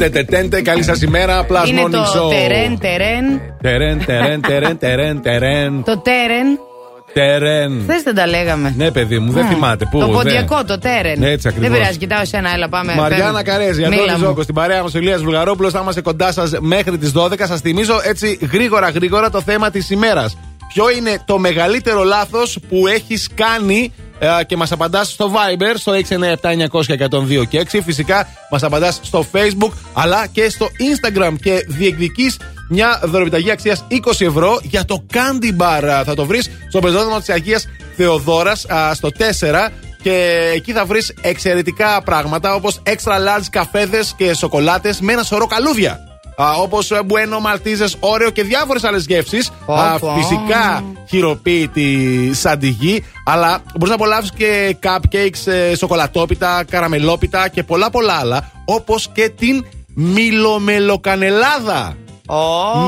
[0.03, 1.47] Ten, Τέντε, τε, τέντε, καλή σας ημέρα.
[1.47, 2.31] Plus Είναι Morning το Show.
[2.31, 3.41] τερέν, τερέν.
[3.63, 5.83] Τερέν, τερέν, τερέν, τερέν, τερέν.
[5.85, 6.59] Το τέρεν.
[7.13, 7.81] Τερέν.
[7.89, 8.75] Χθες δεν τα λέγαμε.
[8.77, 9.49] Ναι, παιδί μου, δεν Μμ.
[9.49, 9.85] θυμάται.
[9.91, 10.15] Πού, Το δεν.
[10.15, 11.19] ποντιακό, το τέρεν.
[11.19, 11.71] Ναι, έτσι ακριβώς.
[11.71, 12.95] Δεν πειράζει, κοιτάω εσένα, έλα πάμε.
[12.95, 13.45] Μαριάννα πέμπ.
[13.45, 14.19] Καρέζη, Μίλα Αντώνης μου.
[14.27, 15.73] Ζόκο, στην παρέα μας ο Ηλίας Βουλγαρόπουλος.
[15.73, 17.47] Θα είμαστε κοντά σας μέχρι τις 12.
[17.47, 20.37] Σας θυμίζω έτσι γρήγορα γρήγορα το θέμα της ημέρας.
[20.75, 25.93] Ποιο είναι το μεγαλύτερο λάθος που έχεις κάνει ε, και μας απαντάς στο Viber στο
[27.41, 27.81] 697-900-102 και 6.
[27.85, 32.33] Φυσικά μας απαντάς στο Facebook αλλά και στο Instagram και διεκδική
[32.69, 35.85] μια δωρεπιταγή αξίας 20 ευρώ για το Candy Bar.
[35.85, 39.09] Α, Θα το βρεις στο πεζόδρομο της Αγίας Θεοδόρας στο
[39.41, 39.69] 4
[40.03, 45.47] και εκεί θα βρεις εξαιρετικά πράγματα όπως extra large καφέδες και σοκολάτες με ένα σωρό
[45.47, 46.12] καλούδια.
[46.37, 49.39] Όπως Bueno, Μαλτίζε, Όρεο και διάφορες άλλες γεύσει.
[49.67, 50.15] Πω, πω.
[50.17, 53.05] Φυσικά χειροποίητη σαν τη γη.
[53.25, 58.51] Αλλά μπορείς να απολαύσεις και cupcakes, ε, σοκολατόπιτα, καραμελόπιτα και πολλά πολλά άλλα.
[58.65, 59.65] Όπως και την
[59.95, 61.97] μιλομελοκανελάδα.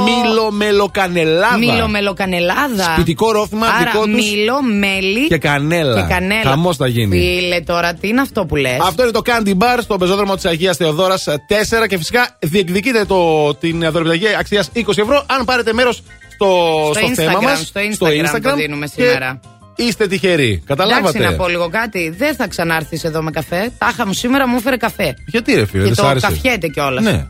[0.05, 1.57] Μιλομελοκανελάδα.
[1.59, 2.93] Μιλομελοκανελάδα.
[2.93, 6.01] Σπιτικό ρόφημα Άρα, δικό τους Μήλο, μέλι και κανέλα.
[6.01, 6.51] Και κανέλα.
[6.51, 7.17] Χαμός θα γίνει.
[7.19, 10.45] Φίλε, τώρα τι είναι αυτό που λες; Αυτό είναι το Candy Bar στο πεζόδρομο της
[10.45, 16.03] Αγίας Θεοδόρας 4 και φυσικά διεκδικείτε το, την δωρεπιταγή αξίας 20 ευρώ αν πάρετε μέρος
[16.35, 16.47] στο,
[16.95, 17.71] Στο στο θέμα Instagram, μας.
[17.95, 19.41] στο Instagram το δίνουμε σήμερα.
[19.77, 20.63] Είστε τυχεροί.
[20.67, 21.19] Καταλάβατε.
[21.19, 22.15] Εντάξει, να πω λίγο κάτι.
[22.19, 23.73] Δεν θα ξανάρθεις εδώ με καφέ.
[23.79, 25.15] Τάχα μου σήμερα μου έφερε καφέ.
[25.27, 26.27] Γιατί ρε φίλε, και δεν σ' το άρεσε.
[26.27, 27.05] καφιέται κιόλας.
[27.05, 27.27] Ναι.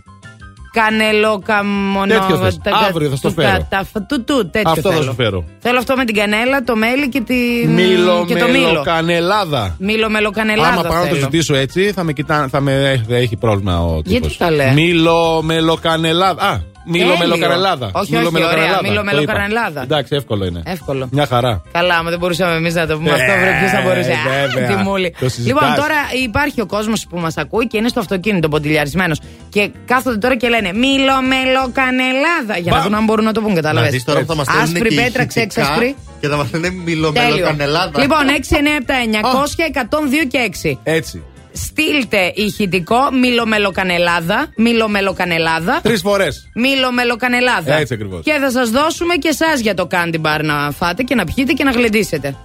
[0.74, 2.06] Κανελοκαμονό.
[2.06, 2.58] Τέτοιο θες.
[2.88, 3.68] Αύριο θα στο φέρω.
[4.08, 5.02] Του, του, τέτοιο Αυτό θα θέλω.
[5.02, 5.44] σου φέρω.
[5.58, 7.66] Θέλω αυτό με την κανέλα, το μέλι και, τη...
[7.66, 8.66] Μήλο και το μήλο.
[8.66, 9.76] μελοκανελάδα.
[9.78, 10.68] Μήλο μελοκανελάδα.
[10.68, 11.20] Άμα πάω να το θέλω.
[11.20, 14.18] ζητήσω έτσι, θα με κοιτά, θα με θα έχει πρόβλημα ο τύπος.
[14.20, 16.42] Γιατί τα λέει; Μήλο μελοκανελάδα.
[16.42, 17.18] Α, μήλο Τέλειο.
[17.18, 17.90] μελοκανελάδα.
[17.92, 18.48] Όχι, Μήλο όχι, ωραία.
[18.48, 18.82] μελοκανελάδα.
[18.88, 19.12] Μήλο Το είπα.
[19.14, 19.82] μελοκανελάδα.
[19.82, 20.62] Εντάξει, εύκολο είναι.
[20.66, 21.08] Εύκολο.
[21.12, 21.62] Μια χαρά.
[21.72, 24.16] Καλά, άμα δεν μπορούσαμε εμείς να το πούμε Ε, αυτό, βρε ποιος θα μπορούσε; Α,
[24.54, 24.76] βέβαια.
[24.76, 25.14] Τι μούλη.
[25.20, 25.46] Το συζητάς.
[25.46, 29.20] Λοιπόν, τώρα υπάρχει ο κόσμος που μας ακούει και είναι στο αυτοκίνητο ποντιλιαρισμένος.
[29.48, 32.56] Και κάθονται τώρα και λένε Μήλο μελοκανελάδα.
[32.62, 32.82] Για να Μπα.
[32.84, 33.88] δουν αν μπορούν να το πούν, Να κατάλαβε.
[33.88, 35.96] δεις τώρα που θα μας στέλνουν Άσπρη και πέτρα, ηχητικά ξέξασπρη.
[36.20, 36.82] Και θα μας λένε Τέλειο.
[36.84, 38.00] μιλομελοκανελάδα.
[38.00, 40.78] Λοιπόν, 6, 9, 7, 900, 102 και 6.
[40.82, 41.22] Έτσι.
[41.56, 44.52] Στείλτε ηχητικό μιλομελοκανελάδα.
[44.56, 45.80] Μιλομελοκανελάδα.
[45.82, 46.48] Τρεις φορές.
[46.54, 47.74] Μιλομελοκανελάδα.
[47.74, 48.22] Έτσι ακριβώς.
[48.24, 51.52] Και θα σας δώσουμε και εσάς για το candy bar να φάτε και να πιείτε
[51.52, 52.36] και να γλεντήσετε.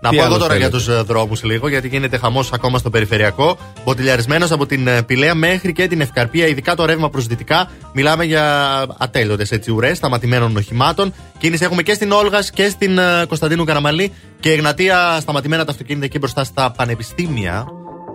[0.00, 2.78] Να Τι πω άλλο εγώ τώρα για θέλετε; τους δρόμους λίγο, γιατί γίνεται χαμός ακόμα
[2.78, 3.58] στο περιφερειακό.
[3.84, 7.70] Μποτιλιαρισμένος από την ε, Πηλαία μέχρι και την Ευκαρπία, ειδικά το ρεύμα προς δυτικά.
[7.92, 11.14] Μιλάμε για ατέλειωτες έτσι ουρές σταματημένων οχημάτων.
[11.38, 16.04] Κίνηση έχουμε και στην Όλγα και στην ε, Κωνσταντίνου Καραμαλή και Εγνατία σταματημένα τα αυτοκίνητα
[16.04, 17.66] εκεί μπροστά στα πανεπιστήμια.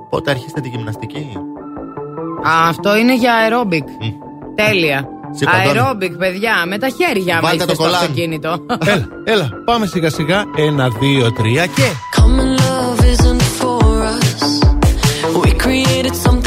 [0.09, 1.31] Πότε αρχίστε τη γυμναστική;
[2.47, 3.83] Α, αυτό είναι για aerobic.
[4.55, 5.07] Τέλεια.
[5.31, 5.65] Σηκωτώνει.
[5.73, 8.01] Aerobic, παιδιά, με τα χέρια άμα Βάλτε είστε το στο κολάν.
[8.01, 8.57] αυτοκίνητο.
[8.93, 10.43] Έλα, έλα, πάμε σιγά σιγά.
[10.57, 11.83] Ένα, δύο, τρία και.
[12.17, 13.81] Common love isn't for
[14.13, 14.43] us.
[15.43, 16.46] We created something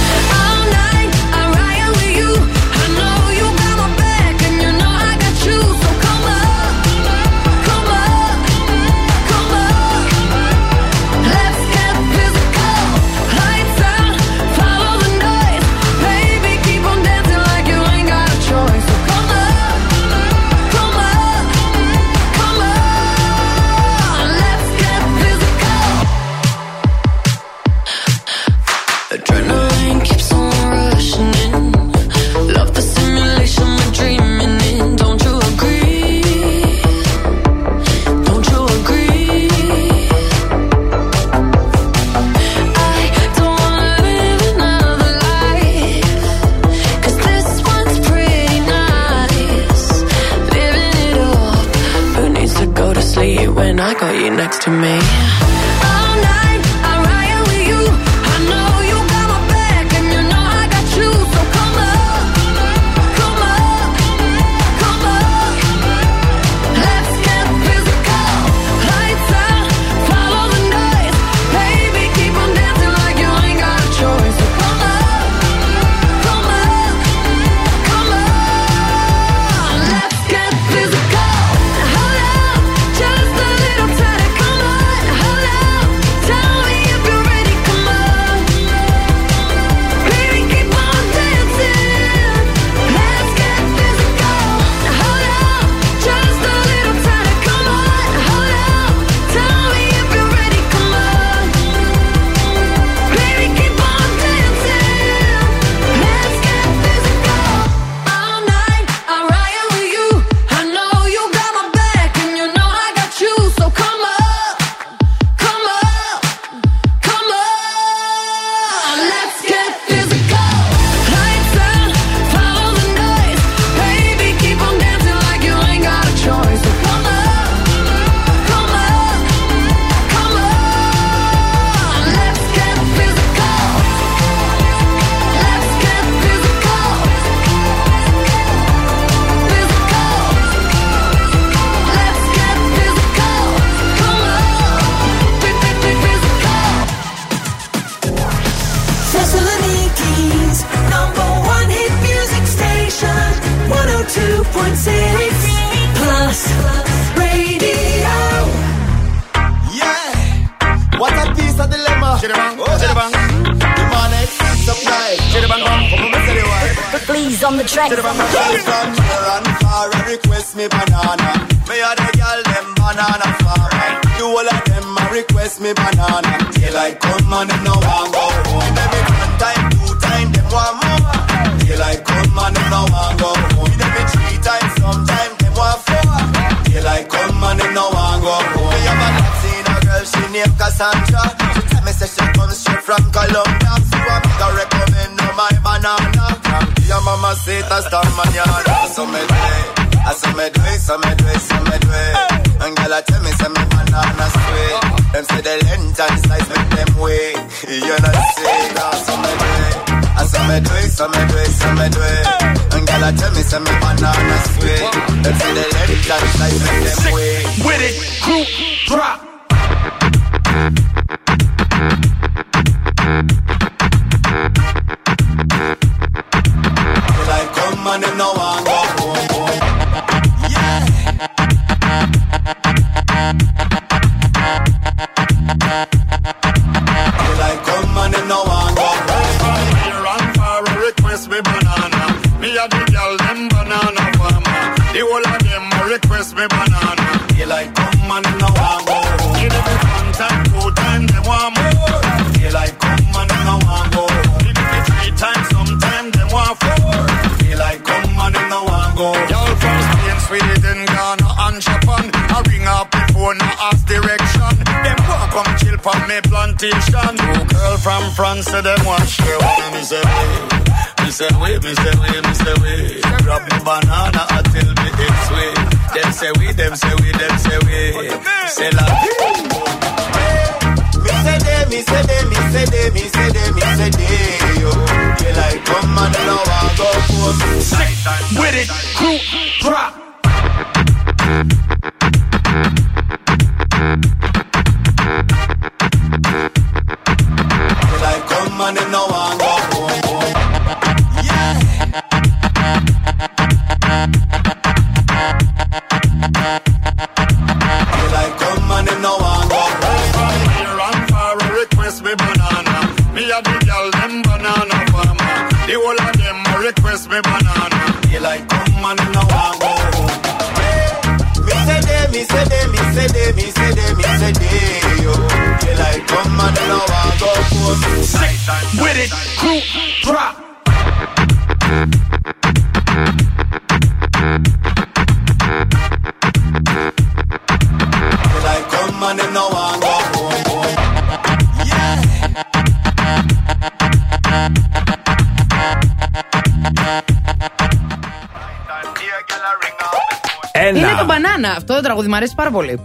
[350.51, 350.79] Ένα.
[350.79, 351.49] Είναι το μπανάνα.
[351.57, 352.79] Αυτό το τραγούδι μου αρέσει πάρα πολύ.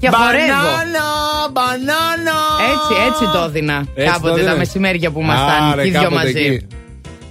[0.00, 0.70] Και χορεύω.
[1.52, 2.38] μπανάνα.
[2.72, 3.74] Έτσι, έτσι το έδινα.
[3.94, 4.56] Έτσι το Κάποτε τα έδινες.
[4.56, 6.38] μεσημέρια που ήμασταν Άρε, και οι δυο κάποτε μαζί.
[6.38, 6.66] εκεί.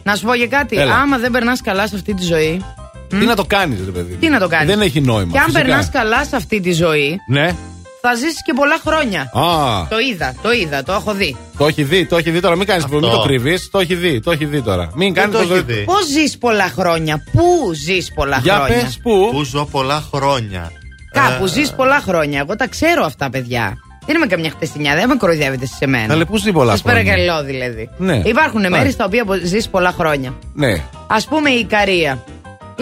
[0.04, 0.78] Να σου πω για κάτι.
[0.78, 0.96] Έλα.
[0.96, 2.66] Άμα δεν περνάς καλά σε αυτή τη ζωή.
[3.08, 4.12] Τι να το κάνεις, ρε παιδί.
[4.12, 4.18] μου.
[4.20, 4.68] Τι να το κάνεις.
[4.76, 5.32] Δεν έχει νόημα.
[5.32, 5.64] Και αν φυσικά.
[5.64, 7.56] περνάς καλά σε αυτή τη ζωή, Ναι.
[8.02, 9.22] Θα ζήσεις και πολλά χρόνια.
[9.22, 11.36] Α, Το είδα, το είδα, το έχω δει.
[11.58, 12.56] το έχει δει, το έχει δει τώρα.
[12.56, 13.70] Μην κάνεις μην το κρύβεις.
[13.72, 14.90] Το έχει δει, το έχει δει τώρα.
[14.96, 15.84] Μην κάνεις το έχει δει.
[15.84, 19.30] Πώς ζεις πολλά χρόνια, Πού ζεις πολλά Για χρόνια; πες πού.
[19.32, 20.72] Που ζω πολλά χρόνια.
[21.12, 22.40] Κάπου Ε, ζεις πολλά χρόνια.
[22.40, 23.78] Εγώ τα ξέρω αυτά, παιδιά.
[24.06, 26.08] Δεν είμαι καμιά χτεσινιά, δεν με κοροϊδεύετε σε μένα.
[26.08, 27.90] Καλέ, πού ζει πολλά Σας χρόνια; παρακαλώ δηλαδή.
[27.98, 28.16] Ναι.
[28.26, 28.78] Υπάρχουν Μάλιστα.
[28.78, 30.34] μέρη στα οποία ζεις πολλά χρόνια.
[30.54, 30.72] Ναι.
[31.08, 32.24] Α πούμε η Ικαρία.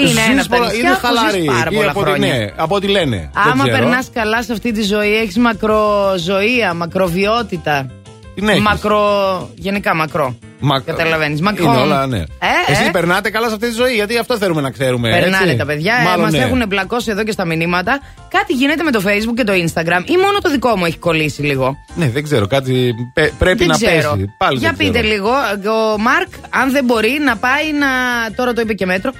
[0.01, 1.45] Είναι Ζεις ένα από τα πολλά- νησιά είναι που ζεις χαλαρή.
[1.45, 2.33] πάρα Ή πολλά από ό,τι- χρόνια.
[2.37, 3.15] ναι, από ό,τι λένε.
[3.33, 3.77] Δεν Άμα ξέρω.
[3.77, 7.87] περνάς καλά σε αυτή τη ζωή, έχεις μακροζωία, μακροβιότητα.
[8.35, 9.49] Τι έχεις; Μακρο.
[9.55, 10.35] Γενικά μακρό.
[10.59, 11.73] Μα- Καταλαβαίνεις, Μακρόν.
[11.73, 12.17] Είναι όλα, ναι.
[12.17, 12.89] Ε, Εσείς ε.
[12.91, 15.09] περνάτε καλά σε αυτή τη ζωή, γιατί αυτό θέλουμε να ξέρουμε.
[15.09, 15.55] Περνάνε έτσι.
[15.57, 16.37] τα παιδιά, Μάλλον μας ναι.
[16.37, 17.99] έχουν μπλακώσει εδώ και στα μηνύματα.
[18.29, 21.41] Κάτι γίνεται με το Facebook και το Instagram, ή μόνο το δικό μου έχει κολλήσει
[21.41, 24.11] λίγο; Ναι, δεν ξέρω, κάτι πε- πρέπει δεν να ξέρω.
[24.15, 24.25] πέσει.
[24.37, 25.13] Πάλι Για δεν πείτε ξέρω.
[25.13, 25.29] λίγο,
[25.93, 27.87] ο Μάρκ, αν δεν μπορεί να πάει να.
[28.35, 29.11] Τώρα το είπε και μέτρο.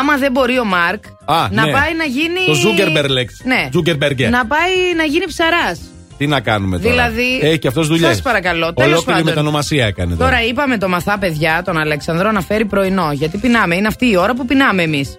[0.00, 1.72] Άμα δεν μπορεί ο Μάρκ Α, να ναι.
[1.72, 2.40] πάει να γίνει.
[2.46, 3.26] Το Zuckerberg.
[3.44, 3.68] Ναι.
[3.74, 4.30] Zuckerberg.
[4.30, 5.80] Να πάει να γίνει ψαράς.
[6.18, 8.08] Τι να κάνουμε τώρα; Δηλαδή, Έχει και αυτός δουλειές.
[8.08, 9.34] σας παρακαλώ, τέλος Ολόκληρη πάντων.
[9.34, 10.30] μετονομασία έκανε τώρα.
[10.30, 13.10] Τώρα είπαμε το Μαθά παιδιά, τον Αλεξανδρό, να φέρει πρωινό.
[13.12, 15.16] Γιατί πεινάμε, είναι αυτή η ώρα που πεινάμε εμείς.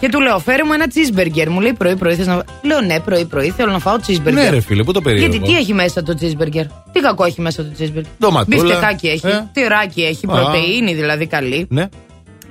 [0.00, 1.46] Και του λέω, φέρε μου ένα cheeseburger.
[1.48, 2.42] Μου λέει πρωί-πρωί θες να.
[2.62, 4.32] Λέω ναι, πρωί-πρωί θέλω να φάω cheeseburger.
[4.32, 5.32] Ναι, ρε φίλε, πού το περίεργο.
[5.32, 8.62] Γιατί τι έχει μέσα το cheeseburger; Τι κακό έχει μέσα το cheeseburger; Ντοματούλα.
[8.62, 9.26] Μπιφτεκάκι έχει.
[9.26, 9.48] Ε.
[9.52, 10.26] Τυράκι έχει.
[10.26, 10.34] Α.
[10.34, 11.66] Πρωτεΐνη δηλαδή καλή.
[11.70, 11.88] Ναι.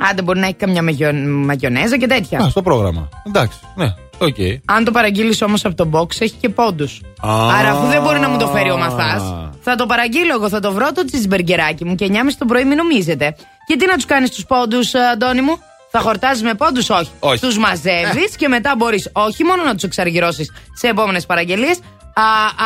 [0.09, 1.13] Άντε μπορεί να έχει καμιά μαγιο...
[1.23, 2.39] μαγιονέζα και τέτοια.
[2.39, 3.09] Α, στο πρόγραμμα.
[3.27, 4.35] Εντάξει, ναι, οκ.
[4.65, 7.01] Αν το παραγγείλεις όμως από το box, έχει και πόντους.
[7.19, 7.57] Α.
[7.59, 10.49] Άρα, αφού δεν μπορεί να μου το φέρει ο Μαθάς, θα το παραγγείλω εγώ.
[10.49, 13.35] Θα το βρω το τσιζμπεργκεράκι μου και 9.30 το πρωί, μην νομίζετε.
[13.65, 15.57] Και τι να τους κάνεις τους πόντους, Αντώνη μου;
[15.91, 17.09] Θα χορτάζεις με πόντους, όχι.
[17.19, 17.39] Όχι.
[17.39, 21.79] Τους μαζεύεις και μετά μπορείς όχι μόνο να τους εξαργυρώσεις σε επόμενες παραγγελίες,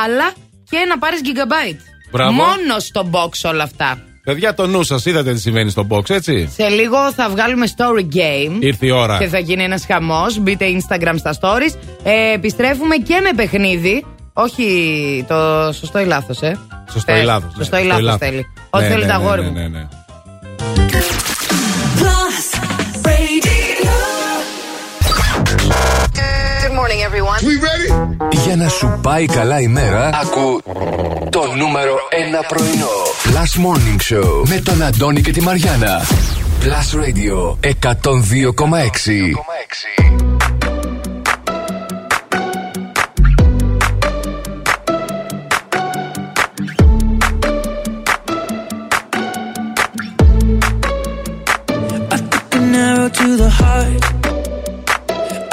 [0.03, 0.31] αλλά
[0.69, 1.79] και να πάρεις gigabyte.
[2.11, 2.31] Μπράβο.
[2.31, 3.97] Μόνος στο box όλα αυτά.
[4.25, 8.01] Παιδιά, το νου σας, είδατε τι συμβαίνει στο box, έτσι; Σε λίγο θα βγάλουμε story
[8.15, 8.57] game.
[8.59, 9.17] Ήρθε η ώρα.
[9.17, 10.39] Και θα γίνει ένας χαμός.
[10.39, 11.75] Μπείτε Instagram στα stories.
[12.03, 14.05] Ε, επιστρέφουμε και με παιχνίδι.
[14.33, 15.35] Όχι το
[15.73, 16.57] σωστό ή λάθος, ε.
[16.91, 18.27] Σωστό ή Ε, λάθος, ναι, Σωστό ή σωστό ή λάθος λάθος.
[18.27, 18.45] θέλει.
[18.69, 19.53] Ό,τι Ναι, θέλει ναι, τα ναι, αγόρι ναι, μου.
[19.53, 19.87] ναι, ναι.
[27.15, 27.39] Everyone.
[27.43, 27.89] We ready?
[28.45, 30.61] Για να σου πάει καλά η μέρα, ακού
[31.29, 31.95] το νούμερο
[32.41, 32.87] 1 πρωινό.
[33.23, 36.01] Last Morning Show με τον Αντώνη και τη Μαριάνα.
[36.61, 38.15] Plus Radio 102,6.
[52.57, 53.64] an arrow to the heart.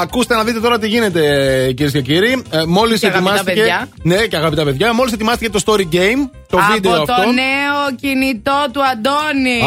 [0.00, 1.20] ακούστε να δείτε τώρα τι γίνεται,
[1.76, 2.42] κυρίες και κύριοι.
[2.50, 3.60] Ε, Μόλις Και αγαπητά ετοιμάστηκε.
[3.60, 3.88] παιδιά.
[4.02, 4.92] Ναι, και αγαπητά παιδιά.
[4.92, 7.30] Μόλις ετοιμάστηκε το story game, το από βίντεο το αυτό.
[7.32, 9.60] νέο κινητό του Αντώνη.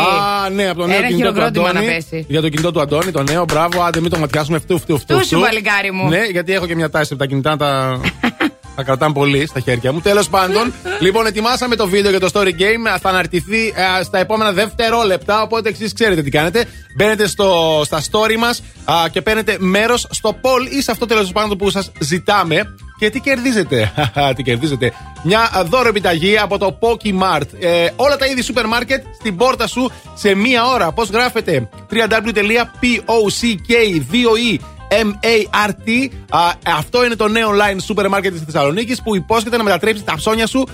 [0.45, 1.86] Α, ναι, από το νέο Ένα κινητό του χειροκρότημα Αντώνη.
[1.86, 2.26] να πέσει.
[2.30, 5.14] Για το κινητό του Αντώνη, το νέο, μπράβο, άντε μην το ματιάσουμε φτού, φτού, φτού.
[5.16, 5.40] Του σου, φτού.
[5.40, 6.08] παλικάρι μου.
[6.10, 7.99] Ναι, γιατί έχω και μια τάση από τα κινητά να τα.
[8.76, 9.99] Τα κρατάνε πολύ στα χέρια μου.
[9.99, 10.73] Τέλος πάντων,
[11.06, 12.99] λοιπόν, ετοιμάσαμε το βίντεο για το story game.
[13.02, 15.41] Θα αναρτηθεί ε, στα επόμενα δευτερόλεπτα.
[15.41, 16.65] Οπότε εσεί ξέρετε τι κάνετε.
[16.95, 18.64] Μπαίνετε στο, στα story μας
[19.11, 22.76] και παίρνετε μέρος στο poll ή σε αυτό τέλος πάντων που σας ζητάμε.
[22.99, 23.91] Και τι κερδίζετε;
[24.35, 24.93] τι κερδίζετε;
[25.23, 27.48] Μια α, δώρο επιταγή από το Pokimart.
[27.60, 30.91] Ε, όλα τα είδη σούπερ μάρκετ στην πόρτα σου σε μία ώρα.
[30.91, 34.57] Πώς γράφετε; www.pock2e
[34.91, 36.09] M-A-R-T.
[36.30, 40.15] Α, αυτό είναι το νέο online σούπερ μάρκετ τη Θεσσαλονίκη που υπόσχεται να μετατρέψει τα
[40.15, 40.68] ψώνια σου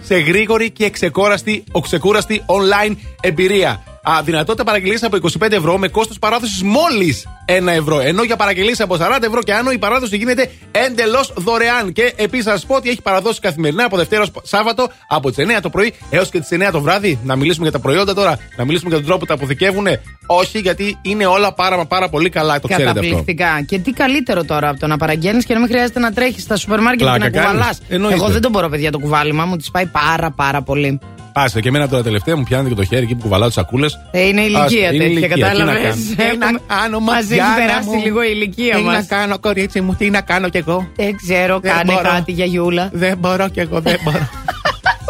[0.00, 3.91] σε γρήγορη και ξεκόραστη, ξεκούραστη online εμπειρία.
[4.04, 8.00] Α, δυνατότητα παραγγελίας από 25 ευρώ με κόστος παράδοσης μόλις 1 ευρώ.
[8.00, 11.92] Ενώ για παραγγελίες από 40 ευρώ και άνω η παράδοση γίνεται εντελώς δωρεάν.
[11.92, 15.60] Και επίσης σας πω ότι έχει παραδώσει καθημερινά από Δευτέρα ως Σάββατο από τις 9
[15.62, 17.18] το πρωί έως και τις 9 το βράδυ.
[17.24, 19.86] Να μιλήσουμε για τα προϊόντα τώρα, να μιλήσουμε για τον τρόπο που τα αποθηκεύουν.
[20.26, 22.60] Όχι, γιατί είναι όλα πάρα, μα πάρα πολύ καλά.
[22.60, 23.00] Το ξέρετε αυτό.
[23.00, 23.62] Καταπληκτικά.
[23.66, 26.56] Και τι καλύτερο τώρα από το να παραγγέλνεις και να μην χρειάζεται να τρέχεις στα
[26.56, 27.64] σούπερ μάρκετ και Πλάκα να κουβαλάς.
[27.64, 27.80] κάνεις.
[27.88, 28.16] Εννοείται.
[28.16, 29.56] Εγώ δεν τον μπορώ, παιδιά, το κουβάλιμα μου.
[29.56, 31.00] Τη πάει πάρα πάρα πολύ.
[31.34, 33.98] Άσε και εμένα τώρα τελευταία μου πιάνετε και το χέρι εκεί που κουβαλάω τις σακούλες.
[34.10, 35.94] Ε, είναι ηλικία τέτοια, κατάλαβε.
[36.16, 36.46] Τι να
[36.76, 38.02] κάνω, Μας έχει Μαριάννα περάσει μου.
[38.04, 38.94] λίγο η ηλικία Τι μας.
[38.94, 42.08] να κάνω, κορίτσι μου, τι να κάνω κι εγώ; Δεν ξέρω, Δεν κάνε μπορώ.
[42.08, 42.88] κάτι για Γιούλα.
[42.92, 44.28] Δεν μπορώ κι εγώ, δεν μπορώ.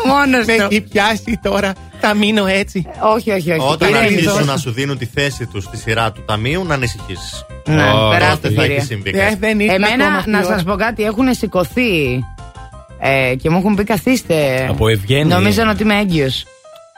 [0.06, 1.72] Μόνος Με έχει πιάσει τώρα.
[2.00, 2.86] Θα μείνω έτσι.
[3.14, 3.60] Όχι, όχι, όχι.
[3.72, 4.44] Όταν Είναι αρχίσουν εδώ.
[4.44, 7.44] να σου δίνουν τη θέση τους στη σειρά του ταμείου, να ανησυχήσει.
[7.66, 7.74] Ναι,
[8.10, 8.76] περάστε, Τότε θα κυρία.
[8.76, 9.36] έχει συμβεί Ε, κάτι.
[9.36, 10.46] δεν ήρθε Εμένα, ακόμα αυτή η να ώρα.
[10.48, 12.24] σας πω κάτι, έχουν σηκωθεί
[13.02, 14.66] ε, και μου έχουν πει καθίστε.
[14.68, 15.36] Από ευγένεια.
[15.36, 16.44] Νομίζαν ότι είμαι έγκυος.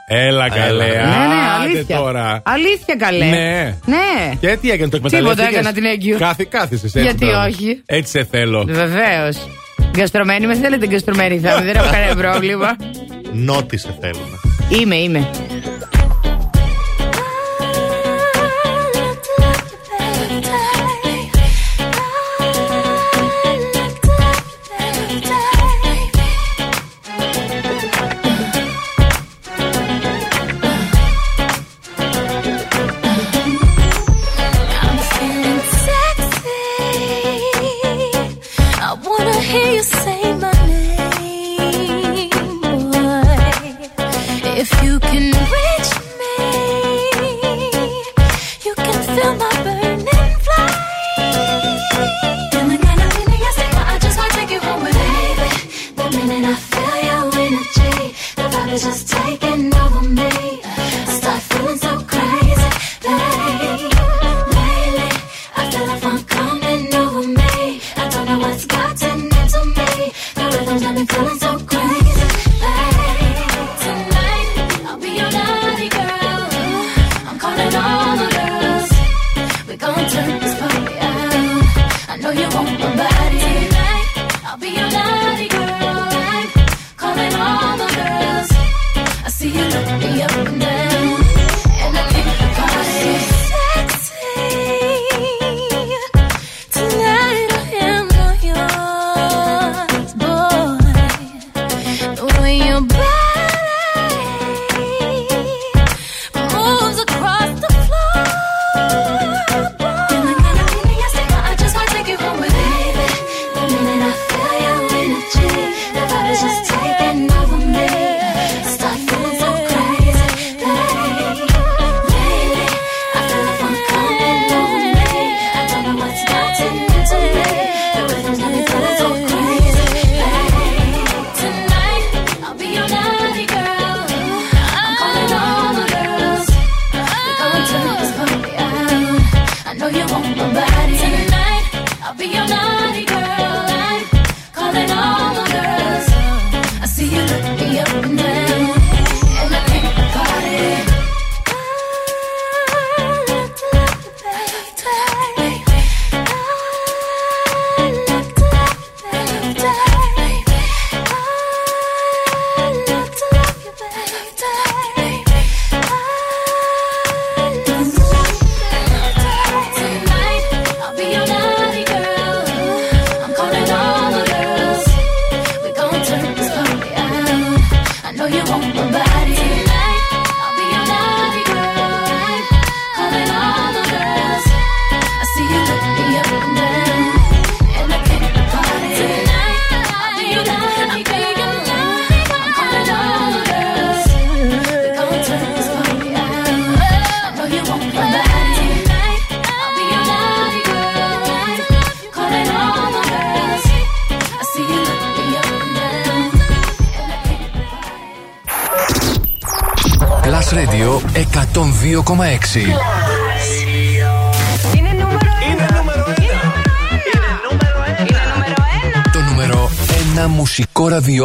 [0.09, 0.85] Έλα καλέ.
[0.85, 1.97] Ναι, ναι, άντε αλήθεια.
[1.97, 2.43] τώρα.
[2.45, 3.25] Αλήθεια καλέ.
[3.25, 3.77] Ναι.
[3.85, 4.35] Ναι.
[4.41, 6.19] Και τι έκανε το Τίποτα εκμεταλλεύτηκες; έκανα την έγκυο.
[6.19, 7.01] Κάθε, κάθισες έτσι.
[7.01, 7.47] Γιατί μπράβο.
[7.47, 7.83] όχι.
[7.87, 8.65] Έτσι σε θέλω.
[8.69, 9.37] Βεβαίως.
[9.91, 12.77] Γκαστρωμένη με θέλετε γκαστρωμένη θα είμαι, δεν έχω κανένα πρόβλημα.
[13.33, 14.39] Νότι σε θέλουμε.
[14.81, 15.31] Είμαι, είμαι.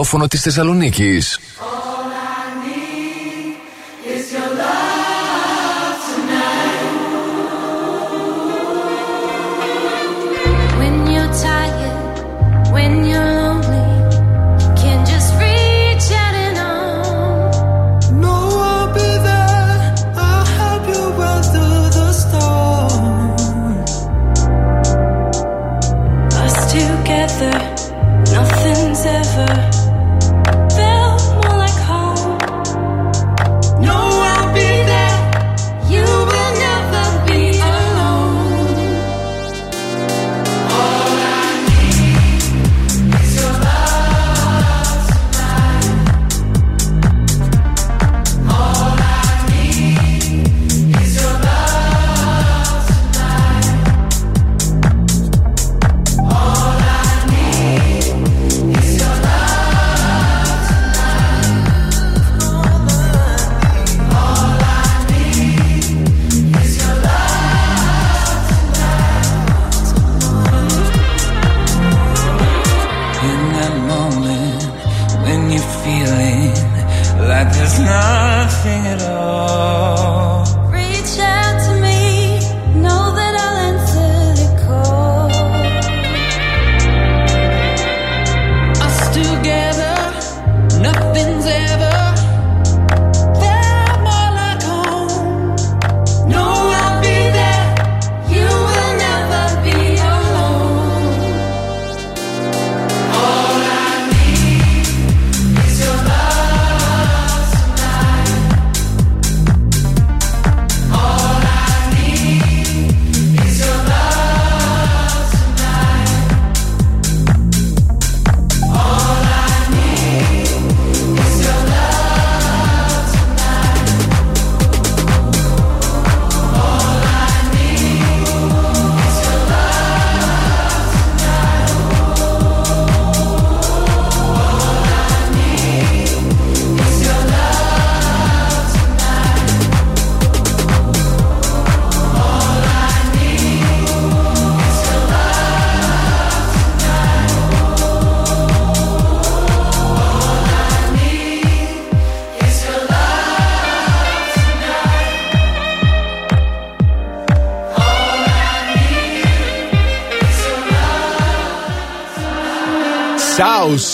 [0.10, 1.40] Ραδιόφωνο της Θεσσαλονίκης.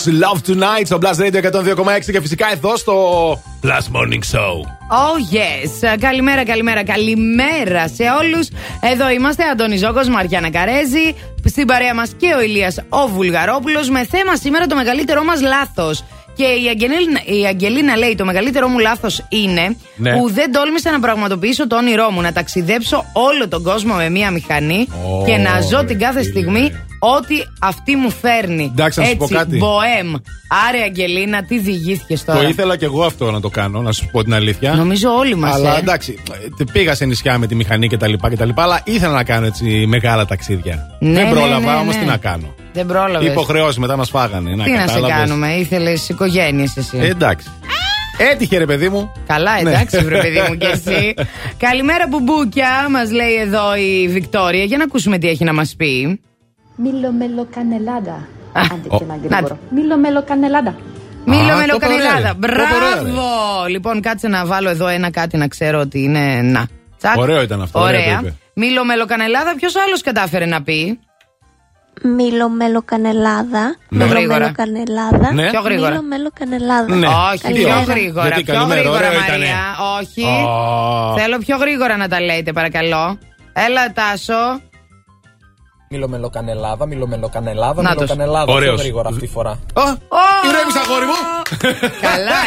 [0.06, 2.94] Love Tonight στο Blast Radio 102,6 και φυσικά εδώ στο
[3.62, 4.54] Blast Morning Show.
[4.90, 5.96] Oh yes.
[6.00, 8.48] Καλημέρα, καλημέρα, καλημέρα σε όλους.
[8.92, 11.14] Εδώ είμαστε, Αντώνη Ζόκο, Μαριάννα Καρέζη.
[11.44, 16.04] Στην παρέα μας και ο Ηλίας ο Βουλγαρόπουλος με θέμα σήμερα το μεγαλύτερό μας λάθος.
[16.36, 20.12] Και η Αγγελίνα, η Αγγελίνα λέει: Το μεγαλύτερό μου λάθος είναι Ναι.
[20.12, 24.30] που δεν τόλμησα να πραγματοποιήσω το όνειρό μου, να ταξιδέψω όλο τον κόσμο με μία
[24.30, 26.30] μηχανή Ω, και να ζω ρε την κάθε φίλε.
[26.30, 28.70] στιγμή ό,τι αυτή μου φέρνει.
[28.72, 29.56] Εντάξει, να σου Έτσι, πω κάτι.
[29.56, 30.14] μποέμ.
[30.68, 34.08] Άρε, Αγγελίνα, τι διηγήθηκες τώρα; Το ήθελα και εγώ αυτό να το κάνω, να σου
[34.12, 34.74] πω την αλήθεια.
[34.74, 35.78] Νομίζω όλοι μας, Αλλά ε.
[35.78, 36.18] εντάξει,
[36.60, 38.12] ε, πήγα σε νησιά με τη μηχανή κτλ.
[38.30, 40.96] κτλ αλλά ήθελα να κάνω έτσι μεγάλα ταξίδια.
[41.00, 42.00] Ναι, Δεν ναι, πρόλαβα ναι, όμως ναι.
[42.00, 42.54] τι να κάνω.
[42.72, 43.30] Δεν πρόλαβες.
[43.30, 44.50] Υποχρεώσεις μετά μας φάγανε.
[44.50, 45.16] Τι να σε κατάλαβες.
[45.16, 46.98] κάνουμε, ήθελες οικογένειες εσύ.
[47.00, 47.46] Ε, εντάξει.
[48.32, 49.12] Έτυχε ρε παιδί μου.
[49.26, 49.70] Καλά, Ναι.
[49.70, 51.14] εντάξει, βρε παιδί μου και εσύ.
[51.66, 54.64] Καλημέρα, μπουμπούκια, μας λέει εδώ η Βικτόρια.
[54.64, 56.20] Για να ακούσουμε τι έχει να μας πει.
[56.76, 58.28] Μίλο μέλο κανελάδα.
[58.52, 59.58] Άντε ο, και ένα να γρήγορο.
[59.70, 60.74] Μίλο μέλο κανελάδα.
[61.24, 62.12] Μίλο Α, με το ωραία, κανελάδα.
[62.12, 63.66] το ωραία, Μπράβο!
[63.68, 66.40] Λοιπόν, κάτσε να βάλω εδώ ένα κάτι να ξέρω ότι είναι.
[66.42, 66.66] Να.
[66.98, 67.16] Τσακ.
[67.16, 68.18] Ωραίο ήταν αυτό, ωραία το Ωραία.
[68.20, 68.34] είπε.
[68.54, 70.98] Μίλο με κανελάδα, ποιος άλλος κατάφερε να πει;
[72.02, 73.76] Μήλο μέλο κανελάδα.
[73.88, 74.04] Ναι.
[74.04, 74.38] Μήλο Γρήγορα.
[74.38, 75.32] μέλο κανελάδα.
[75.32, 75.50] Ναι.
[75.50, 75.90] Πιο γρήγορα.
[75.90, 76.94] Μήλο μέλο κανελάδα.
[76.94, 77.06] Ναι.
[77.06, 77.74] Όχι, Καλημέρα.
[77.82, 78.26] πιο γρήγορα.
[78.26, 79.34] Γιατί πιο καλημέρα, γρήγορα, ωραίο Μαρία.
[79.36, 79.48] ήτανε.
[80.00, 80.22] Όχι.
[80.24, 81.14] Ω.
[81.18, 83.18] Θέλω πιο γρήγορα να τα λέτε, παρακαλώ.
[83.52, 84.60] Έλα, Τάσο.
[85.88, 88.02] Μιλομελοκανελάδα, μιλομελοκανελάδα, Νάτος.
[88.02, 88.44] μιλοκανελάδα.
[88.44, 88.80] Πιο Ωραίος.
[88.80, 89.50] γρήγορα αυτή τη φορά.
[89.50, 89.82] Α,
[90.48, 91.12] ηρέμησα αγόρι μου.
[92.00, 92.40] Καλά,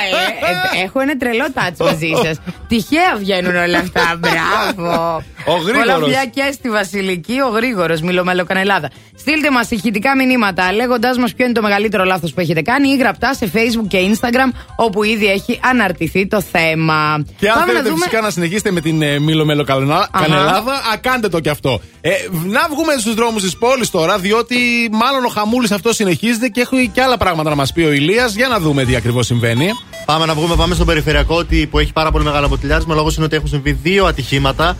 [0.73, 0.77] ε.
[0.79, 2.51] ε, Έχω ένα τρελό τάτσο μαζί σα.
[2.67, 4.19] Τυχαία βγαίνουν όλα αυτά.
[4.19, 5.23] Μπράβο.
[5.45, 5.93] Ο γρήγορος.
[5.93, 8.89] Πολλά φιλιά και στη Βασιλική, ο γρήγορος, μιλομελοκανελάδα.
[9.17, 12.95] Στείλτε μας ηχητικά μηνύματα λέγοντάς μας ποιο είναι το μεγαλύτερο λάθος που έχετε κάνει ή
[12.97, 17.23] γραπτά σε Facebook και Instagram, όπου ήδη έχει αναρτηθεί το θέμα.
[17.39, 18.03] Και αν Πάμε θέλετε να δούμε.
[18.03, 20.25] φυσικά να συνεχίσετε με την ε, Μήλο Μέλο Κανελά- Αχα.
[20.25, 21.81] Κανελάδα, α, κάντε το κι αυτό.
[22.01, 24.55] Ε, να βγούμε στους δρόμους της πόλης τώρα, διότι
[24.91, 28.35] μάλλον ο χαμούλης αυτό συνεχίζεται και έχει και άλλα πράγματα να μας πει ο Ηλίας
[28.35, 29.69] Για να δούμε τι ακριβώς συμβαίνει.
[30.05, 32.93] Πάμε να βγούμε, πάμε στον περιφερειακό ότι- που έχει πάρα πολύ μεγάλο αποτελιάρισμα.
[32.93, 34.77] Ο λόγος είναι ότι έχουν συμβεί δύο ατυχήματα.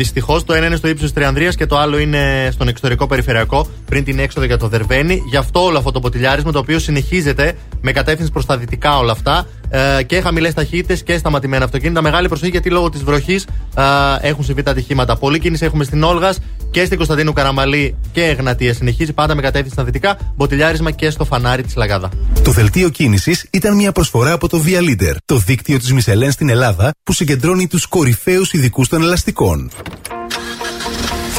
[0.00, 3.66] Δυστυχώς, το ένα είναι στο ύψος της Τριανδρίας και το άλλο είναι στον εξωτερικό περιφερειακό,
[3.84, 5.22] πριν την έξοδο για το Δερβένι.
[5.30, 9.12] Γι' αυτό όλο αυτό το ποτηλιάρισμα, το οποίο συνεχίζεται με κατεύθυνση προς τα δυτικά όλα
[9.12, 12.02] αυτά ε, και χαμηλές ταχύτητες και σταματημένα αυτοκίνητα.
[12.02, 13.46] Μεγάλη προσοχή γιατί λόγω της βροχής
[14.20, 15.16] έχουν συμβεί τα ατυχήματα.
[15.16, 16.38] Πολλή κίνηση έχουμε στην Όλγας
[16.70, 18.74] και στην Κωνσταντίνου Καραμαλή και Εγνατία.
[18.74, 22.08] Συνεχίζει πάντα με κατεύθυνση στα δυτικά, ποτηλιάρισμα και στο φανάρι της Λαγάδα.
[22.42, 26.48] Το δελτίο κίνησης ήταν μια προσφορά από το Via Leader, το δίκτυο της Μισελέν στην
[26.48, 29.70] Ελλάδα που συγκεντρώνει τους κορυφαίους ειδικούς των ελαστικών.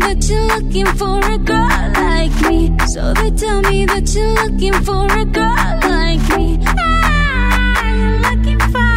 [0.00, 2.76] That you're looking for a girl like me.
[2.88, 6.58] So they tell me that you're looking for a girl like me.
[6.66, 8.96] I'm looking for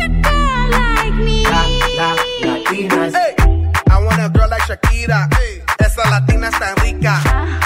[0.00, 1.44] a girl like me.
[3.18, 3.34] Hey,
[3.90, 5.28] I want a girl like Shakira.
[5.34, 5.62] Hey.
[5.78, 7.20] Esa latina está rica.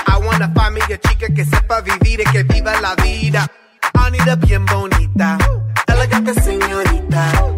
[0.07, 3.47] I wanna find me a chica que sepa vivir y que viva la vida.
[3.95, 5.39] I need a bien bonita,
[5.87, 7.58] elegante señorita.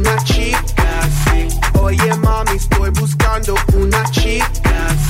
[0.00, 1.48] una chica así.
[1.78, 5.09] Oye mami, estoy buscando una chica.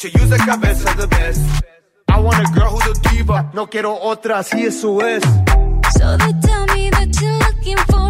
[0.00, 1.40] to use a cabeza the best.
[2.08, 3.50] I want a girl who's a diva.
[3.52, 5.22] No quiero otra, si eso es.
[5.98, 8.09] So they tell me that you're looking for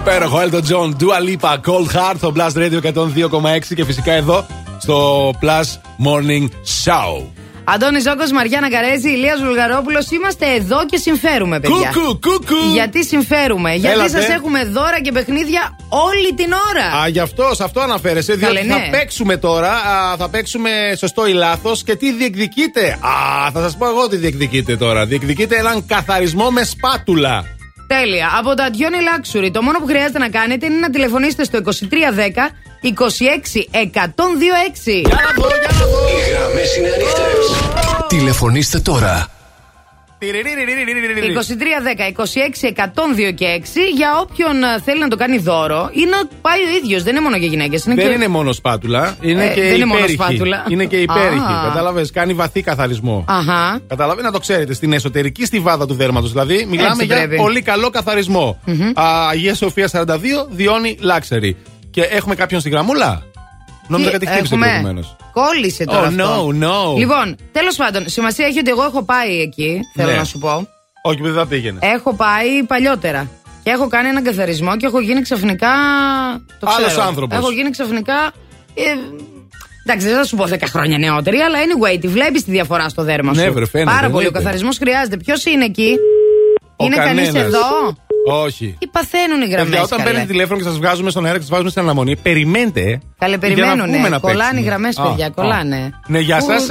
[0.00, 4.46] Υπέροχο Elton John, Dua Lipa, Cold Heart, στο Blast Radio 102,6 και φυσικά εδώ
[4.78, 5.64] στο Plus
[6.06, 6.44] Morning
[6.84, 7.26] Show.
[7.64, 10.10] Αντώνης Ζόκο, Μαριάννα Καρέζη, Ηλίας Βουλγαρόπουλος.
[10.10, 11.92] Είμαστε εδώ και συμφέρουμε, παιδιά.
[11.94, 12.72] Κούκου, κούκου.
[12.72, 14.08] Γιατί συμφέρουμε, Γιατί Έλατε.
[14.20, 17.02] σας έχουμε δώρα και παιχνίδια όλη την ώρα.
[17.02, 18.34] Α, γι' αυτό, σε αυτό αναφέρεσαι.
[18.34, 18.72] Διότι Καλέ, ναι.
[18.74, 22.90] θα παίξουμε τώρα, α, θα παίξουμε σωστό ή λάθος και τι διεκδικείτε.
[22.90, 25.06] Α, θα σας πω εγώ τι διεκδικείτε τώρα.
[25.06, 27.44] Διεκδικείτε έναν καθαρισμό με σπάτουλα.
[28.00, 28.30] Τέλεια.
[28.38, 31.70] Από το Αντιόνι Luxury, το μόνο που χρειάζεται να κάνετε είναι να τηλεφωνήσετε στο 2310
[32.82, 34.86] 26 126.
[34.86, 35.02] Οι
[36.30, 37.44] γραμμές είναι ανοιχτές.
[38.08, 39.39] Τηλεφωνήστε τώρα.
[40.20, 40.24] 2310
[42.16, 42.72] 26
[43.28, 43.66] 102 και 6
[43.96, 47.02] για όποιον ε, θέλει να το κάνει δώρο ή να πάει ο ίδιος.
[47.02, 47.84] Δεν είναι μόνο για γυναίκες.
[47.84, 48.02] Δεν και...
[48.02, 50.22] είναι μόνο σπάτουλα, είναι Ε, και δεν είναι μόνο υπέρηχη.
[50.22, 50.64] σπάτουλα.
[50.68, 51.38] Είναι και υπέρηχη.
[51.38, 51.62] Α.
[51.68, 53.24] Κατάλαβες, κάνει βαθύ καθαρισμό.
[53.28, 53.80] Αχα.
[53.88, 54.74] Καταλαβαίνετε να το ξέρετε.
[54.74, 56.30] Στην εσωτερική στιβάδα του δέρματος.
[56.30, 57.36] Δηλαδή, μιλάμε Έτσι για πρέπει.
[57.36, 58.60] πολύ καλό καθαρισμό.
[58.94, 60.06] Α, Αγία Σοφία 42,
[60.50, 61.56] Διόνι Λάξερη.
[61.90, 63.22] Και έχουμε κάποιον στη γραμμούλα;
[63.90, 65.16] Νόμιζα Τι κάτι χτύπησε έχουμε; προηγουμένως.
[65.32, 66.00] Κόλλησε τώρα.
[66.08, 66.48] Oh, αυτό.
[66.52, 66.98] no, no.
[66.98, 69.80] Λοιπόν, τέλος πάντων, σημασία έχει ότι εγώ έχω πάει εκεί.
[69.94, 70.16] Θέλω Ναι.
[70.16, 70.68] να σου πω.
[71.02, 71.80] Όχι, δεν θα πήγαινες.
[71.94, 73.30] Έχω πάει παλιότερα.
[73.62, 75.68] Και έχω κάνει έναν καθαρισμό και έχω γίνει ξαφνικά.
[76.60, 77.02] Το Άλλος ξέρω.
[77.06, 77.38] άνθρωπος.
[77.38, 78.32] Έχω γίνει ξαφνικά.
[78.74, 78.82] Ε,
[79.86, 83.02] εντάξει, δεν θα σου πω 10 χρόνια νεότερη, αλλά anyway, τη βλέπεις τη διαφορά στο
[83.02, 83.40] δέρμα σου.
[83.40, 84.14] Ναι, βρε, φαίνεται, Πάρα πολύ.
[84.14, 84.38] Ο εννοείται.
[84.38, 85.16] καθαρισμός χρειάζεται.
[85.16, 85.96] Ποιος είναι εκεί,
[86.76, 87.46] Ο Είναι κανείς κανένας.
[87.54, 88.76] εδώ; Όχι.
[88.78, 89.64] Τι παθαίνουν οι γραμμές.
[89.64, 92.82] Παιδιά, όταν παίρνετε τηλέφωνο και σας βγάζουμε στον αέρα και σας βάζουμε στην αναμονή, περιμένετε.
[92.82, 93.92] Καλέ, για να περιμένουνε.
[93.92, 94.60] βγούμε να Κολλάνε παίξουμε.
[94.60, 95.26] οι γραμμές, Α, παιδιά.
[95.26, 95.30] α.
[95.30, 95.90] Κολλάνε.
[96.06, 96.66] Ναι, γεια Πού- σας.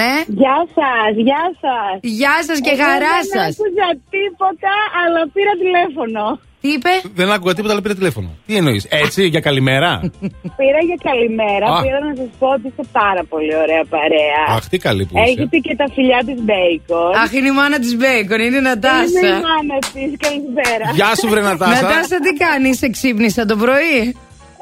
[0.00, 0.12] Ναι.
[0.42, 1.92] Γεια σας, γεια σας.
[2.18, 3.50] Γεια σας και χαρά Δεν σας.
[3.58, 4.72] άκουσα τίποτα,
[5.02, 6.24] αλλά πήρα τηλέφωνο.
[6.62, 8.28] Τι είπε; Δεν άκουγα τίποτα, αλλά πήρε τηλέφωνο.
[8.46, 9.90] Τι εννοείς, Έτσι, για καλημέρα;
[10.60, 11.66] Πήρα για καλημέρα.
[11.76, 11.82] Α.
[11.84, 14.42] Πήρα να σας πω ότι είστε πάρα πολύ ωραία παρέα.
[14.56, 15.30] Αχ, τι καλή που είσαι.
[15.30, 17.12] Έχετε και τα φιλιά της Μπέικον.
[17.22, 19.26] Αχ, είναι η μάνα της Μπέικον, είναι η Είναι Νατάσα.
[19.28, 20.84] η μάνα της, καλησπέρα.
[20.98, 21.82] Γεια σου, βρε Νατάσα.
[21.82, 23.96] Νατάσα, τι κάνεις, σε ξύπνησα το πρωί;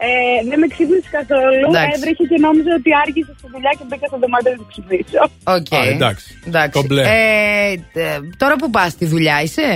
[0.09, 0.11] Ε,
[0.51, 1.65] δεν με ξύπνησες καθόλου.
[1.71, 1.93] Εντάξει.
[1.97, 5.23] Έβρεχε και νόμιζα ότι άργησε στη δουλειά και μπήκα στο δωμάτιο να την ξυπνήσω.
[5.57, 5.71] Οκ.
[5.79, 6.27] Α, εντάξει.
[6.49, 6.75] Εντάξει.
[6.79, 7.03] Κομπλέ.
[7.03, 7.73] Ε,
[8.05, 9.67] ε, τώρα που πας στη δουλειά είσαι;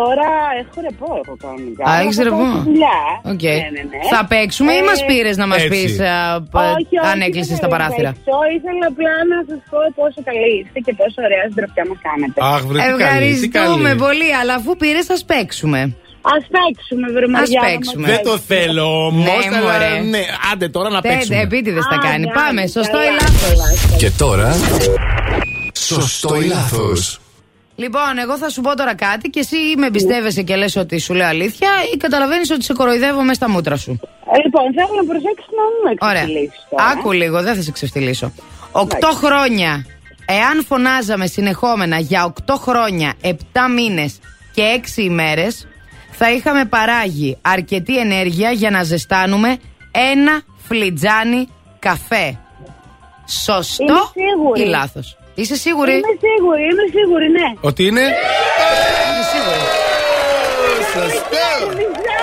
[0.00, 0.28] Τώρα
[0.60, 1.82] έχω ρεπό έχω κανονικά.
[1.90, 2.44] Α, έχεις Θα πάω ρεπό.
[2.54, 2.98] στη δουλειά.
[3.32, 3.46] Οκ.
[3.48, 4.00] Ναι, ναι, ναι.
[4.14, 5.70] Θα παίξουμε ή Ε, μα πήρες να μας έτσι.
[5.74, 8.36] πεις όχι, όχι, αν έκλεισες δεν τα θέλω να παράθυρα; παίξω.
[8.56, 12.38] Ήθελα απλά να σας πω πόσο καλή είστε και πόσο ωραία συντροφιά μας κάνετε.
[12.52, 14.02] Αχ, βρε, τι καλή, τι Ευχαριστούμε καλή.
[14.06, 15.80] πολύ, αλλά αφού πήρες, θα παίξουμε.
[16.34, 18.02] Α παίξουμε, βρε Ας Μαριάννα, παίξουμε.
[18.04, 18.56] μας Δεν το παίξουμε.
[18.60, 19.42] θέλω όμως.
[19.52, 19.92] Ναι, μωρέ.
[20.14, 21.40] ναι, άντε τώρα να παίξουμε.
[21.46, 22.24] Επίτηδες τα Α, κάνει.
[22.28, 23.42] ναι, Πάμε, ναι, σωστό ή καλά, λάθος.
[23.48, 23.68] καλά.
[24.00, 24.48] Και τώρα.
[25.90, 27.20] Σωστό ή λάθος.
[27.78, 30.98] Λοιπόν, εγώ θα σου πω τώρα κάτι και εσύ ή με εμπιστεύεσαι και λες ότι
[30.98, 34.00] σου λέω αλήθεια ή καταλαβαίνεις ότι σε κοροϊδεύω μέσα στα μούτρα σου.
[34.32, 36.20] Ε, Λοιπόν, θέλω να προσέξεις να μην με Ωραία.
[36.20, 36.84] εξεφτυλίσεις τώρα.
[36.90, 38.32] Άκου λίγο, δεν θα σε ξεφτυλίσω.
[38.72, 39.86] Οκτώ χρόνια.
[40.26, 44.18] Εάν φωνάζαμε συνεχόμενα για οκτώ χρόνια, επτά μήνες
[44.54, 45.66] και έξι ημέρες,
[46.10, 49.56] θα είχαμε παράγει αρκετή ενέργεια για να ζεστάνουμε
[49.90, 51.48] ένα φλιτζάνι
[51.78, 52.38] καφέ.
[53.26, 53.98] Σωστό Είμαι
[54.30, 54.60] σίγουρη.
[54.62, 57.46] ή λάθος; Είσαι σίγουρη; Είμαι σίγουρη, είμαι σίγουρη, ναι.
[57.60, 59.64] Ότι είναι; Είμαι σίγουρη;
[60.92, 61.48] Σωστό.
[61.70, 62.20] Λυζά,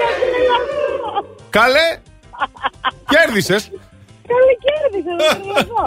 [0.00, 1.26] κάτι να λάβω.
[1.50, 1.88] Καλέ.
[3.08, 3.70] Κέρδισες.
[4.32, 5.82] Καλή κέρδισα, δεν τρελαθώ.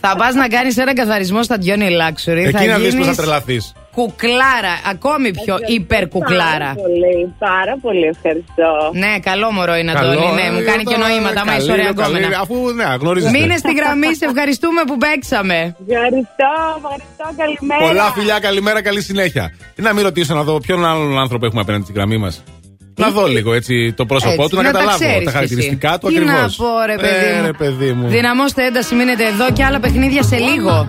[0.00, 2.44] θα πας να κάνεις ένα καθαρισμό στα Diony Luxury.
[2.46, 3.72] Εκεί θα να δεις πώς θα γίνεις τρελαθείς.
[3.94, 6.58] κουκλάρα, ακόμη πιο υπερκουκλάρα.
[6.58, 8.70] Πάρα πολύ, πάρα πολύ ευχαριστώ.
[9.02, 10.16] Ναι, καλό μωρό είναι Αντώνη.
[10.38, 11.44] Ναι, μου κάνει και νοήματα.
[11.46, 12.38] Μα είσαι ωραία γκόμενα.
[12.44, 13.38] Αφού ναι, γνωρίζετε.
[13.38, 15.58] Μείνε στη γραμμή, σε ευχαριστούμε που παίξαμε.
[15.88, 17.80] Ευχαριστώ, ευχαριστώ, καλημέρα.
[17.86, 19.44] Πολλά φιλιά, καλημέρα, καλή συνέχεια.
[19.74, 22.42] Τι να μην ρωτήσω να δω ποιον άλλον άνθρωπο έχουμε απέναντι στη γραμμή μας;
[22.96, 25.30] Να δω λίγο έτσι το πρόσωπό Έτσι, του, να, να τα καταλάβω ξέρεις τα κι
[25.36, 25.98] χαρακτηριστικά εσύ.
[25.98, 26.58] του Τι ακριβώς.
[26.58, 27.46] να πω, ρε παιδί μου.
[27.46, 28.08] ρε παιδί μου.
[28.08, 30.88] Δυναμώστε ένταση, μείνετε εδώ και άλλα παιχνίδια σε λίγο.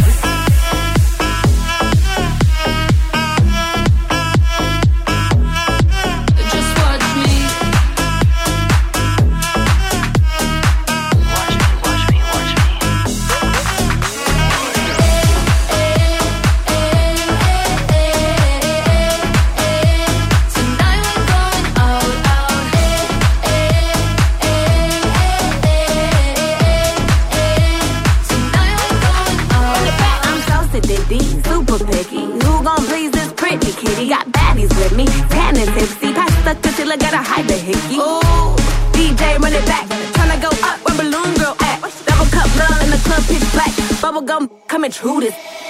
[44.81, 44.97] damage.
[44.97, 45.60] Who this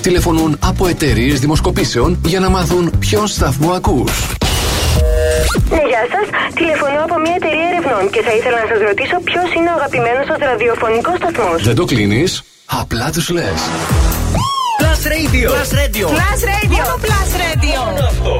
[0.00, 4.12] τηλεφωνούν από εταιρείες δημοσκοπήσεων για να μάθουν ποιον σταθμό ακούς.
[5.70, 6.26] Ναι, γεια σας.
[6.54, 10.24] Τηλεφωνώ από μια εταιρεία ερευνών και θα ήθελα να σας ρωτήσω ποιος είναι ο αγαπημένος
[10.30, 11.62] σας ραδιοφωνικός σταθμός.
[11.62, 12.42] Δεν το κλείνεις.
[12.80, 13.60] Απλά τους λες.
[14.80, 15.48] Plus Radio.
[15.56, 16.06] Plus Radio.
[16.18, 16.80] Plus Radio.
[16.82, 17.80] Μόνο Plus Radio.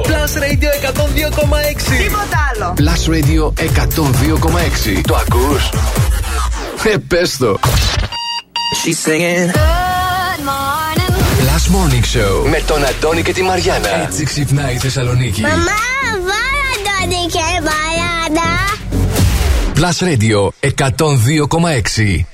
[0.09, 1.97] Plus Radio 102,6.
[2.03, 2.73] Τίποτα άλλο.
[2.81, 5.01] Plus Radio 102,6.
[5.07, 5.69] Το ακούς;
[6.83, 7.59] Ε, πες το.
[8.83, 9.80] She's singing.
[11.73, 14.03] Morning Show με τον Αντώνη και τη Μαριάνα.
[14.03, 15.41] Έτσι ξυπνάει η Θεσσαλονίκη.
[15.41, 15.55] Μαμά,
[16.11, 18.49] βάλα Αντώνη και Μαριάνα.
[19.75, 20.49] Plus Radio
[21.97, 22.30] 102,6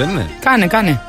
[0.00, 1.00] δεν είναι; Κάνε, κάνε.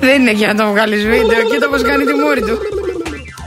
[0.00, 1.42] Δεν είναι για να το βγάλεις βίντεο.
[1.50, 2.58] Κοίτα πώς κάνει τη μούρη του.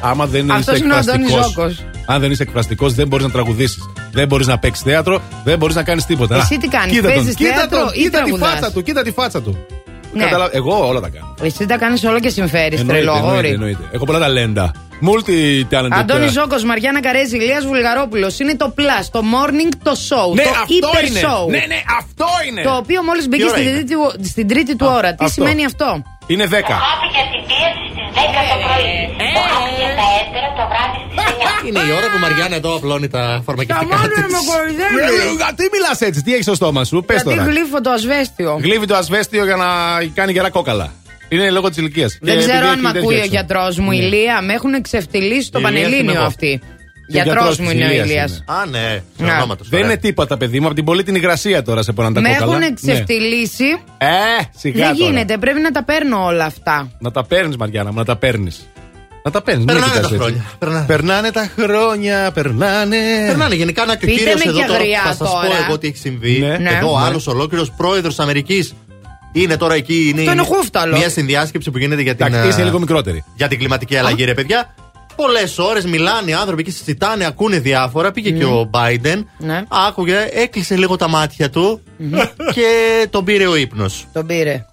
[0.02, 1.62] Άμα δεν Αυτός είσαι είναι ο Αντώνης εκφραστικό.
[1.62, 1.84] Ζώκος.
[2.06, 3.84] Αν δεν είσαι εκφραστικός, δεν μπορείς να τραγουδήσεις.
[4.12, 6.36] Δεν μπορείς να παίξεις θέατρο, δεν μπορείς να κάνεις τίποτα.
[6.36, 8.72] Εσύ Α, τι κάνεις, κοίτα τον, παίζεις κοίτα θέατρο τον, ή κοίτα τη τραγουδάς; φάτσα
[8.72, 9.66] του, κοίτα τη φάτσα του.
[10.14, 10.24] Ναι.
[10.24, 11.34] Καταλα- Εγώ όλα τα κάνω.
[11.42, 12.80] Εσύ τα κάνεις όλο και συμφέρεις.
[12.80, 13.50] Εννοείται, Τρελό εννοείται, αγόρι.
[13.50, 13.84] εννοείται.
[13.92, 14.72] Έχω πολλά ταλέντα.
[15.08, 15.38] Multi
[15.74, 15.88] talented.
[16.00, 18.40] Αντώνη ε, Ζώκος, Μαριάννα Καρέζη, Ηλίας Βουλγαρόπουλος.
[18.40, 20.36] Είναι το Plus, το Morning, το Show.
[20.36, 21.20] Ναι, το αυτό Hyper είναι.
[21.24, 21.44] Show.
[21.50, 22.62] Ναι, ναι, αυτό είναι.
[22.64, 25.10] Το οποίο μόλις Τι μπήκε ώρα στην είναι; τρίτη, στην τρίτη του ώρα.
[25.16, 25.28] Τι αυτό.
[25.34, 25.90] σημαίνει αυτό;
[26.28, 26.50] Είναι 10.
[26.50, 28.96] για την πίεση στις 10 το πρωί.
[29.38, 31.16] Το χάπι για τα έντερα το βράδυ στις
[31.64, 31.68] 9.
[31.68, 34.34] Είναι η ώρα που η Μαριάννα εδώ απλώνει τα φαρμακευτικά Καμάνε της.
[34.36, 34.98] με κοροϊδεύει.
[35.00, 37.50] Ε, Γιατί μιλάς έτσι, τι έχεις στο στόμα σου, πες Γιατί τώρα.
[37.52, 38.52] γλύφω το ασβέστιο.
[38.66, 39.68] Γλύβει το ασβέστιο για να
[40.18, 40.88] κάνει γερά κόκαλα.
[41.30, 42.18] Είναι λόγω της ηλικίας.
[42.22, 43.96] Δεν ξέρω αν με ακούει ο γιατρός μου, Ναι.
[43.96, 44.42] Ηλία.
[44.42, 46.24] Με έχουν εξευτελίσει στο Η Ηλίας είμαι Πανελλήνιο εγώ.
[46.26, 46.62] αυτοί.
[47.08, 48.32] Και ο Γιατρός γιατρός μου της είναι ο Ηλίας Ηλίας.
[48.32, 48.58] είναι.
[48.60, 49.32] Α, ναι, Ναι.
[49.32, 49.70] ονόματος.
[49.70, 49.92] Δεν ωραία.
[49.92, 52.46] είναι τίποτα, παιδί μου, από την πολύτιμη υγρασία τώρα σε πονάνε τα Με κόκαλα.
[52.46, 52.66] έχουν Ναι.
[52.66, 53.66] εξευτελίσει.
[53.98, 54.08] Ε,
[54.58, 55.10] σιγά Δεν τώρα.
[55.12, 56.92] γίνεται, πρέπει να τα παίρνω όλα αυτά.
[57.00, 58.68] Να τα παίρνεις, Μαριάννα μου, να τα παίρνεις.
[59.26, 59.66] Να τα παίρνεις.
[59.66, 60.44] Περνάνε τα χρόνια.
[60.60, 60.86] Περνάνε.
[60.88, 62.98] Περνάνε τα χρόνια, περνάνε.
[63.28, 65.26] Περνάνε γενικά να και ο Πείτε κύριο με εδώ και τώρα αγριά θα σας πω
[65.48, 65.66] τώρα.
[65.68, 66.40] εγώ τι έχει συμβεί.
[66.40, 66.58] Ναι.
[66.58, 66.70] Ναι.
[66.70, 67.06] Εδώ ο Ναι.
[67.06, 68.74] άλλος ολόκληρος πρόεδρος Αμερικής
[69.34, 70.08] είναι τώρα εκεί.
[70.10, 70.98] Είναι Αυτό είναι χούφταλο.
[70.98, 73.24] Μια συνδιάσκεψη που γίνεται για την, Εντάξει, είσαι ε, λίγο μικρότερη.
[73.36, 74.74] για την κλιματική αλλαγή, ρε παιδιά.
[75.16, 78.12] Πολλές ώρες μιλάνε οι άνθρωποι και συζητάνε, ακούνε διάφορα.
[78.12, 79.24] Πήγε και ο Biden.
[79.38, 79.62] Ναι.
[79.88, 81.82] Άκουγε, έκλεισε λίγο τα μάτια του
[82.54, 82.68] και
[83.10, 84.06] τον πήρε ο ύπνος.
[84.14, 84.66] Τον πήρε.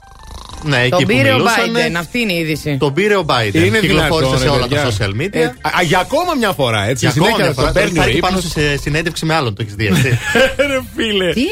[0.63, 2.77] Ναι, εκεί Τον που πήρε ο μιλούσανε, Biden, αυτή είναι η είδηση.
[2.81, 3.55] Τον πήρε ο Biden.
[3.55, 4.91] Είναι Κυκλοφόρησε δυνατόν, σε ρε, όλα τα παιδιά.
[4.91, 5.35] social media.
[5.35, 7.05] Ε, α, για ακόμα μια φορά, έτσι.
[7.07, 7.67] Για ακόμα συνέχεια μια φορά.
[7.67, 8.53] το Τώρα παίρνει θα ο έρθει πάνω ύπνος.
[8.53, 9.87] σε συνέντευξη με άλλον, το έχεις δει.
[9.87, 10.19] έτσι.
[10.71, 11.33] Ρε φίλε.
[11.33, 11.43] Τι;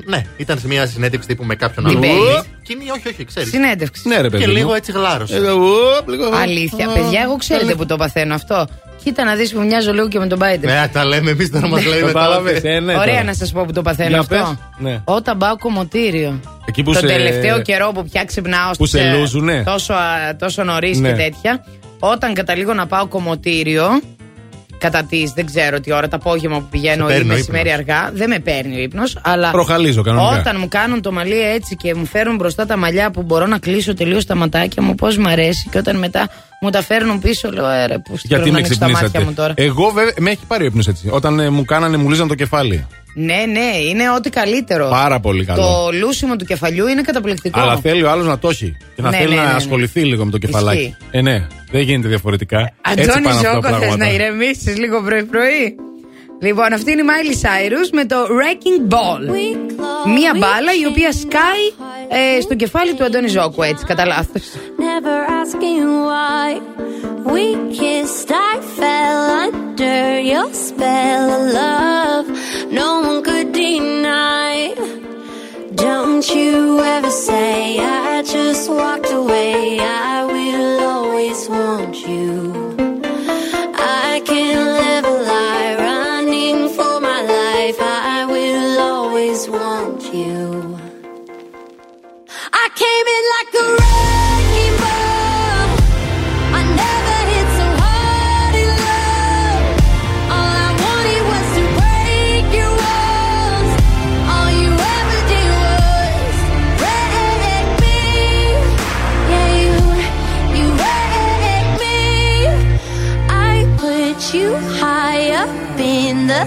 [0.00, 2.00] Τον- ναι, ήταν σε μια συνέντευξη τύπου με κάποιον Την άλλον.
[2.00, 2.42] παίρνεις.
[2.62, 3.48] Και είναι, όχι, όχι, ξέρεις.
[3.50, 4.08] Συνέντευξη.
[4.08, 4.42] Ναι, ρε παιδί.
[4.42, 4.56] Και μου.
[4.56, 5.36] λίγο έτσι γλάρωσε.
[5.36, 6.30] Ε, ουπ, λίγο.
[6.34, 6.88] Αλήθεια.
[6.94, 8.66] Παιδιά, εγώ ξέρετε που το παθαίνω αυτό.
[9.04, 10.58] Κοίτα να δεις που μοιάζω λίγο και με τον Biden.
[10.60, 12.12] Ναι, τα λέμε εμείς τώρα μας λέει μετά.
[12.12, 13.24] Κατάλαβες, ε, ναι, Ωραία τώρα.
[13.24, 14.34] να σας πω που το παθαίνω Για αυτό.
[14.34, 14.54] πες.
[14.78, 15.00] Ναι.
[15.04, 16.40] Όταν πάω κομμωτήριο.
[16.64, 19.62] Εκεί που το σε- τελευταίο καιρό που πια ξυπνάω Που στις, σε ε, λούζουνε.
[19.66, 21.08] Τόσο, α, τόσο νωρίς Ναι.
[21.08, 21.64] και τέτοια.
[21.98, 24.00] Όταν καταλήγω να πάω κομμωτήριο.
[24.84, 27.68] Κατά τι, δεν ξέρω τι ώρα, το απόγευμα που πηγαίνω Σε ή παίρνει ο μεσημέρι
[27.68, 27.78] ύπνος.
[27.88, 29.18] αργά, δεν με παίρνει ο ύπνος.
[29.22, 30.38] Αλλά Προχαλίζω κανονικά.
[30.40, 33.58] όταν μου κάνουν το μαλλί έτσι και μου φέρουν μπροστά τα μαλλιά που μπορώ να
[33.58, 35.68] κλείσω τελείως τα ματάκια μου, πώς μ' αρέσει.
[35.70, 36.28] Και όταν μετά
[36.60, 39.54] μου τα φέρνουν πίσω, λέω έρε που Γιατί με τα μάτια ξυπνήσατε; μου τώρα.
[39.56, 41.08] Εγώ βέβαια με έχει πάρει ο ύπνος έτσι.
[41.10, 42.86] Όταν ε, μου κάνανε, μου λύζαν το κεφάλι.
[43.14, 44.88] Ναι, ναι, είναι ό,τι καλύτερο.
[44.88, 45.62] Πάρα πολύ καλό.
[45.62, 47.60] Το λούσιμο του κεφαλιού είναι καταπληκτικό.
[47.60, 48.76] Αλλά θέλει ο άλλος να το έχει.
[48.96, 49.54] Και να Ναι, θέλει ναι, να ναι, ναι.
[49.54, 50.78] ασχοληθεί λίγο με το κεφαλάκι.
[50.78, 50.96] Ισχύει.
[51.10, 52.58] Ε, ναι, δεν γίνεται διαφορετικά.
[52.88, 53.96] Έτσι Αντώνη πάνε αυτά τα Ζώκο, θε πράγματα.
[53.96, 55.76] να ηρεμήσεις λίγο πρωί-πρωί.
[56.40, 59.22] Λοιπόν, αυτή είναι η Miley Cyrus με το Wrecking Ball.
[60.14, 61.64] Μία μπάλα η οποία σκάει
[62.36, 64.42] ε, στο κεφάλι του Αντώνη Ζώκου, έτσι, κατά λάθος.
[67.24, 72.26] We kissed, I fell under your spell of love.
[72.70, 74.74] No one could deny.
[75.74, 79.78] Don't you ever say I just walked away.
[79.80, 82.52] I will always want you.
[83.74, 87.78] I can live a lie running for my life.
[87.80, 90.78] I will always want you.
[92.52, 94.23] I came in like a wrecking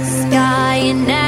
[0.05, 1.26] sky, and now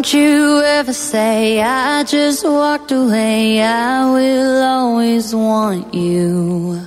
[0.00, 3.60] Don't you ever say I just walked away.
[3.62, 6.80] I will always want you.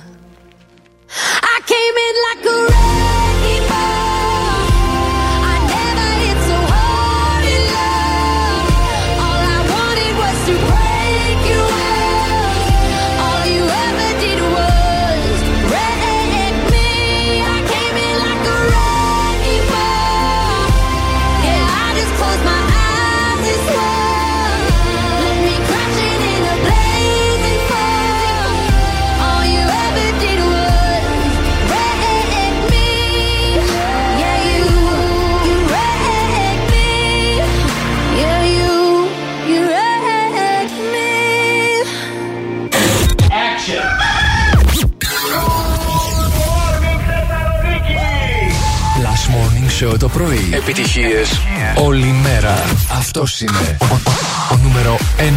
[1.08, 2.44] I came in like
[2.80, 2.83] a
[53.16, 53.76] Αυτός είναι
[54.52, 54.96] ο, νούμερο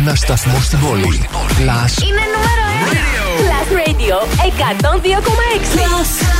[0.10, 1.30] 1 σταθμός στην πόλη.
[1.34, 2.04] Plus.
[2.04, 3.38] Είναι νούμερο 1.
[3.40, 4.16] Plus Radio
[6.32, 6.37] 102,6.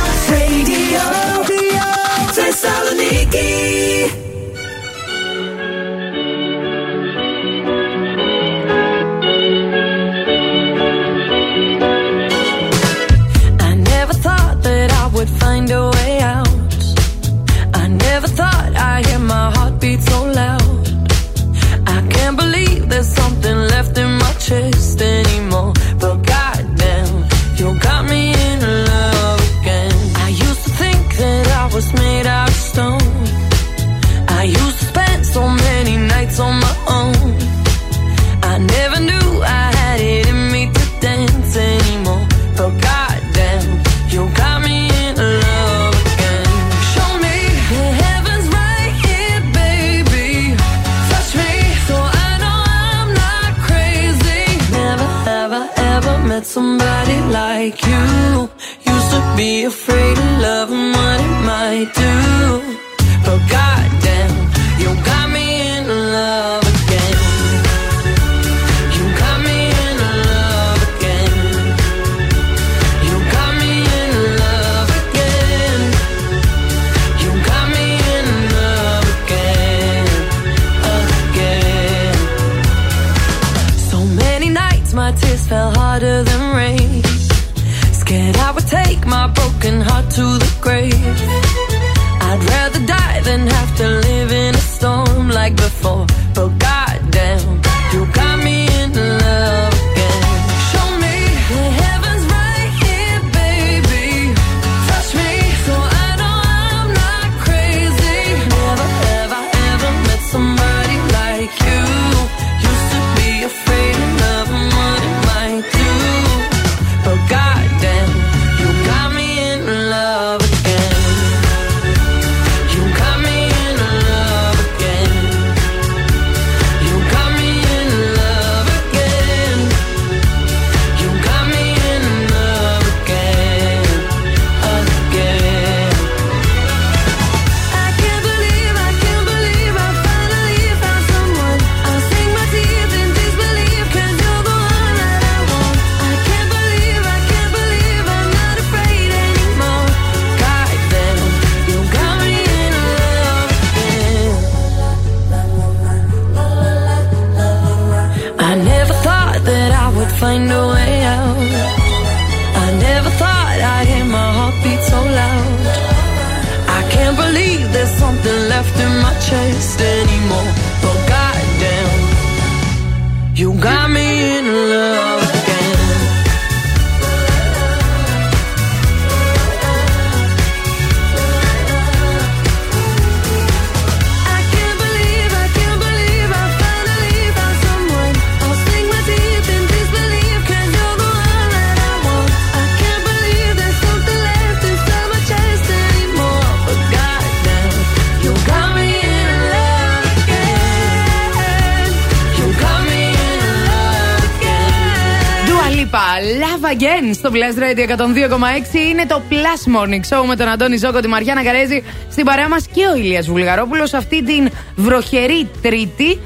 [207.28, 211.44] στο Plus Radio 102,6 είναι το Plus Morning Show με τον Αντώνη Ζόκο, τη Μαριάννα
[211.44, 216.18] Καρέζη, στην παρέα μας και ο Ηλίας Βουλγαρόπουλος αυτή την βροχερή Τρίτη,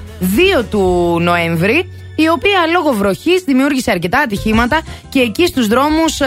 [0.59, 6.19] 2 του Νοέμβρη, η οποία λόγω βροχής δημιούργησε αρκετά ατυχήματα και εκεί στους δρόμους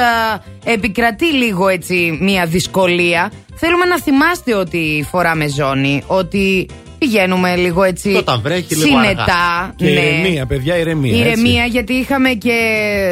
[0.63, 3.31] επικρατεί λίγο έτσι μια δυσκολία.
[3.55, 8.11] Θέλουμε να θυμάστε ότι φοράμε ζώνη, ότι πηγαίνουμε λίγο έτσι.
[8.11, 9.21] Και όταν βρέχει, λίγο συνετά.
[9.21, 9.73] αργά.
[9.75, 9.91] Και ναι.
[9.91, 11.17] ηρεμία, παιδιά, ηρεμία.
[11.17, 11.29] έτσι.
[11.29, 12.53] Ηρεμία, γιατί είχαμε και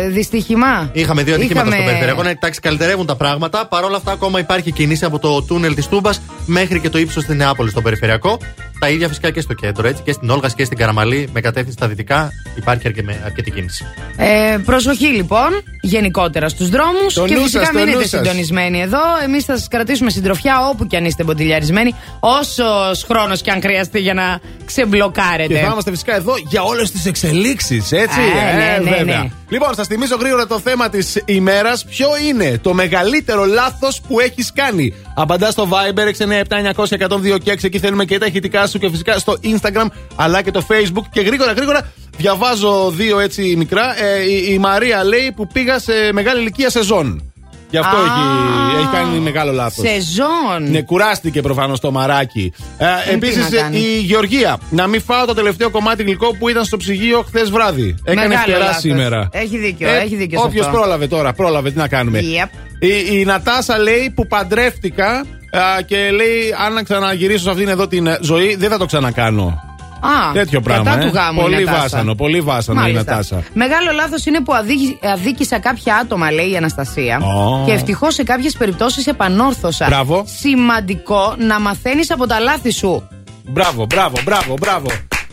[0.09, 0.89] δυστυχημά.
[0.93, 2.23] Είχαμε δύο ατυχήματα Είχαμε- στο περιφερειακό.
[2.23, 3.67] Ναι, εντάξει, καλυτερεύουν τα πράγματα.
[3.67, 7.25] Παρ' όλα αυτά, ακόμα υπάρχει κίνηση από το τούνελ της Τούμπας μέχρι και το ύψος
[7.25, 8.37] της Νεάπολης στο περιφερειακό.
[8.79, 10.01] Τα ίδια φυσικά και στο κέντρο, έτσι.
[10.03, 13.85] Και στην Όλγα και στην Καραμαλή, με κατεύθυνση στα δυτικά, υπάρχει αρκε- αρκετή κίνηση.
[14.17, 15.49] Ε, προσοχή λοιπόν,
[15.81, 17.13] γενικότερα στους δρόμους.
[17.13, 18.09] Το Και νου φυσικά σας, το μείνετε νου σας.
[18.09, 18.99] συντονισμένοι εδώ.
[19.23, 21.95] Εμείς θα σας κρατήσουμε συντροφιά όπου και αν είστε μποτιλιαρισμένοι.
[22.19, 25.53] Όσος χρόνος και αν χρειαστεί για να ξεμπλοκάρετε.
[25.53, 29.17] Και θα είμαστε φυσικά εδώ για όλες τις εξελίξεις, έτσι; Ε, ναι, ναι, βέβαια.
[29.21, 29.29] ναι.
[29.49, 31.85] Λοιπόν, σας θυμίζω γρήγορα το θέμα της ημέρας.
[31.85, 37.67] Ποιο είναι το μεγαλύτερο λάθος που έχεις κάνει; Απαντά στο Viber 697-900-102 και 6.
[37.67, 39.85] Εκεί θέλουμε και τα ηχητικά σου και φυσικά στο Instagram
[40.15, 41.03] αλλά και το Facebook.
[41.11, 44.03] Και γρήγορα, γρήγορα διαβάζω δύο έτσι μικρά.
[44.03, 47.27] Ε, η, η Μαρία λέει που πήγα σε μεγάλη ηλικία σεζόν.
[47.69, 47.99] Γι' αυτό Α.
[47.99, 49.85] έχει, έχει κάνει μεγάλο λάθος.
[49.89, 50.71] Σεζόν.
[50.71, 52.53] Ναι, κουράστηκε προφανώς το μαράκι.
[52.77, 53.77] Ε, τι Επίσης να κάνει.
[53.77, 54.57] η Γεωργία.
[54.69, 57.95] Να μην φάω το τελευταίο κομμάτι γλυκό που ήταν στο ψυγείο χθες βράδυ.
[58.03, 58.81] Έκανε Μεγάλο φτερά λάθος.
[58.81, 59.29] σήμερα.
[59.31, 60.77] Έχει δίκιο, έχει δίκιο σε Όποιος αυτό.
[60.77, 62.19] πρόλαβε τώρα, πρόλαβε, τι να κάνουμε.
[62.21, 62.49] Yep.
[62.79, 65.09] Η, η Νατάσα λέει που παντρεύτηκα
[65.51, 69.61] α, και λέει αν ξαναγυρίσω σε αυτήν εδώ την ε, ζωή δεν θα το ξανακάνω.
[70.05, 70.83] Α, Τέτοιο πράγμα.
[70.83, 71.05] Κατά ε.
[71.09, 71.39] του γάμου.
[71.39, 71.81] η πολύ Νατάσα.
[71.81, 73.11] βάσανο, πολύ βάσανο η Μάλιστα.
[73.11, 73.43] Νατάσα.
[73.53, 77.19] Μεγάλο λάθος είναι που αδίκη- αδίκησα κάποια άτομα, λέει η Αναστασία.
[77.19, 77.63] Ω.
[77.65, 79.85] Και ευτυχώς σε κάποιες περιπτώσεις επανόρθωσα.
[79.85, 80.23] Μπράβο.
[80.39, 83.07] Σημαντικό να μαθαίνεις από τα λάθη σου.
[83.47, 84.87] Μπράβο, μπράβο, μπράβο, μπράβο.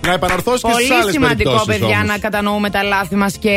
[0.06, 2.08] Να επανορθώσεις και στις Πολύ άλλες σημαντικό, περιπτώσεις παιδιά, όμως.
[2.08, 3.50] να κατανοούμε τα λάθη μας και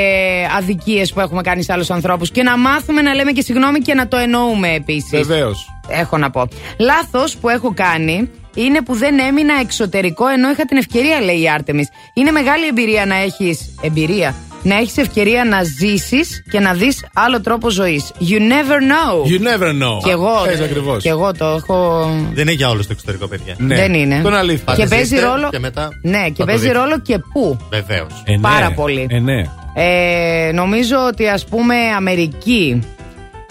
[0.57, 2.31] αδικίες που έχουμε κάνει σε άλλους ανθρώπους.
[2.31, 5.10] Και να μάθουμε να λέμε και συγγνώμη και να το εννοούμε επίσης.
[5.27, 5.68] Βεβαίως.
[5.88, 6.48] Έχω να πω.
[6.80, 11.49] Λάθος που έχω κάνει είναι που δεν έμεινα εξωτερικό ενώ είχα την ευκαιρία, λέει η
[11.49, 11.89] Άρτεμις.
[12.13, 13.75] Είναι μεγάλη εμπειρία να έχεις.
[13.81, 14.35] Εμπειρία.
[14.65, 18.11] Να έχεις ευκαιρία να ζήσεις και να δεις άλλο τρόπο ζωής.
[18.19, 19.31] You never know.
[19.31, 20.03] You never know.
[20.03, 21.03] Και εγώ, Έτσι ακριβώς.
[21.03, 22.05] και εγώ το έχω.
[22.34, 23.55] Δεν είναι για όλους το εξωτερικό, παιδιά.
[23.57, 23.75] Ναι.
[23.75, 24.15] Δεν είναι.
[24.15, 24.57] Αυτό είναι αλήθεια.
[24.75, 25.49] Και Πάτε, παίζει ζήστε ρόλο.
[25.49, 26.77] Και μετά ναι, και θα το παίζει δείτε.
[26.77, 27.57] ρόλο και πού.
[27.69, 28.23] Βεβαίως.
[28.25, 28.39] Ε, ναι.
[28.39, 29.07] Πάρα πολύ.
[29.09, 29.41] Ε, ναι.
[29.75, 32.80] Ε, νομίζω ότι ας πούμε Αμερική,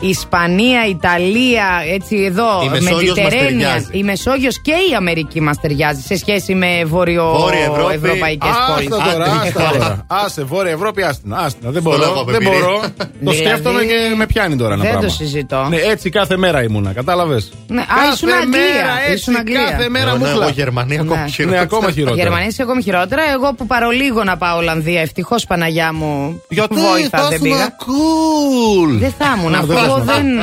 [0.09, 3.87] Ισπανία, Ιταλία, έτσι εδώ, Η Μεσόγειος μας Mediterranean, ταιριάζει.
[3.93, 7.71] η Μεσόγειος και η Αμερική μας ταιριάζει σε σχέση με Βόρεια Ευρώπη.
[7.71, 8.91] βορειοευρωπαϊκές πόλεις.
[8.93, 9.79] Άστα τώρα, Άντε, άστα χώρα.
[9.79, 10.07] τώρα.
[10.25, 11.37] Άσε, Βόρεια Ευρώπη, άστηνα.
[11.39, 11.71] άστηνα.
[11.71, 12.21] Δεν Στο λόγο μπορώ.
[12.21, 12.59] από Δεν εμπειρία.
[12.61, 12.81] μπορώ.
[12.97, 15.17] Το Δηλαδή, σκέφτομαι και με πιάνει τώρα ένα δεν το πράγμα.
[15.17, 15.67] συζητώ.
[15.69, 17.53] Ναι, έτσι κάθε μέρα ήμουνα, κατάλαβες.
[17.69, 19.65] Ναι, α, ήσουν Αγγλία, ήσουν Αγγλία.
[19.71, 20.51] Κάθε μέρα Εγώ, μου ναι, εγώ χλά.
[20.51, 21.29] Γερμανία ακόμα Ναι.
[21.29, 21.57] χειρότερα.
[21.57, 22.23] Ναι, ακόμα χειρότερα.
[22.23, 23.23] Γερμανία είσαι ακόμη χειρότερα.
[23.35, 26.43] Εγώ που παρολίγο να πάω Ολλανδία, ευτυχώς Παναγιά μου.
[26.49, 27.77] Γιατί Βόηθα, θα δεν ήσουν πήγα.
[27.85, 28.99] cool.
[28.99, 30.37] Δεν θα ήμουν, Α, αφού δεν θα εγώ ήσουν.
[30.37, 30.39] δεν,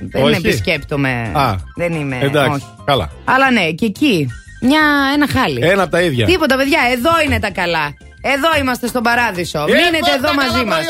[0.00, 0.34] δεν Όχι.
[0.36, 1.30] επισκέπτομαι.
[1.34, 2.18] Α, δεν είμαι.
[2.22, 2.64] Εντάξει, όχι.
[2.84, 3.10] καλά.
[3.24, 4.28] Αλλά ναι, και εκεί.
[4.60, 4.80] Μια,
[5.14, 5.58] ένα χάλι.
[5.62, 6.26] Ένα από τα ίδια.
[6.26, 7.94] Τίποτα, παιδιά, εδώ είναι τα καλά.
[8.20, 9.64] Εδώ είμαστε στον παράδεισο.
[9.64, 10.84] Μείνετε τα εδώ καλά μαζί μας.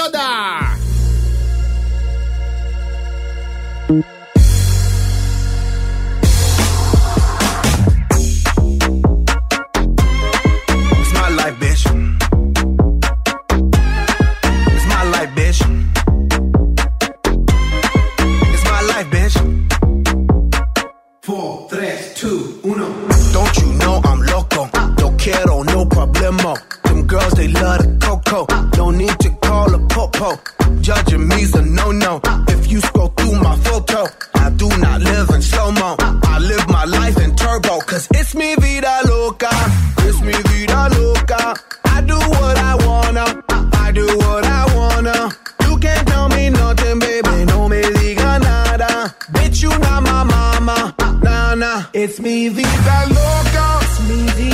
[26.37, 26.83] No problemo.
[26.83, 28.47] Them girls, they love the coco.
[28.77, 30.39] No need to call a popo.
[30.81, 32.21] Judging me's a no-no.
[32.49, 35.97] If you scroll through my photo, I do not live in slow-mo.
[35.99, 37.81] I live my life in turbo.
[37.81, 39.51] Cause it's me vida loca.
[39.99, 41.55] It's me vida loca.
[41.85, 43.43] I do what I wanna.
[43.75, 45.31] I do what I wanna.
[45.67, 47.45] You can't tell me nothing, baby.
[47.45, 49.15] No me diga nada.
[49.33, 50.95] Bitch, you not my mama.
[51.23, 51.85] Nah, nah.
[51.93, 53.79] It's me vida loca.
[53.83, 54.52] It's me vida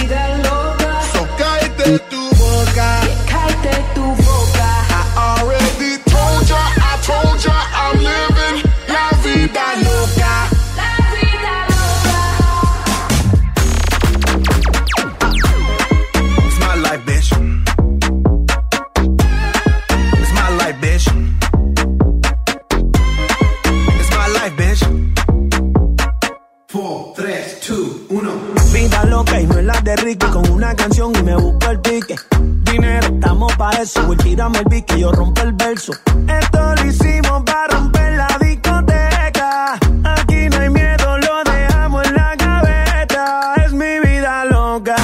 [33.72, 34.02] eso.
[34.06, 35.92] Voy tirame el beat que yo rompo el verso.
[36.26, 39.78] Esto lo hicimos para romper la discoteca.
[40.04, 43.54] Aquí no hay miedo, lo dejamos en la gaveta.
[43.64, 44.96] Es mi vida loca,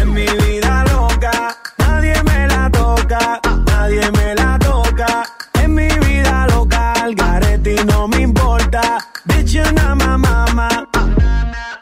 [0.00, 1.56] es mi vida loca.
[1.78, 5.24] Nadie me la toca, nadie me la toca.
[5.62, 8.98] Es mi vida loca, al garete no me importa.
[9.26, 10.88] Bitch, you're not my mama.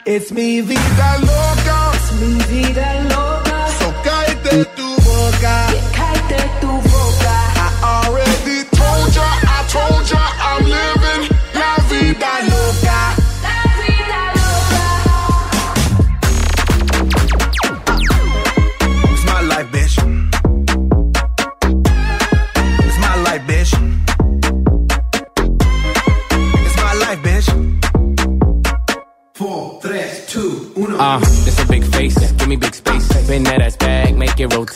[0.07, 1.24] It's mi vida loca.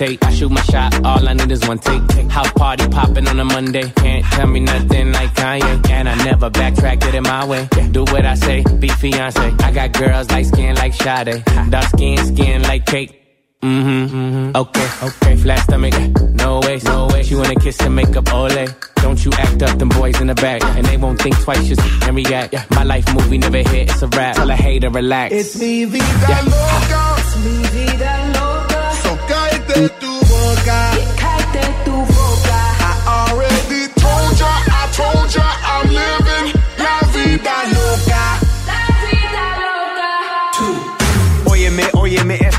[0.00, 2.02] I shoot my shot, all I need is one take.
[2.30, 3.90] House party popping on a Monday.
[3.96, 5.90] Can't tell me nothing like Kanye.
[5.90, 7.68] And I never backtrack, get it my way.
[7.90, 9.40] Do what I say, be fiance.
[9.40, 11.42] I got girls like skin like Sade.
[11.70, 13.14] Dark skin, skin like cake.
[13.60, 14.54] Mm-hmm.
[14.54, 15.36] Okay, okay.
[15.36, 15.94] Flat stomach,
[16.34, 17.24] no way, no way.
[17.24, 18.66] She wanna kiss and make up, ole.
[19.02, 20.62] Don't you act up, them boys in the back.
[20.62, 22.54] And they won't think twice, just and react.
[22.70, 24.36] My life movie never hit, it's a rap.
[24.36, 25.34] Tell a hater, relax.
[25.34, 27.16] It's mi vida loca.
[27.42, 28.57] Mi vida loca.
[29.86, 30.17] tú.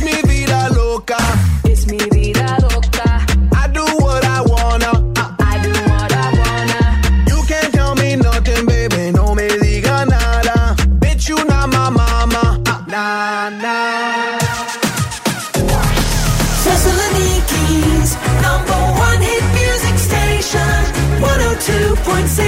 [0.00, 1.18] It's mi vida loca.
[1.64, 3.26] It's mi vida loca.
[3.52, 4.92] I do what I wanna.
[5.40, 6.80] I do what I wanna.
[7.26, 9.10] You can't tell me nothing, baby.
[9.10, 10.76] No me diga nada.
[11.00, 12.62] Bitch, you not my mama.
[12.86, 14.38] Nah, nah.
[16.62, 18.14] Thessaloniki's
[18.46, 20.78] number one hit music station.
[21.26, 22.38] 102.6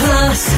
[0.00, 0.57] plus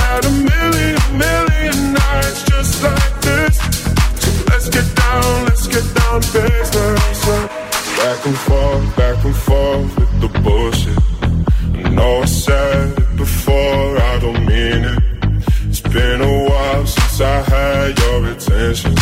[0.00, 3.56] Had a million, million nights just like this.
[4.22, 5.98] So let's get down, let's get down.
[7.98, 10.98] Back and forth, back and forth with the bullshit.
[11.84, 15.02] I know I said it before, I don't mean it.
[15.68, 18.96] It's been a while since I had your attention.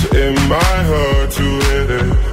[0.00, 2.32] So it might hurt to hit it.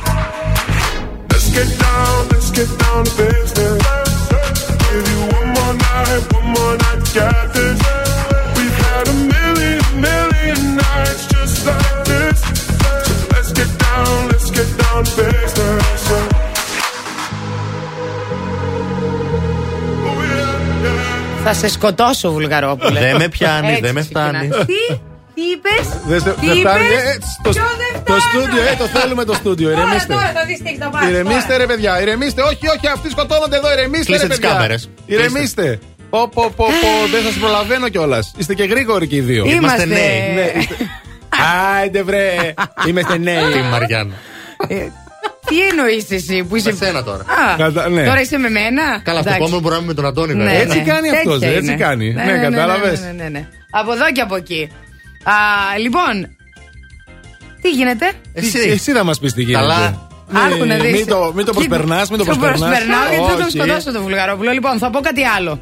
[21.43, 22.99] Θα σε σκοτώσω, Βουλγαρόπουλε.
[22.99, 24.49] Δεν με πιάνεις, δεν με φτάνεις.
[24.65, 29.69] Τι είπες, Δεν το φτάνει, στούντιο, ε, το θέλουμε το στούντιο.
[29.69, 30.13] Τώρα, Ηρεμήστε.
[30.13, 31.57] τώρα θα δεις τι έχεις να πάρεις Ηρεμήστε, τώρα.
[31.57, 32.01] ρε παιδιά.
[32.01, 32.41] Ηρεμήστε.
[32.41, 33.71] Όχι, όχι, αυτοί σκοτώνονται εδώ.
[33.71, 34.05] Ηρεμήστε.
[34.05, 34.53] Κλείστε ρε, τις παιδιά.
[34.55, 34.89] κάμερες.
[35.05, 35.79] Ηρεμήστε.
[36.09, 38.33] Πω, πω, πω, πω, δεν σας προλαβαίνω κιόλας.
[38.37, 39.45] Είστε και γρήγοροι και οι δύο.
[39.45, 40.19] Είμαστε νέοι.
[40.35, 40.75] Ναι, είστε...
[41.79, 42.53] Άιντε βρε.
[42.87, 43.43] Είμαστε νέοι.
[43.57, 44.13] Η Μαριάννα.
[44.67, 44.75] Ε,
[45.47, 46.69] Τι εννοείς εσύ που είσαι.
[46.71, 47.23] Με σένα τώρα.
[47.23, 48.03] Α, Κατα- ναι.
[48.05, 49.33] Τώρα είσαι με μένα; Καλά, αυτό Εντάξει.
[49.35, 50.59] επόμενο μπορεί να είμαι με τον Αντώνη, Ναι, βέβαια.
[50.61, 50.83] Έτσι ναι.
[50.83, 51.81] κάνει αυτός, Τέτοια έτσι είναι.
[51.83, 52.13] κάνει.
[52.13, 52.99] Ναι, κατάλαβες.
[52.99, 53.47] Ναι, ναι, ναι, ναι.
[53.71, 54.69] Από εδώ και από εκεί.
[55.23, 55.33] Α,
[55.79, 56.35] λοιπόν.
[57.61, 58.59] Τι γίνεται; Εσύ.
[58.59, 59.59] Εσύ θα μας πεις τι γίνεται.
[59.65, 60.09] Καλά.
[60.33, 60.93] Άκου να δεις.
[60.93, 62.59] Μην το, μην το Κοίτα, προσπερνάς, μην το το προσπερνάς.
[62.59, 64.51] προσπερνάω γιατί θα τον σκοτώσω τον Βουλγαρόπουλο.
[64.51, 65.59] Λοιπόν, θα πω κάτι άλλο.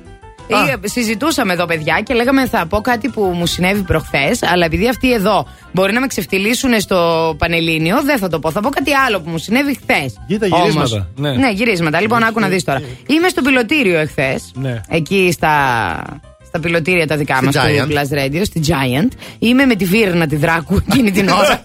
[0.47, 4.87] Ή, συζητούσαμε εδώ, παιδιά, και λέγαμε θα πω κάτι που μου συνέβη προχθές, αλλά επειδή
[4.87, 8.51] αυτοί εδώ μπορεί να με ξεφτυλίσουν στο Πανελλήνιο, δεν θα το πω.
[8.51, 10.13] Θα πω κάτι άλλο που μου συνέβη χθες.
[10.27, 11.07] Κοίτα, γυρίσματα.
[11.15, 11.31] Ναι.
[11.31, 12.01] ναι, γυρίσματα.
[12.01, 12.81] Λοιπόν, άκου να δεις τώρα.
[13.07, 14.51] Είμαι στο πιλωτήριο εχθές.
[14.53, 14.81] Ναι.
[14.89, 17.91] Εκεί στα, στα πιλωτήρια τα δικά μας Στη του Giant.
[17.91, 19.07] Plus Radio, στη Giant.
[19.39, 21.63] Είμαι με τη Βίρνα τη Δράκου εκείνη την ώρα.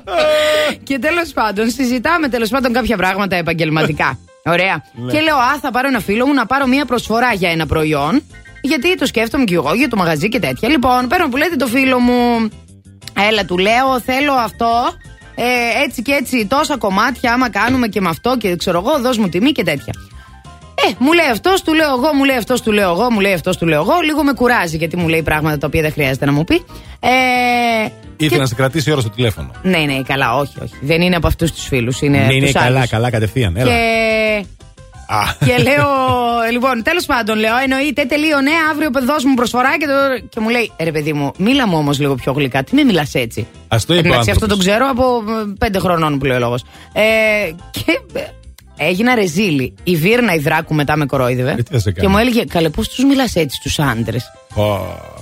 [0.88, 4.18] και τέλος πάντων, συζητάμε τέλος πάντων κάποια πράγματα επαγγελματικά.
[4.54, 4.84] Ωραία.
[4.94, 5.12] Ναι.
[5.12, 8.22] Και λέω, Α, θα πάρω ένα φίλο μου να πάρω μία προσφορά για ένα προϊόν.
[8.60, 10.68] Γιατί το σκέφτομαι και εγώ για το μαγαζί και τέτοια.
[10.68, 12.48] Λοιπόν, παίρνω που λέτε το φίλο μου.
[13.28, 14.92] Έλα, του λέω, θέλω αυτό.
[15.34, 17.32] Ε, έτσι και έτσι, τόσα κομμάτια.
[17.32, 19.92] Άμα κάνουμε και με αυτό και ξέρω εγώ, δώσ' μου τιμή και τέτοια.
[20.84, 23.32] Ε, μου λέει αυτός, του λέω εγώ, μου λέει αυτός, του λέω εγώ, μου λέει
[23.32, 24.00] αυτός, του λέω εγώ.
[24.04, 26.54] Λίγο με κουράζει γιατί μου λέει πράγματα τα οποία δεν χρειάζεται να μου πει.
[27.00, 29.50] Ε, Ήθελε να σε κρατήσει ώρα στο τηλέφωνο.
[29.62, 30.72] ναι, ναι, καλά, όχι, όχι.
[30.80, 32.00] Δεν είναι από αυτούς τους φίλους.
[32.00, 32.90] Είναι, Ναι, από είναι τους καλά, άλλους.
[32.90, 33.56] καλά κατευθείαν.
[33.56, 33.70] Έλα.
[33.70, 34.44] Και,
[35.08, 35.18] Α.
[35.46, 35.86] και λέω,
[36.52, 39.92] λοιπόν, τέλος πάντων, λέω, εννοείται τελείω, ναι, αύριο δώσ' μου προσφορά και, το,
[40.28, 42.62] και μου λέει, «Ε, ρε παιδί μου, μίλα μου όμως λίγο πιο γλυκά.
[42.64, 44.48] Τι με μιλάς έτσι; Α το είπε ο Εντάξει, αυτό άνθρωπος.
[44.48, 46.64] το ξέρω από ε, πέντε χρονών που λέει ο λόγος.
[46.92, 47.02] Ε,
[47.70, 48.20] και ε,
[48.76, 49.74] έγινα ρεζίλη.
[49.84, 51.50] Η Βίρνα η Δράκου μετά με κορόιδευε.
[51.50, 52.12] Ε, τι θα σε και κάνει.
[52.12, 54.24] μου έλεγε, Καλέ, πώς τους μιλάς έτσι στου άντρες;
[54.54, 54.62] Ω.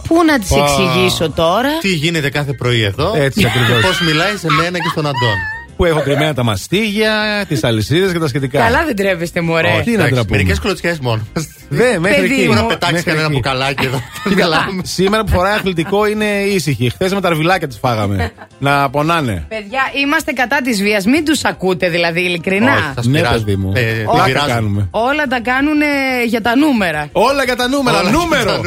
[0.09, 0.63] Πού να τις Πω.
[0.65, 3.13] εξηγήσω τώρα; Τι γίνεται κάθε πρωί εδώ.
[3.17, 3.81] Έτσι ακριβώς.
[3.83, 5.39] Πώς μιλάει σε μένα και στον Αντών.
[5.77, 8.59] Που έχω κρυμμένα τα μαστίγια, τις αλυσίδες και τα σχετικά.
[8.61, 9.69] Καλά δεν τρέπεστε, μωρέ.
[9.69, 10.25] Όχι, τι να τραπούμε.
[10.31, 11.27] Μερικές κλωτσιέ μόνο.
[11.69, 12.43] Δε, μέχρι Παιδί εκεί.
[12.43, 12.47] μου.
[12.49, 13.35] Μπορεί να πετάξεις Μέχρι κανένα εκεί.
[13.35, 14.01] μπουκαλάκι εδώ.
[14.29, 14.83] Κοίτα, Μιλάμε.
[14.85, 16.91] σήμερα που φοράει αθλητικό είναι ήσυχη.
[16.91, 18.33] Χθες με τα αρβιλάκια τις φάγαμε.
[18.59, 19.45] να πονάνε.
[19.49, 21.05] Παιδιά, είμαστε κατά της βίας.
[21.05, 22.73] Μην τους ακούτε δηλαδή, ειλικρινά.
[22.73, 23.45] Όχι, σας Ναι, πειράζω.
[23.45, 23.73] παιδί μου.
[23.75, 24.47] Ε, Πλάκα πειράζω.
[24.47, 24.89] κάνουμε.
[24.91, 25.79] Όλα τα κάνουν
[26.27, 27.09] για τα νούμερα.
[27.13, 28.01] Όλα για τα νούμερα.
[28.01, 28.63] Όλα νούμερο.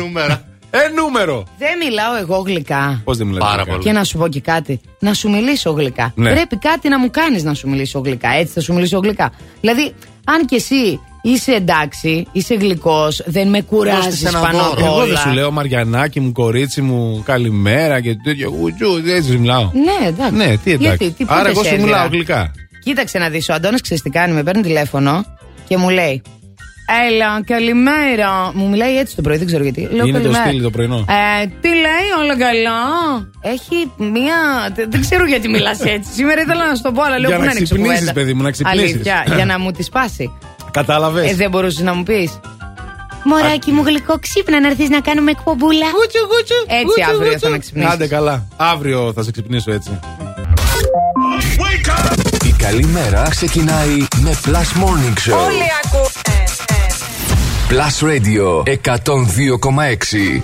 [0.70, 0.94] Τα νούμερα.
[0.94, 1.44] Ε, νούμερο.
[1.58, 3.02] Δεν μιλάω εγώ γλυκά.
[3.04, 3.46] Πώς δεν μιλάτε.
[3.46, 3.84] Πάρα γλυκά; πολύ.
[3.84, 4.80] Και να σου πω και κάτι.
[5.00, 6.12] Να σου μιλήσω γλυκά.
[6.16, 6.32] Ναι.
[6.32, 8.30] Πρέπει κάτι να μου κάνεις να σου μιλήσω γλυκά.
[8.30, 9.32] Έτσι θα σου μιλήσω γλυκά.
[9.62, 9.94] Δηλαδή,
[10.26, 14.72] αν και εσύ είσαι εντάξει, είσαι γλυκός, δεν με κουράζεις Δώστε ένα πάνω δώρο.
[14.72, 15.06] απ' Εγώ όλα.
[15.06, 18.50] δεν σου λέω Μαριανάκι μου, κορίτσι μου, καλημέρα και τέτοιο.
[18.50, 19.72] Γουτζού, έτσι σου μιλάω.
[19.74, 20.36] Ναι, εντάξει.
[20.36, 20.78] Ναι, τι εντάξει.
[20.98, 22.52] Γιατί, τι Άρα πότε εγώ σε σου έδιρα; μιλάω γλυκά.
[22.84, 24.34] Κοίταξε να δεις, ο Αντώνη ξέρεις τι κάνει.
[24.34, 25.26] Με παίρνει τηλέφωνο
[25.68, 26.22] και μου λέει.
[27.12, 28.52] Έλα, καλημέρα.
[28.54, 29.82] Μου μιλάει έτσι το πρωί, δεν ξέρω γιατί.
[29.92, 30.46] Λέω, Είναι το «Καλημέρα».
[30.50, 30.96] στυλ το πρωινό.
[31.42, 32.80] Ε, τι λέει, όλα καλά;
[33.42, 34.38] Έχει μία.
[34.76, 36.12] δεν- Δεν ξέρω γιατί μιλάς έτσι.
[36.14, 38.14] Σήμερα ήθελα να σου το πω, αλλά λέω Για πού να να ανοίξω ξυπνήσεις, κουβέντα.
[38.20, 38.94] παιδί μου, να ξυπνήσεις.
[38.94, 40.32] Αλήθεια, για να μου τη σπάσει.
[40.72, 41.32] Κατάλαβες.
[41.32, 42.40] Ε, δεν μπορούσες να μου πεις.
[43.24, 45.86] Μωράκι μου γλυκό, ξύπνα να έρθεις να κάνουμε εκπομπούλα.
[46.68, 47.92] Έτσι αύριο θα με ξυπνήσεις.
[47.92, 48.48] Άντε καλά.
[48.58, 50.00] Αύριο θα σε ξυπνήσω έτσι.
[52.48, 54.50] Η καλή μέρα ξεκινάει με Plus
[54.84, 55.38] Morning Show.
[55.46, 55.87] Όλοι ακούνε.
[57.70, 60.42] Plus Radio 102,6.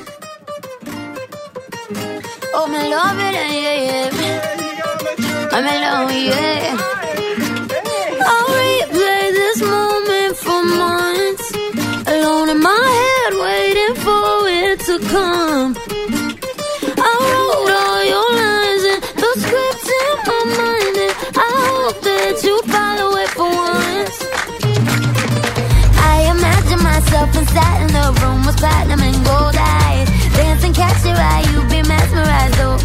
[2.53, 4.09] Oh, me love it, yeah, yeah.
[5.51, 6.77] I'm alone, yeah.
[8.27, 11.47] I'll replay this moment for months.
[12.07, 15.69] Alone in my head, waiting for it to come.
[27.23, 30.07] Imagine myself inside in the room with platinum and gold eyes.
[30.35, 32.77] Dancing, catch your eye, you be mesmerized, though.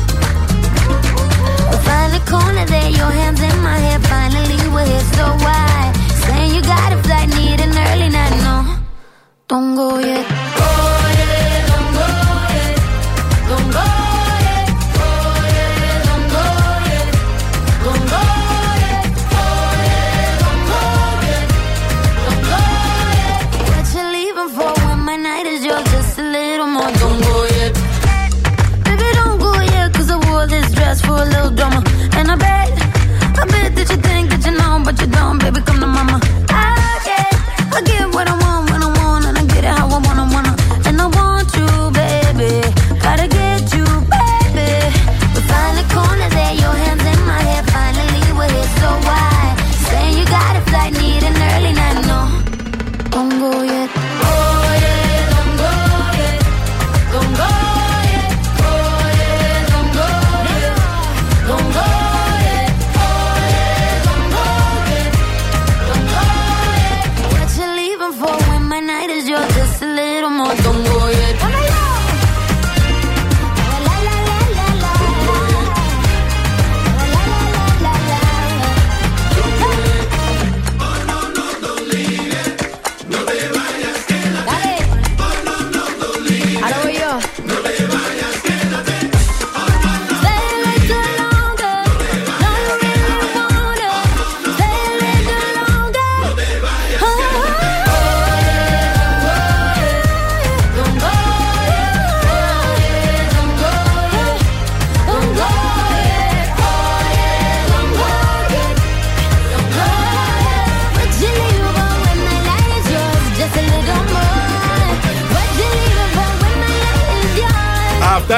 [1.85, 3.99] Find the corner there, your hands in my hair.
[4.01, 5.93] Finally, we're here, so why?
[6.27, 8.77] Saying you got a flight, need an early night, no.
[9.49, 10.27] Don't go yet.
[10.59, 10.69] Go
[11.19, 12.07] yet, don't go
[12.55, 12.79] yet.
[13.49, 13.88] Don't go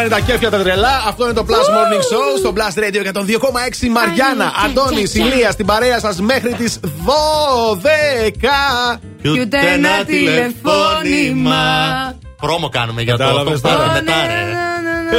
[0.02, 1.02] Αυτά είναι τα κέφια τα τρελά.
[1.08, 3.88] Αυτό είναι το Plus Morning Show στο Plus Radio 102,6.
[3.90, 6.86] Μαριάννα, Αντώνη, Ηλία στην παρέα σας μέχρι τις 12.
[9.22, 11.64] Κι ούτε ένα τηλεφώνημα.
[12.36, 13.80] Πρόμο κάνουμε για το Κατάλαβες το τώρα.
[13.86, 14.44] πάρε μετά, ρε.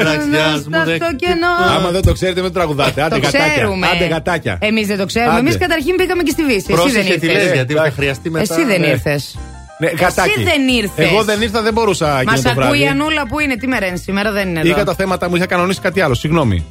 [0.03, 1.47] Ραξιάς μου, δε- Στο κενό.
[1.77, 3.01] Άμα δεν το ξέρετε, μην το τραγουδάτε.
[3.01, 3.49] Άντε Το γατάκια.
[3.53, 3.87] ξέρουμε.
[3.87, 4.57] Άντε γατάκια.
[4.61, 5.31] Εμείς δεν το ξέρουμε.
[5.37, 5.49] Άντε.
[5.49, 6.55] Εμεί καταρχήν πήγαμε και στη Βύση.
[6.57, 7.55] Εσύ δεν Πρόσεχε τι λες, ήρθε.
[7.55, 8.53] γιατί θα χρειαστεί μετά.
[8.53, 8.87] Εσύ δεν Ναι.
[8.87, 9.35] ήρθες.
[9.81, 10.43] Ναι, γατάκι.
[10.43, 11.09] δεν ήρθες.
[11.11, 12.83] Εγώ δεν ήρθα, δεν μπορούσα Μας εκείνο το ακούει βράδυ.
[12.83, 13.55] η Ανούλα που είναι.
[13.57, 14.69] Τι μέρα είναι σήμερα, δεν είναι εδώ.
[14.69, 16.13] Είχα τα θέματα μου, είχα κανονίσει κάτι άλλο.
[16.13, 16.65] Συγγνώμη.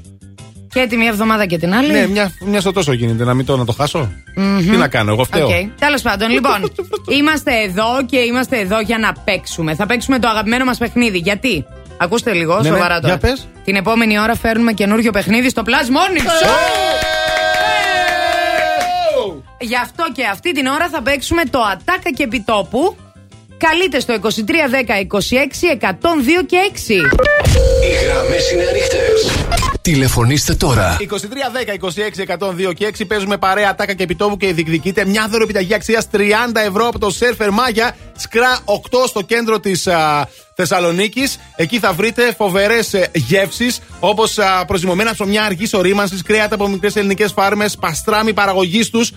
[0.72, 1.92] Και τη μία εβδομάδα και την άλλη.
[1.92, 4.12] Ναι, μια, μια στο τόσο γίνεται, να μην το να το χάσω.
[4.70, 5.46] Τι να κάνω, εγώ φταίω.
[5.46, 5.52] Οκ.
[5.78, 6.72] Τέλος πάντων, λοιπόν,
[7.08, 9.74] είμαστε εδώ και είμαστε εδώ για να παίξουμε.
[9.74, 11.18] Θα παίξουμε το αγαπημένο μας παιχνίδι.
[11.18, 11.66] Γιατί,
[11.96, 13.06] ακούστε λίγο, Ναι, ναι, σοβαρά τώρα.
[13.18, 13.48] για πες.
[13.64, 17.19] Την επόμενη ώρα φέρνουμε καινούριο παιχνίδι στο Plus Morning Show.
[19.60, 22.96] Γι' αυτό και αυτή την ώρα θα παίξουμε το Ατάκα και Επιτόπου.
[23.58, 24.28] Καλείτε στο 2310
[25.20, 26.58] 26 102 και
[27.44, 27.49] 6.
[27.82, 29.30] Οι γραμμές είναι ανοιχτές.
[29.82, 30.96] Τηλεφωνήστε τώρα.
[31.00, 35.74] 23, 10, 26, 102 και 6 παίζουμε παρέα τάκα και επιτόπου και διεκδικείται μια δωρεπιταγή
[35.74, 36.16] αξίας 30
[36.66, 38.72] ευρώ από το Surfer Μάγια Σκρά 8
[39.06, 39.88] στο κέντρο της
[40.54, 41.38] Θεσσαλονίκης.
[41.56, 47.76] Εκεί θα βρείτε φοβερές γεύσεις όπως προσημωμένα ψωμιά αργής ορίμανσης, κρέατα από μικρές ελληνικές φάρμες,
[47.76, 49.12] παστράμι παραγωγής τους.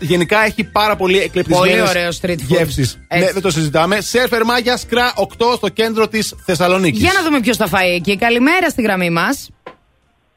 [0.00, 2.46] γενικά έχει πάρα πολύ εκλεπτισμένες Πολύ ωραίο street food.
[2.46, 2.98] γεύσεις.
[3.08, 3.24] Έτσι.
[3.24, 3.98] Ναι, δεν το συζητάμε.
[4.12, 7.00] Surfer Μάγια Σκρά 8 στο κέντρο της Θεσσαλονίκης.
[7.00, 8.16] Για να δούμε ποιος θα φάει εκεί.
[8.16, 9.50] Καλημέρα στη γραμμή μας.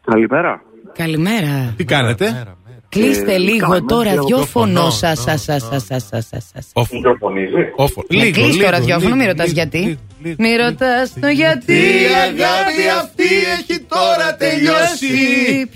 [0.06, 0.62] Καλημέρα.
[0.94, 1.74] Καλημέρα.
[1.78, 2.44] Τι κάνετε,
[2.90, 5.22] Κλείστε Ε, λίγο καλά, το με ραδιόφωνο ραδιόφωνο, σας.
[5.22, 6.90] σας, σας, σας, σας, σας, σας, σας.
[6.92, 7.54] Μικροφωνίζει.
[7.76, 8.04] Όφο.
[8.10, 10.00] Να κλείσει το ραδιόφωνο, μη ρωτάς γιατί.
[10.38, 11.74] Μη ρωτάς το γιατί.
[11.74, 13.24] Η αγάπη αυτή
[13.60, 15.08] έχει τώρα τελειώσει.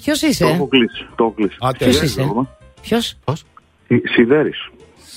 [0.04, 1.08] Ποιος Το έχω είσαι, κλείσει.
[1.16, 1.56] Το έχω κλείσει.
[1.60, 1.86] Άτε.
[1.86, 2.26] Ποιος είσαι;
[2.82, 3.16] ποιος;
[4.16, 4.58] Σιδέρης.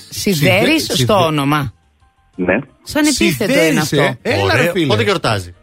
[0.09, 1.73] Σιδέρης Σιδε- στο όνομα.
[2.35, 2.59] Ναι.
[2.83, 4.01] Σαν επίθετο Σιδέρης, είναι αυτό.
[4.01, 4.17] ε.
[4.21, 4.63] Έλα, Ωραίο.
[4.63, 4.85] ρε, φίλε.
[4.87, 5.53] Πότε γιορτάζει;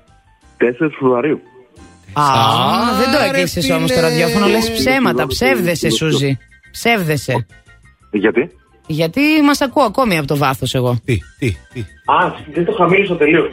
[0.58, 1.40] 4 Φεβρουαρίου.
[2.12, 2.22] Α,
[2.98, 3.74] δεν το ρε, έκλεισε φίλε.
[3.74, 4.46] όμως το ραδιόφωνο.
[4.46, 5.26] Λες ψέματα.
[5.26, 6.38] Ψεύδεσαι, Σούζη.
[6.70, 7.46] Ψεύδεσαι.
[8.10, 8.50] Γιατί;
[8.86, 10.98] Γιατί μας ακούω ακόμη από το βάθος εγώ.
[11.04, 11.80] Τι, τι, τι.
[11.80, 13.44] Α, δεν το χαμήλωσα τελείως.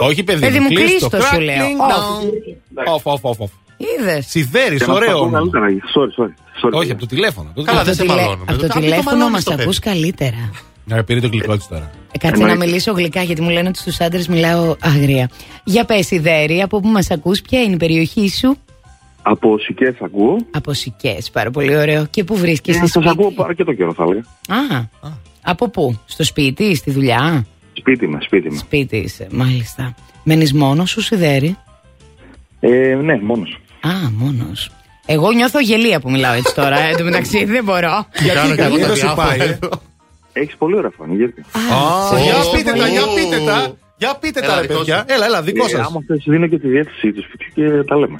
[0.00, 1.08] Όχι, παιδί, Παιδί μου, κλείστο.
[1.08, 1.54] κλείστο σου λέω.
[1.56, 2.94] Crackling down.
[2.94, 3.50] Off, off, off, off.
[3.76, 4.26] Είδες.
[4.26, 5.18] Σιδέρης, ωραίο.
[5.18, 5.38] όνομα.
[5.38, 5.66] Καλύτερα.
[5.94, 6.28] Sorry, sorry.
[6.66, 6.72] sorry.
[6.72, 7.48] Όχι, από το τηλέφωνο.
[7.50, 8.06] Από το Καλά, τηλέφωνο.
[8.06, 8.44] δεν σε μαλώνουμε.
[8.52, 9.62] Από το Απ' το τηλέφωνο μαλώνεις μας το παιδί.
[9.62, 10.50] ακούς καλύτερα.
[10.84, 11.90] Να πήρε το γλυκό της τώρα.
[12.12, 12.66] Ε, Κάτσε να Εννοείται.
[12.66, 15.30] μιλήσω γλυκά γιατί μου λένε ότι στους άντρες μιλάω άγρια.
[15.64, 18.56] Για πες, Ιδέρη, από πού μας ακούς, ποια είναι η περιοχή σου;
[19.22, 20.36] Από Σικές ακούω.
[20.50, 22.06] Από Σικέ, πάρα πολύ ωραίο.
[22.10, 24.20] Και πού βρίσκεσαι, Σας σπίτι; ακούω αρκετό καιρό, θα έλεγα.
[24.48, 24.88] Α,
[25.42, 28.56] από πού, στο σπίτι, στη δουλειά; Σπίτι με, σπίτι με.
[28.58, 29.94] Σπίτι είσαι, μάλιστα.
[30.24, 31.56] Μένεις μόνος σου, Ιδέρη;
[32.60, 33.60] Ε, ναι, μόνος.
[33.80, 34.70] Α, μόνος.
[35.06, 36.78] Εγώ νιώθω γελία που μιλάω έτσι τώρα.
[36.78, 38.06] Εν τω μεταξύ δεν μπορώ.
[38.34, 39.68] Κάνω και εγώ δεν τα το σου διάφορα πάει, ε; εδώ.
[40.32, 41.40] Έχεις πολύ ωραία φωνή, γιατί.
[41.40, 41.44] Α,
[42.08, 42.90] σε Για ευχαριστώ πείτε τα, πολύ.
[42.90, 43.76] για πείτε τα.
[43.96, 44.96] Για πείτε Έλα, τα, ρε δικό παιδιά.
[44.98, 45.04] σου.
[45.08, 45.86] Έλα, έλα, δικό Ε, σας.
[45.86, 48.18] άμα θες δίνω και τη διεύθυνση τους σπιτιού και τα λέμε.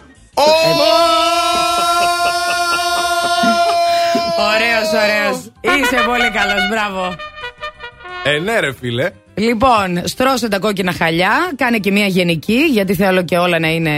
[4.53, 5.37] Ωραίος, ωραίος.
[5.79, 7.15] Είσαι πολύ καλός, μπράβο.
[8.25, 9.11] Ε, ναι, ρε φίλε.
[9.35, 13.93] Λοιπόν, στρώσε τα κόκκινα χαλιά, κάνε και μια γενική, γιατί θέλω και όλα να είναι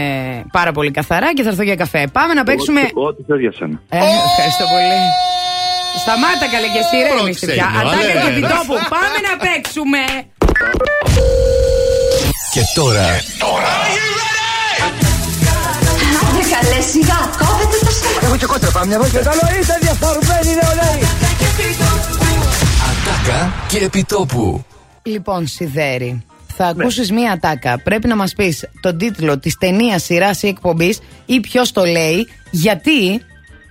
[0.51, 2.07] πάρα πολύ καθαρά και θα έρθω για καφέ.
[2.11, 2.81] Πάμε να παίξουμε.
[2.81, 3.81] Ό,τι- Ό,τι θες για σένα.
[3.89, 4.99] Ε, ευχαριστώ πολύ.
[6.03, 7.67] Σταμάτα καλέ και εσύ, ρε Πρόξενο, πια.
[7.79, 8.29] αλλά, Ατάκα και ρε.
[8.31, 8.75] επιτόπου.
[8.95, 10.01] Πάμε να παίξουμε.
[12.53, 13.05] Και τώρα
[16.21, 18.19] Άντε καλέ σιγά, κόβετε το στόμα.
[18.23, 19.19] Έχω και κόντρα πάμε μια βόλτα.
[19.19, 20.99] Καλό είστε διαφορμένοι νεολαίοι.
[22.89, 24.65] Ατάκα και επιτόπου.
[25.03, 26.23] Λοιπόν, Σιδέρη,
[26.57, 27.79] θα ακούσεις μία ατάκα.
[27.83, 32.27] Πρέπει να μας πεις τον τίτλο της ταινίας, σειράς ή εκπομπής ή ποιος το λέει.
[32.51, 33.21] Γιατί,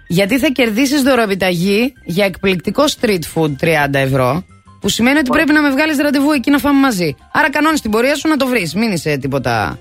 [0.06, 4.44] γιατί θα κερδίσεις δωροπιταγή για εκπληκτικό street food 30 ευρώ.
[4.80, 7.16] Που σημαίνει ότι πρέπει να με βγάλεις ραντεβού εκεί να φάμε μαζί.
[7.32, 8.74] Άρα κανόνες την πορεία σου να το βρεις.
[8.74, 9.78] Μην είσαι τίποτα.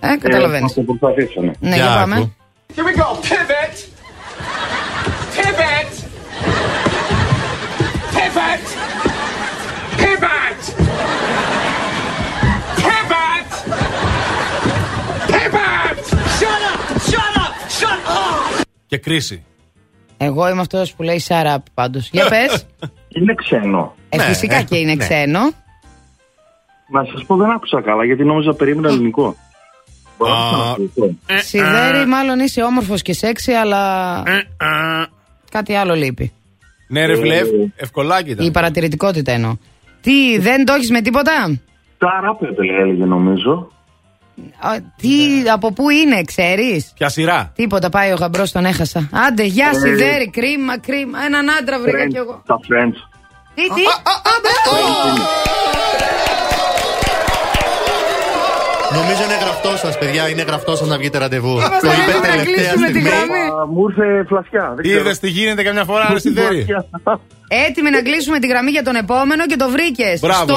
[0.00, 0.72] Ε, καταλαβαίνεις.
[0.72, 1.50] Θα το προσπαθήσω, ναι.
[1.58, 2.16] ναι, για πάμε.
[2.16, 2.32] άκου.
[2.76, 3.08] Here we go.
[3.28, 3.74] Pivot.
[5.36, 5.92] Pivot.
[8.14, 8.64] Pivot.
[10.00, 10.62] Pivot.
[12.84, 13.50] Pivot.
[15.32, 15.98] Pivot.
[16.38, 16.80] Shut up.
[17.10, 17.52] Shut up.
[17.78, 18.64] Shut up.
[18.86, 19.44] Και κρίση.
[20.20, 22.08] Εγώ είμαι αυτός που λέει shut up πάντως.
[22.12, 22.66] Για πες.
[23.18, 23.94] Είναι ξένο.
[24.08, 25.04] Ε, Ναι, φυσικά ε, και είναι ναι.
[25.04, 25.40] ξένο.
[26.90, 29.36] Να σας πω, δεν άκουσα καλά γιατί νόμιζα περίμενα ελληνικό.
[30.18, 31.16] Μπορώ να το ξανακούσω.
[31.46, 34.22] Σιδέρη, μάλλον είσαι όμορφος και σεξι, αλλά
[35.50, 36.32] κάτι άλλο λείπει.
[36.88, 38.50] Ναι, ρε φίλε, ευ- ευκολάκι Η ήταν.
[38.50, 39.56] παρατηρητικότητα εννοώ.
[40.00, 41.60] Τι, δεν το έχεις με τίποτα;
[41.98, 42.48] Τα ράπερ
[42.80, 43.70] έλεγε νομίζω.
[44.96, 45.50] Τι, ναι.
[45.50, 49.08] από πού είναι, ξέρεις; Ποια σειρά; Τίποτα, πάει ο γαμπρός, τον έχασα.
[49.26, 51.18] Άντε, γεια σιδέρι, κρίμα, κρίμα.
[51.24, 52.42] Έναν άντρα βρήκα κι εγώ.
[52.46, 52.96] Τα friends.
[53.54, 55.22] Τι, τι; ναι.
[58.92, 60.28] Νομίζω είναι γραφτός σας, παιδιά.
[60.28, 61.54] Είναι γραφτός σα να βγείτε ραντεβού.
[61.82, 63.10] Το είπε τελευταία στιγμή.
[63.72, 64.74] Μου ήρθε φλασιά.
[64.82, 66.66] Είδες τι γίνεται καμιά φορά, Αρσιδέρη.
[67.48, 70.18] Έτοιμοι να κλείσουμε τη γραμμή για τον επόμενο και το βρήκες.
[70.18, 70.54] Στο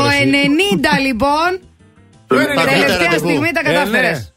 [0.98, 1.60] 90 λοιπόν.
[2.35, 3.74] Τελευταία στιγμή τα ε, ναι.
[3.74, 4.34] κατάφερες.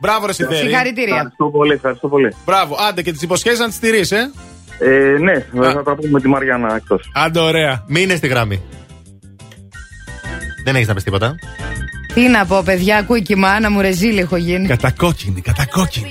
[0.00, 0.56] Μπράβο, ρε Σιδέρη.
[0.56, 1.14] Συγχαρητήρια.
[1.14, 2.34] Ευχαριστώ πολύ, ευχαριστώ πολύ.
[2.44, 4.30] Μπράβο, άντε και τις υποσχέσεις να τις τηρεί, ε.
[4.78, 5.18] ε.
[5.18, 5.32] Ναι,
[5.66, 5.72] Α.
[5.72, 7.10] θα τα πούμε με τη Μαριάννα εκτός.
[7.14, 7.84] Άντε, ωραία.
[7.86, 8.62] Μείνε στη γραμμή.
[10.64, 11.34] Δεν έχεις να πεις τίποτα.
[12.14, 14.66] Τι να πω, παιδιά, ακούει και η μάνα μου ρεζίλη έχω γίνει.
[14.66, 16.10] Κατακόκκινη, κατακόκκινη.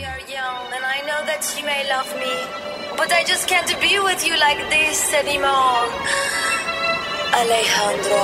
[3.00, 5.86] But I just can't be with you like this anymore.
[7.42, 8.24] Alejandro.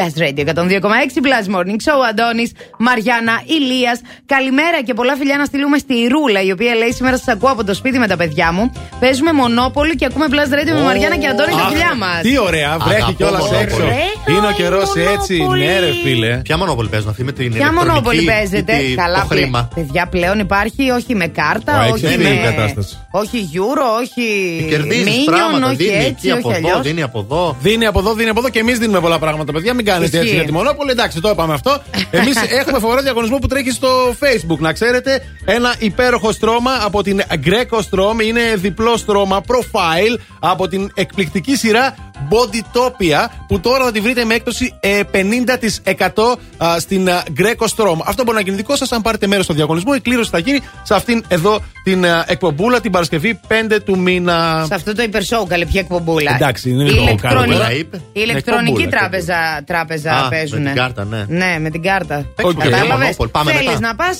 [0.00, 0.84] Fever στο Blast Radio 102,6
[1.26, 1.98] Blast Morning Show.
[2.10, 4.00] Αντώνης, Μαριάννα, Ηλίας.
[4.26, 7.64] Καλημέρα και πολλά φιλιά να στείλουμε στη Ρούλα, η οποία λέει σήμερα σας ακούω από
[7.64, 8.72] το σπίτι με τα παιδιά μου.
[9.00, 12.20] Παίζουμε μονόπολη και ακούμε Blast Radio με Μαριάννα και Αντώνη τα Αχ, φιλιά μας.
[12.22, 13.62] Τι ωραία, βρέχει Αγαπώ κιόλας Μονόπολη.
[13.62, 13.82] έξω.
[13.82, 15.64] Ωραίο Είναι ο καιρός είναι έτσι, Μονόπολη.
[15.64, 16.36] ναι, ρε φίλε.
[16.36, 18.72] Ποια μονόπολη παίζουν αυτή με την Ποια ηλεκτρονική μονόπολη ή παίζετε.
[18.76, 19.68] τη- Καλά, το πλε- χρήμα.
[19.74, 22.74] παιδιά, πλέον υπάρχει όχι με κάρτα, Ω, όχι εξαιρετική με.
[23.10, 23.48] Κατάσταση.
[23.48, 24.66] Όχι euro, όχι.
[24.68, 26.86] Κερδίζεις Minion, πράγματα, όχι δίνει έτσι, εκεί από όχι εδώ, αλλιώς.
[26.86, 27.56] δίνει από εδώ.
[27.60, 29.74] Δίνει από εδώ, δίνει από εδώ και εμείς δίνουμε πολλά πράγματα, παιδιά.
[29.74, 30.18] Μην κάνετε Ισχύει.
[30.18, 30.90] έτσι για τη μονόπολη.
[30.90, 31.82] Εντάξει, το είπαμε αυτό.
[32.10, 33.88] Εμείς έχουμε φοβερό διαγωνισμό που τρέχει στο
[34.20, 34.58] Facebook.
[34.58, 38.22] Να ξέρετε, ένα υπέροχο στρώμα από την Greco Strom.
[38.24, 41.94] Είναι διπλό στρώμα profile από την εκπληκτική σειρά
[42.28, 47.96] Bodytopia που τώρα θα τη βρείτε με έκπτωση ε, 50% α, στην α, Greco Strom.
[48.04, 49.92] Αυτό μπορεί να γίνει δικό σας αν πάρετε μέρος στο διαγωνισμό.
[49.96, 54.64] Η κλήρωση θα γίνει σε αυτήν εδώ την α, εκπομπούλα την Παρασκευή 5 του μήνα.
[54.68, 56.34] Σε αυτό το υπερσόου, καλή ποια εκπομπούλα.
[56.34, 57.96] Εντάξει, είναι Η λίγο ηλεκτρονική- καλό, είπε.
[57.96, 60.62] Η ηλεκτρονική Εκπομπούλα, τράπεζα, τράπεζα Α, παίζουν.
[60.62, 61.24] με την κάρτα, ναι.
[61.28, 62.24] Ναι, με την κάρτα.
[62.42, 62.52] Οκ.
[62.52, 63.30] Κατάλαβες; Μονόπολη.
[63.30, 63.80] Πάμε Θέλεις μετά.
[63.80, 64.18] να πας.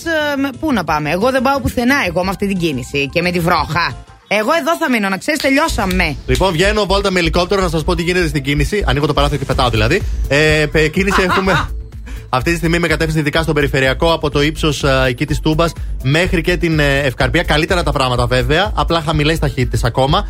[0.60, 3.38] Πού να πάμε; Εγώ δεν πάω πουθενά εγώ με αυτή την κίνηση και με τη
[3.40, 3.96] βρόχα.
[4.28, 6.16] Εγώ εδώ θα μείνω, να ξέρεις, τελειώσαμε.
[6.26, 8.84] Λοιπόν, βγαίνω βόλτα με ελικόπτερο να σας πω τι γίνεται στην κίνηση.
[8.86, 10.02] Ανοίγω το παράθυρο και πετάω δηλαδή.
[10.28, 11.68] Ε, πε- κίνηση έχουμε
[12.30, 16.40] αυτή τη στιγμή με κατεύθυνση ειδικά στον περιφερειακό από το ύψος εκεί της Τούμπας μέχρι
[16.40, 17.42] και την ε, Ευκαρπία.
[17.42, 18.72] Καλύτερα τα πράγματα βέβαια.
[18.74, 20.28] Απλά χαμηλές ταχύτητες ακόμα.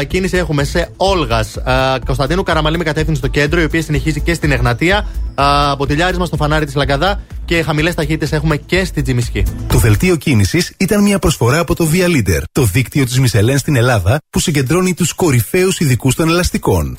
[0.00, 1.56] Ε, κίνηση έχουμε σε Όλγας
[2.04, 5.06] Κωνσταντίνου Καραμαλή με κατεύθυνση στο κέντρο, η οποία συνεχίζει και στην Εγνατία.
[5.38, 9.42] Ε, Μποτιλιάρισμα στο φανάρι της Λαγκαδά και χαμηλές ταχύτητες έχουμε και στην Τζιμισκή.
[9.68, 13.76] Το δελτίο κίνησης ήταν μια προσφορά από το Via Leader, το δίκτυο της Μισελέν στην
[13.76, 16.98] Ελλάδα που συγκεντρώνει τους κορυφαίους ειδικούς των ελαστικών.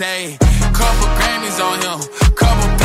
[0.00, 0.38] ayy,
[0.72, 2.00] couple Grammys on him,
[2.34, 2.81] couple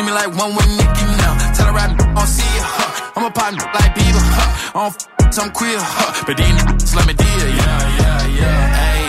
[0.00, 1.36] Need me like one with Nicki now.
[1.52, 3.12] Tell her I don't see ya, huh.
[3.16, 4.72] I'm a partner like Bieber, huh.
[4.72, 6.24] I don't f- some queer, huh.
[6.24, 8.88] But niggas let me deal, yeah, yeah, yeah.
[8.88, 9.08] Ayy,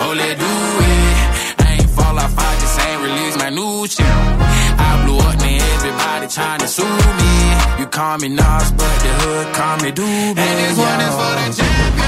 [0.00, 1.60] oh, let do it.
[1.60, 4.08] I ain't fall off, I just ain't release my new shit.
[4.80, 7.32] I blew up, man, everybody trying to sue me.
[7.78, 10.40] You call me Nas, but the hood call me Doobie.
[10.40, 11.99] And this one is for the champion.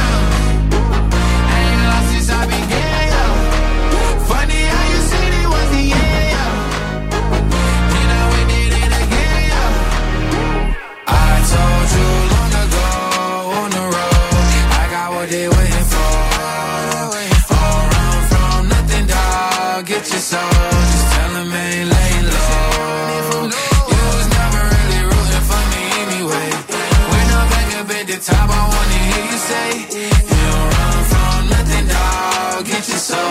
[29.93, 30.09] You
[30.51, 32.65] don't run from nothing, dog.
[32.65, 33.31] Get your soul.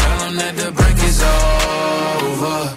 [0.00, 2.76] Tell them that the break is over.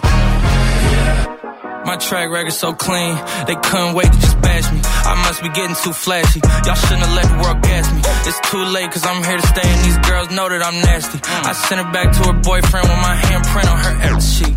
[1.84, 3.14] My track record so clean,
[3.46, 4.80] they couldn't wait to just bash me.
[4.82, 6.40] I must be getting too flashy.
[6.64, 8.00] Y'all shouldn't have let the world gas me.
[8.26, 11.20] It's too late, cause I'm here to stay, and these girls know that I'm nasty.
[11.22, 14.56] I sent her back to her boyfriend with my handprint on her ex sheet.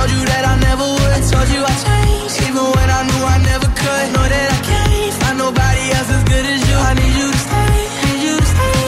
[0.00, 1.12] told you that I never would.
[1.12, 4.06] I told you I changed, even when I knew I never could.
[4.16, 6.76] Know that I can't find nobody else as good as you.
[6.88, 7.74] I need you to stay,
[8.08, 8.80] need you to stay.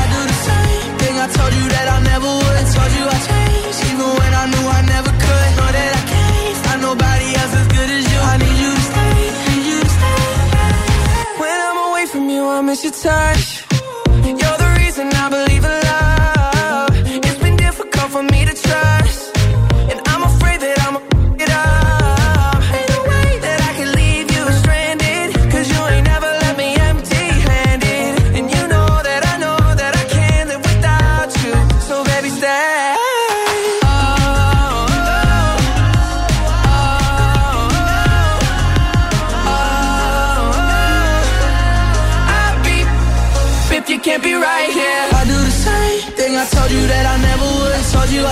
[0.00, 2.56] I do the same thing I told you that I never would.
[2.62, 5.48] I told you I changed, even when I knew I never could.
[5.58, 8.20] Know that I can't find nobody else as good as you.
[8.32, 9.18] I need you to stay,
[9.50, 10.22] need you to stay.
[11.42, 13.43] When I'm away from you, I miss your touch.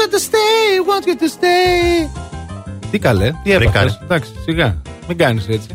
[0.00, 2.08] you to stay, want you to stay.
[2.90, 5.68] Τι καλέ, τι έπαθες; Εντάξει, σιγά, μην κάνεις έτσι.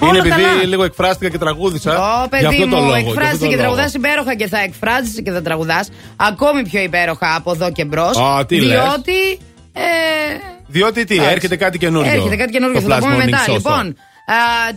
[0.00, 0.64] Όλα Είναι επειδή καλά.
[0.64, 1.90] λίγο εκφράστηκα και τραγούδισα.
[1.90, 1.94] Ω,
[2.38, 3.62] Γι' αυτό παιδί το μου, λόγο, γι' αυτό εκφράζεσαι το και λόγο.
[3.62, 8.16] τραγουδάς υπέροχα και θα εκφράζεσαι και θα τραγουδάς ακόμη πιο υπέροχα από εδώ και μπρος.
[8.18, 9.38] Α, τι λες; Διότι.
[9.72, 9.80] Ε,
[10.66, 11.32] Διότι τι, Εντάξει.
[11.34, 12.12] έρχεται κάτι καινούριο.
[12.12, 13.44] Έρχεται κάτι καινούργιο, Το θα το Flash πούμε Morning μετά.
[13.46, 13.52] Show.
[13.52, 13.94] Λοιπόν, α,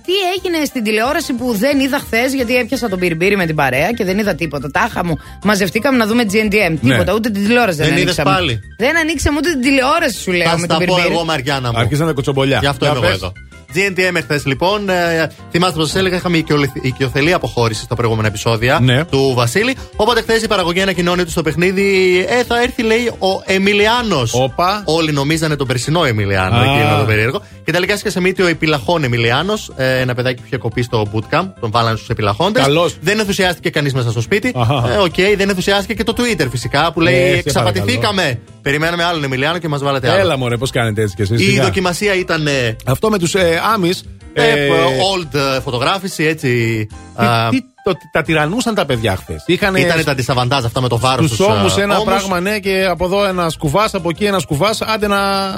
[0.05, 3.91] τι έγινε στην τηλεόραση που δεν είδα χθες, γιατί έπιασα τον πυρμπύρι με την παρέα
[3.91, 4.71] και δεν είδα τίποτα.
[4.71, 6.77] Τάχα μου, μαζευτήκαμε να δούμε GNTM.
[6.81, 8.35] Τίποτα, ούτε την τηλεόραση δεν, Δεν είδες ανοίξαμε.
[8.35, 8.59] πάλι.
[8.77, 10.47] Δεν ανοίξαμε ούτε την τηλεόραση, σου λέω.
[10.49, 11.13] Θα με στα τον πω πυρμπύρι.
[11.15, 11.79] εγώ, Μαριάννα μου.
[11.79, 12.57] Άρχισαν τα κοτσομπολιά.
[12.61, 13.21] Γι' αυτό Για είμαι εγώ πες.
[13.23, 13.33] εδώ.
[13.75, 14.89] GNTM εχθέ λοιπόν.
[14.89, 19.05] Ε, θυμάστε πως σας έλεγα, είχαμε οικειολη- οικειοθελή αποχώρηση στα προηγούμενα επεισόδια Ναι.
[19.05, 19.75] του Βασίλη.
[19.95, 24.33] Οπότε χθες η παραγωγή ανακοινώνει ότι στο παιχνίδι ε, θα έρθει, λέει, ο Εμιλιάνος.
[24.33, 24.81] Όπα.
[24.85, 26.61] Όλοι νομίζανε τον περσινό Εμιλιάνο, Α.
[26.63, 27.41] εκείνο το περίεργο.
[27.63, 31.47] Και τελικά έσκασε μύτη ο Επιλαχών Εμιλιάνος, ε, ένα παιδάκι που είχε κοπεί στο bootcamp.
[31.59, 32.59] Τον βάλανε στους επιλαχώντε.
[32.61, 32.97] Καλός.
[33.01, 34.51] Δεν ενθουσιάστηκε κανείς μέσα στο σπίτι.
[34.55, 34.93] Αχα.
[34.93, 38.39] Ε, Οκ, δεν ενθουσιάστηκε και το Twitter φυσικά που λέει Ε, σε Εξαπατηθήκαμε.
[38.61, 40.19] Περιμέναμε άλλον Εμιλιάνο και μας βάλατε άλλο.
[40.19, 41.41] Έλα μωρέ, πώς κάνετε έτσι κι εσείς.
[41.41, 41.63] Η σιγά.
[41.63, 42.47] δοκιμασία ήταν.
[42.47, 43.91] ε, Αυτό με τους ε, άμυ.
[44.33, 44.69] ε,
[45.13, 46.87] old ε, φωτογράφηση, έτσι.
[47.15, 47.57] α, τι,
[47.93, 49.43] το, τα τυραννούσαν τα παιδιά χθες.
[49.45, 49.73] Ήταν
[50.05, 53.49] τα αντισαβαντάζ αυτά με το βάρος Στους ώμους ένα πράγμα, ναι, και από εδώ ένα
[53.49, 55.17] σκουβάς, από εκεί ένα σκουβάς, άντε να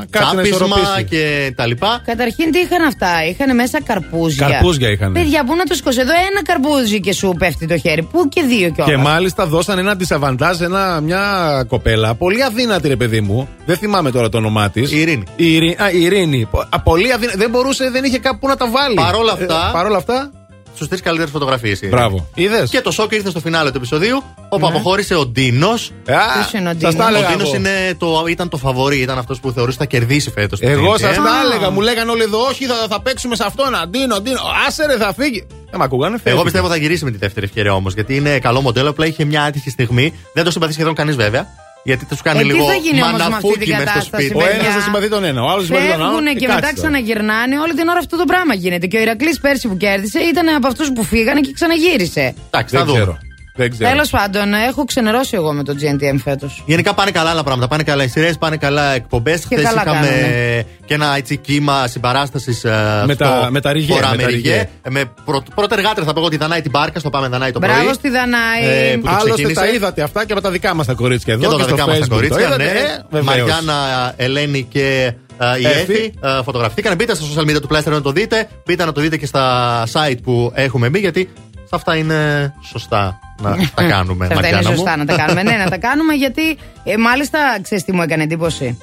[0.10, 1.04] κάτσει να Τσάπισμα ισορροπήσει.
[1.10, 2.02] και τα λοιπά.
[2.06, 4.48] Καταρχήν τι είχαν αυτά, είχαν μέσα καρπούζια.
[4.48, 5.12] Καρπούζια είχαν.
[5.14, 8.04] Παιδιά, πού να το σηκώσει εδώ ένα καρπούζι και σου πέφτει το χέρι.
[8.04, 11.22] Πού και δύο κιόλας; Και μάλιστα δώσαν ένα αντισαβαντάζ, ένα, μια
[11.68, 13.48] κοπέλα, πολύ αδύνατη ρε παιδί μου.
[13.66, 14.92] Δεν θυμάμαι τώρα το όνομά της.
[14.92, 15.24] Η Ειρήνη.
[15.36, 15.76] Η Ειρήνη.
[15.80, 16.48] Α, η Ειρήνη.
[16.70, 17.38] Α, πολύ αδύνατη.
[17.38, 18.96] Δεν μπορούσε, δεν είχε κάπου να τα βάλει.
[18.96, 20.32] Παρόλα αυτά- Ε, παρόλα αυτά.
[20.76, 21.80] Στου τρει καλύτερες φωτογραφίες.
[21.90, 22.28] Μπράβο.
[22.34, 25.92] Είδες; Και το σοκ ήρθε στο φινάλε του επεισοδίου, όπου αποχώρησε ο Ντίνος.
[26.04, 27.56] Ποιος είναι ο σας τα Ντίνος; έλεγα Ο Ντίνος εγώ.
[27.56, 30.60] είναι το, ήταν το φαβορή, ήταν αυτός που θεωρούσε θα κερδίσει φέτος.
[30.62, 33.76] Εγώ σας τα έλεγα, μου λέγανε όλοι εδώ, όχι, θα, θα παίξουμε σε αυτόν.
[33.76, 34.40] Αντίνο, Αντίνο.
[34.68, 35.48] Άσε ρε, θα φύγει.
[35.70, 36.36] Δεν με ακούγανε, φεύγει.
[36.36, 37.94] Εγώ πιστεύω θα γυρίσει με τη δεύτερη ευκαιρία όμως.
[37.94, 38.90] Γιατί είναι καλό μοντέλο.
[38.90, 40.14] Απλά είχε μια άτυχη στιγμή.
[40.34, 41.48] Δεν το συμπαθεί σχεδόν κανείς βέβαια.
[41.84, 43.86] Γιατί τους κάνει Ε, τι λίγο θα γίνει όμως με αυτή την μαναφούκι μέσα στο
[43.86, 44.36] κατάσταση, σπίτι.
[44.36, 44.60] Ο παιδιά.
[44.60, 46.04] ένας δεν συμπαθεί τον ένα, ο άλλος συμπαθεί τον άλλο.
[46.06, 46.74] Φεύγουν Ε, και κάτσε μετά τώρα.
[46.74, 47.60] ξαναγυρνάνε.
[47.60, 48.86] Όλη την ώρα αυτό το πράγμα γίνεται.
[48.88, 52.34] Και ο Ηρακλής πέρσι που κέρδισε ήταν από αυτούς που φύγανε και ξαναγύρισε.
[52.50, 53.18] Εντάξει, θα Δεν δούμε.
[53.54, 53.68] Ξέρω.
[53.68, 53.90] Δεν ξέρω.
[53.90, 56.64] Τέλος πάντων, έχω ξενερώσει εγώ με το GNTM φέτος.
[56.66, 57.68] Γενικά πάνε καλά άλλα πράγματα.
[57.68, 59.44] Πάνε καλά οι σειρές, πάνε καλά εκπομπές.
[59.44, 60.66] Χθες καλά είχαμε κάνουνε.
[60.86, 62.64] και ένα έτσι κύμα συμπαράστασης.
[63.06, 64.70] Με τα- με τα ριγέ, με τα ριγέ.
[64.90, 67.72] Με πρω, πρωτεργάτρια θα πω εγώ τη Δανάη την Μπάρκα, στο πάμε Δανάη το πρωί.
[67.72, 68.90] Μπράβο στη Δανάη.
[68.92, 69.60] Ε, που το Άλλωστε ξεκίνησε.
[69.60, 71.42] τα είδατε αυτά και με τα δικά μας τα κορίτσια εδώ.
[71.42, 72.10] Και εδώ τα στο δικά μας τα Facebook.
[72.10, 72.70] Το κορίτσια, είδατε, ναι.
[72.70, 73.26] ε, βεβαίως.
[73.26, 75.92] Μαριάννα, Ελένη και ε, η Έφη.
[75.92, 76.96] Έφη ε, φωτογραφηθήκαν.
[76.96, 78.48] Μπείτε στα social media του Plaster να το δείτε.
[78.66, 83.20] Μπείτε να το δείτε και στα site που έχουμε μπει, γιατί σε αυτά είναι σωστά
[83.42, 84.26] να τα κάνουμε.
[84.26, 84.76] Σε αυτά είναι Μαριάννα μου.
[84.76, 85.44] σωστά να τα κάνουμε.
[85.44, 88.78] ναι, να τα κάνουμε γιατί ε, μάλιστα ξέρεις τι μου έκανε εντύπωση;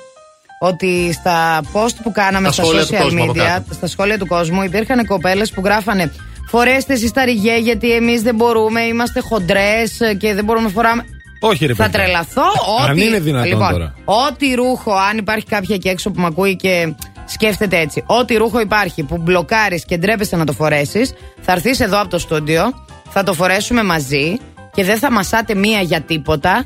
[0.60, 3.74] Ότι στα post που κάναμε Τα στα σχόλια του social κόσμου από media, κάτω.
[3.74, 6.12] στα σχόλια του κόσμου, υπήρχαν κοπέλες που γράφανε
[6.50, 11.04] Φορέστε εσείς τα ριγέ γιατί εμείς δεν μπορούμε, είμαστε χοντρές και δεν μπορούμε να φοράμε.
[11.40, 11.98] Όχι, ρε Θα παιδιά.
[11.98, 12.42] τρελαθώ.
[12.84, 13.94] Αν ό,τι- είναι δυνατόν λοιπόν, τώρα.
[14.04, 16.94] Ό,τι ρούχο, αν υπάρχει κάποια εκεί έξω που με ακούει και
[17.28, 22.00] σκέφτεται έτσι, ό,τι ρούχο υπάρχει που μπλοκάρεις και ντρέπεσαι να το φορέσεις, θα έρθεις εδώ
[22.00, 22.62] από το στούντιο,
[23.10, 24.38] θα το φορέσουμε μαζί
[24.72, 26.64] και δεν θα μασάτε μία για τίποτα.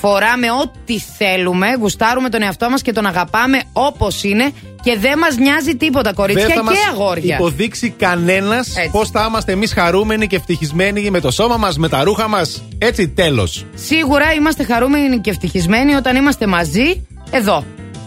[0.00, 5.36] Φοράμε ό,τι θέλουμε, γουστάρουμε τον εαυτό μας και τον αγαπάμε όπως είναι και δεν μας
[5.36, 7.34] νοιάζει τίποτα, κορίτσια Δεν θα και μας αγόρια.
[7.34, 8.90] υποδείξει κανένας Έτσι.
[8.90, 12.62] πώς θα είμαστε εμείς χαρούμενοι και ευτυχισμένοι με το σώμα μας, με τα ρούχα μας.
[12.78, 13.64] Έτσι, τέλος.
[13.74, 17.64] Σίγουρα είμαστε χαρούμενοι και ευτυχισμένοι όταν είμαστε μαζί εδώ.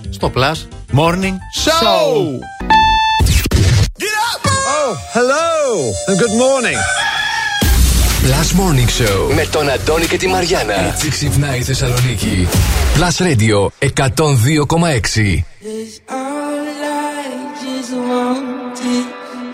[0.09, 2.41] Στο Plus Morning Show.
[4.77, 6.77] Oh, hello and good morning.
[8.23, 10.73] Plus Morning Show με τον Αντώνη και τη Μαριάνα.
[10.73, 12.47] Έτσι ξυπνάει η Θεσσαλονίκη.
[12.95, 15.43] Plus Radio 102,6.
[16.09, 17.29] All I
[17.63, 19.05] just wanted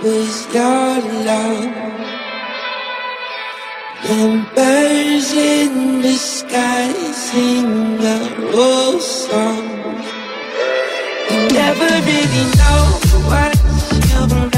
[0.03, 1.71] was your love.
[4.09, 6.93] And birds in the sky
[7.27, 8.17] sing a
[8.55, 9.77] old song.
[11.67, 12.85] Never really know
[13.27, 13.53] what
[14.07, 14.56] you've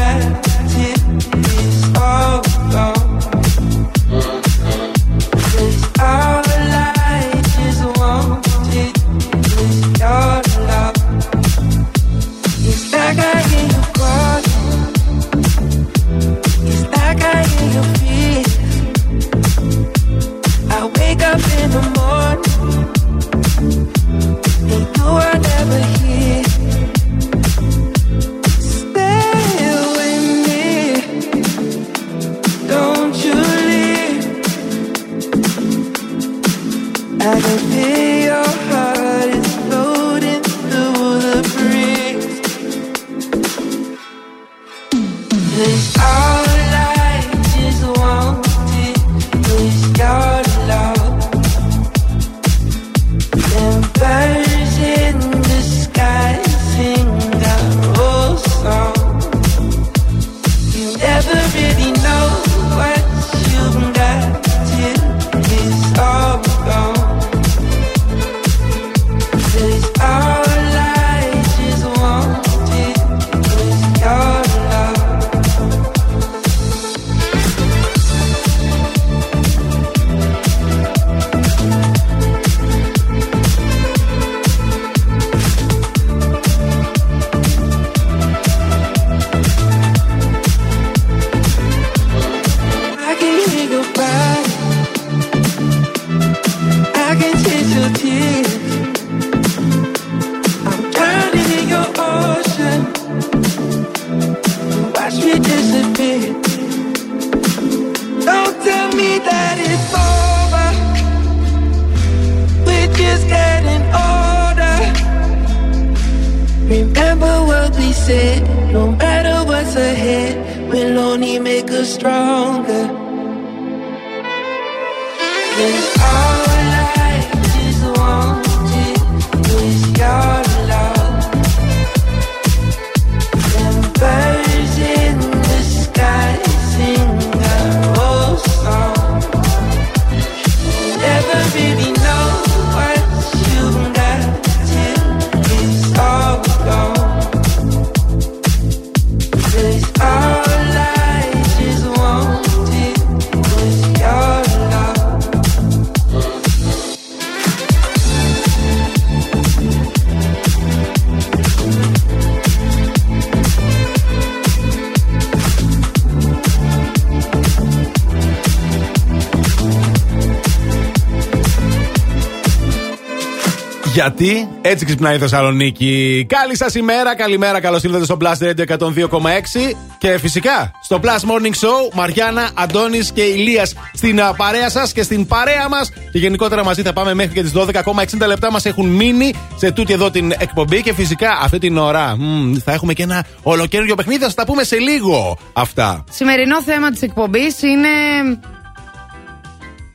[174.16, 176.26] Γιατί έτσι ξυπνάει η Θεσσαλονίκη.
[176.30, 181.54] Καλή σας ημέρα, καλημέρα, καλώς ήρθατε στο Plus Radio 102,6 και φυσικά στο Plus Morning
[181.66, 185.92] Show Μαριάννα, Αντώνης και Ηλίας στην α, παρέα σας και στην παρέα μας.
[186.12, 189.34] Και γενικότερα μαζί θα πάμε μέχρι και τις 12 ακόμα 60 λεπτά μας έχουν μείνει
[189.56, 193.26] σε τούτη εδώ την εκπομπή και φυσικά αυτή την ώρα μ, θα έχουμε και ένα
[193.44, 194.24] ολοκαίριο παιχνίδι.
[194.24, 196.04] Θα στα πούμε σε λίγο αυτά.
[196.12, 197.90] Σημερινό θέμα της εκπομπής είναι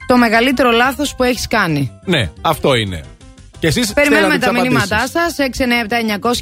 [0.06, 1.90] το μεγαλύτερο λάθος που έχεις κάνει.
[2.04, 3.02] Ναι, αυτό είναι.
[3.64, 5.36] Και εσείς Περιμένουμε στέλνατε τα τις μηνύματά σας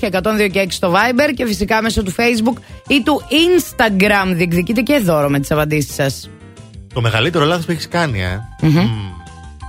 [0.07, 4.33] 697-900 102 και 6 στο Viber και φυσικά μέσω του Facebook ή του Instagram.
[4.34, 6.31] Διεκδικείτε και δώρο με τις απαντήσεις σας.
[6.94, 8.41] Το μεγαλύτερο λάθος που έχεις κάνει, ε.
[8.60, 8.78] Μμμ.
[8.81, 8.89] Μμ.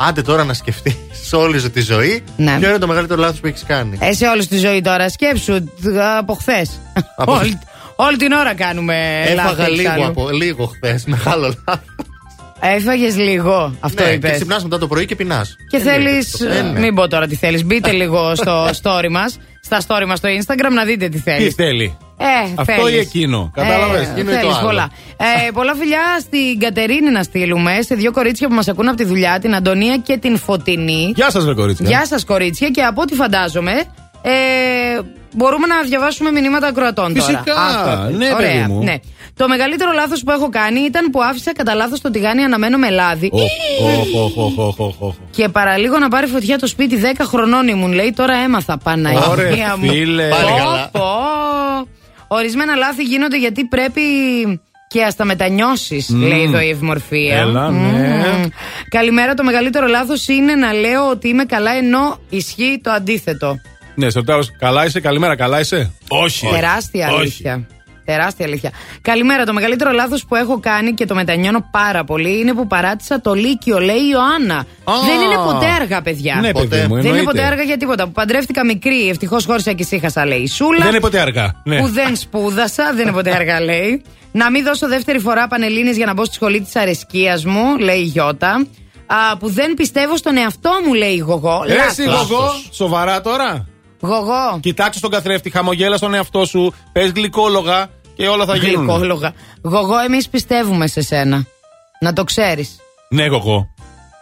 [0.08, 0.96] Άντε τώρα να σκεφτείς
[1.44, 2.58] όλη σου τη ζωή Ναι.
[2.60, 5.64] ποιο είναι το μεγαλύτερο λάθος που έχεις κάνει; Ε, σε όλη τη ζωή τώρα, σκέψου
[5.64, 5.70] τ-
[6.18, 6.80] από χθες.
[7.16, 7.60] Από- όλη,
[7.96, 10.06] όλη την ώρα κάνουμε Έφαγα λάθη λίγο, εξάλλου.
[10.08, 11.06] από, λίγο χθες.
[11.06, 11.86] Μεγάλο λάθος.
[12.66, 14.30] Έφαγες λίγο, αυτό ναι, είπες.
[14.30, 15.56] Και ξυπνάς μετά το πρωί και πεινάς.
[15.68, 16.48] Και θέλεις.
[16.76, 17.66] Μην πω τώρα τι θέλεις.
[17.66, 21.48] Μπείτε λίγο στο story μας, στα story μας στο Instagram να δείτε τι θέλει.
[21.48, 21.98] Τι θέλεις.
[22.18, 22.26] Ε,
[22.56, 22.96] Αυτό θέλεις.
[22.96, 23.52] ή εκείνο.
[23.56, 24.02] Κατάλαβες.
[24.02, 24.90] Ε, θέλεις πολλά.
[25.18, 29.06] Ε, πολλά φιλιά στην Κατερίνη να στείλουμε, σε δύο κορίτσια που μας ακούν από τη
[29.06, 31.12] δουλειά, την Αντωνία και την Φωτεινή.
[31.16, 31.88] Γεια σας, βρε κορίτσια.
[31.88, 33.72] Γεια σας, κορίτσια, και από ό,τι φαντάζομαι,
[34.22, 34.32] ε,
[35.36, 37.26] μπορούμε να διαβάσουμε μηνύματα ακροατών τώρα.
[37.26, 37.62] Φυσικά.
[37.62, 38.18] Αυτό.
[38.18, 38.52] Ναι, Ωραία.
[38.52, 38.84] παιδί μου.
[38.84, 38.96] Ναι.
[39.36, 42.90] Το μεγαλύτερο λάθος που έχω κάνει ήταν που άφησα κατά λάθος το τηγάνι αναμένο με
[42.90, 43.30] λάδι.
[43.32, 43.42] Οχ,
[44.16, 45.14] οχ, οχ, οχ, οχ, οχ.
[45.32, 47.94] Και παραλίγο να πάρει φωτιά το σπίτι 10 χρονών ήμουν.
[47.94, 48.78] Λέει τώρα έμαθα.
[48.78, 49.88] Παναγία Ωραία, μου.
[49.90, 50.28] φίλε.
[50.28, 50.90] Πω, Πάλι καλά.
[50.92, 51.02] πω.
[52.28, 54.02] Ορισμένα λάθη γίνονται γιατί πρέπει
[54.88, 56.22] και ας τα μετανιώσεις, Μμμ.
[56.28, 57.38] λέει εδώ η ευμορφία.
[57.38, 57.78] Έλα, ναι.
[58.38, 58.46] Μμμ.
[58.90, 59.34] Καλημέρα.
[59.34, 63.56] Το μεγαλύτερο λάθος είναι να λέω ότι είμαι καλά ενώ ισχύει το αντίθετο.
[63.96, 66.48] Ναι, στο τέλος, καλά είσαι, καλημέρα, καλά είσαι; Όχι.
[66.48, 67.66] Τεράστια Όχι.
[68.04, 68.16] Αλήθεια.
[68.18, 68.72] Τεράστια αλήθεια.
[69.02, 69.44] Καλημέρα.
[69.46, 73.34] Το μεγαλύτερο λάθος που έχω κάνει και το μετανιώνω πάρα πολύ είναι που παράτησα το
[73.34, 74.66] Λύκειο, λέει η Ιωάννα.
[75.06, 76.38] Δεν είναι ποτέ αργά, παιδιά.
[76.42, 77.24] Ναι, παιδί μου, Δεν είναι εννοείται.
[77.24, 78.06] ποτέ αργά για τίποτα.
[78.06, 80.80] Που παντρεύτηκα μικρή, ευτυχώς χώρισα και ησύχασα, λέει η Σούλα.
[80.80, 81.62] Δεν είναι ποτέ αργά.
[81.64, 81.78] Ναι.
[81.80, 84.04] Που δεν σπούδασα, δεν είναι ποτέ αργά, λέει.
[84.32, 88.00] Να μην δώσω δεύτερη φορά πανελίνες για να μπω στη σχολή της αρεσκίας μου, λέει
[88.00, 88.66] η Γιώτα.
[89.06, 91.64] Α, που δεν πιστεύω στον εαυτό μου, λέει η Γογό.
[91.68, 91.92] Ε, Λάθος.
[91.92, 93.68] Εσύ, γογό, σοβαρά τώρα.
[94.08, 94.60] Γογό.
[94.60, 98.86] Κοιτάξτε στον καθρέφτη, χαμογέλα στον εαυτό σου, πες γλυκόλογα και όλα θα γίνουν.
[98.86, 99.34] Γλυκόλογα.
[99.62, 101.46] Γογό, εμείς πιστεύουμε σε σένα.
[102.00, 102.76] Να το ξέρεις.
[103.10, 103.68] Ναι, γογό.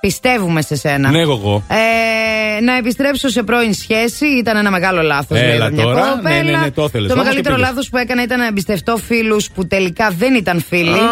[0.01, 1.09] Πιστεύουμε σε σένα.
[1.09, 1.63] Ναι, γογό.
[1.67, 5.37] Ε, να επιστρέψω σε πρώην σχέση ήταν ένα μεγάλο λάθος.
[5.39, 6.15] Έλα τώρα.
[6.21, 7.07] Ναι, ναι, ναι, το ήθελες.
[7.07, 7.69] Το Όμως μεγαλύτερο και πήγες.
[7.69, 10.89] λάθος που έκανα ήταν να εμπιστευτώ φίλους που τελικά δεν ήταν φίλοι.
[10.89, 11.03] Α,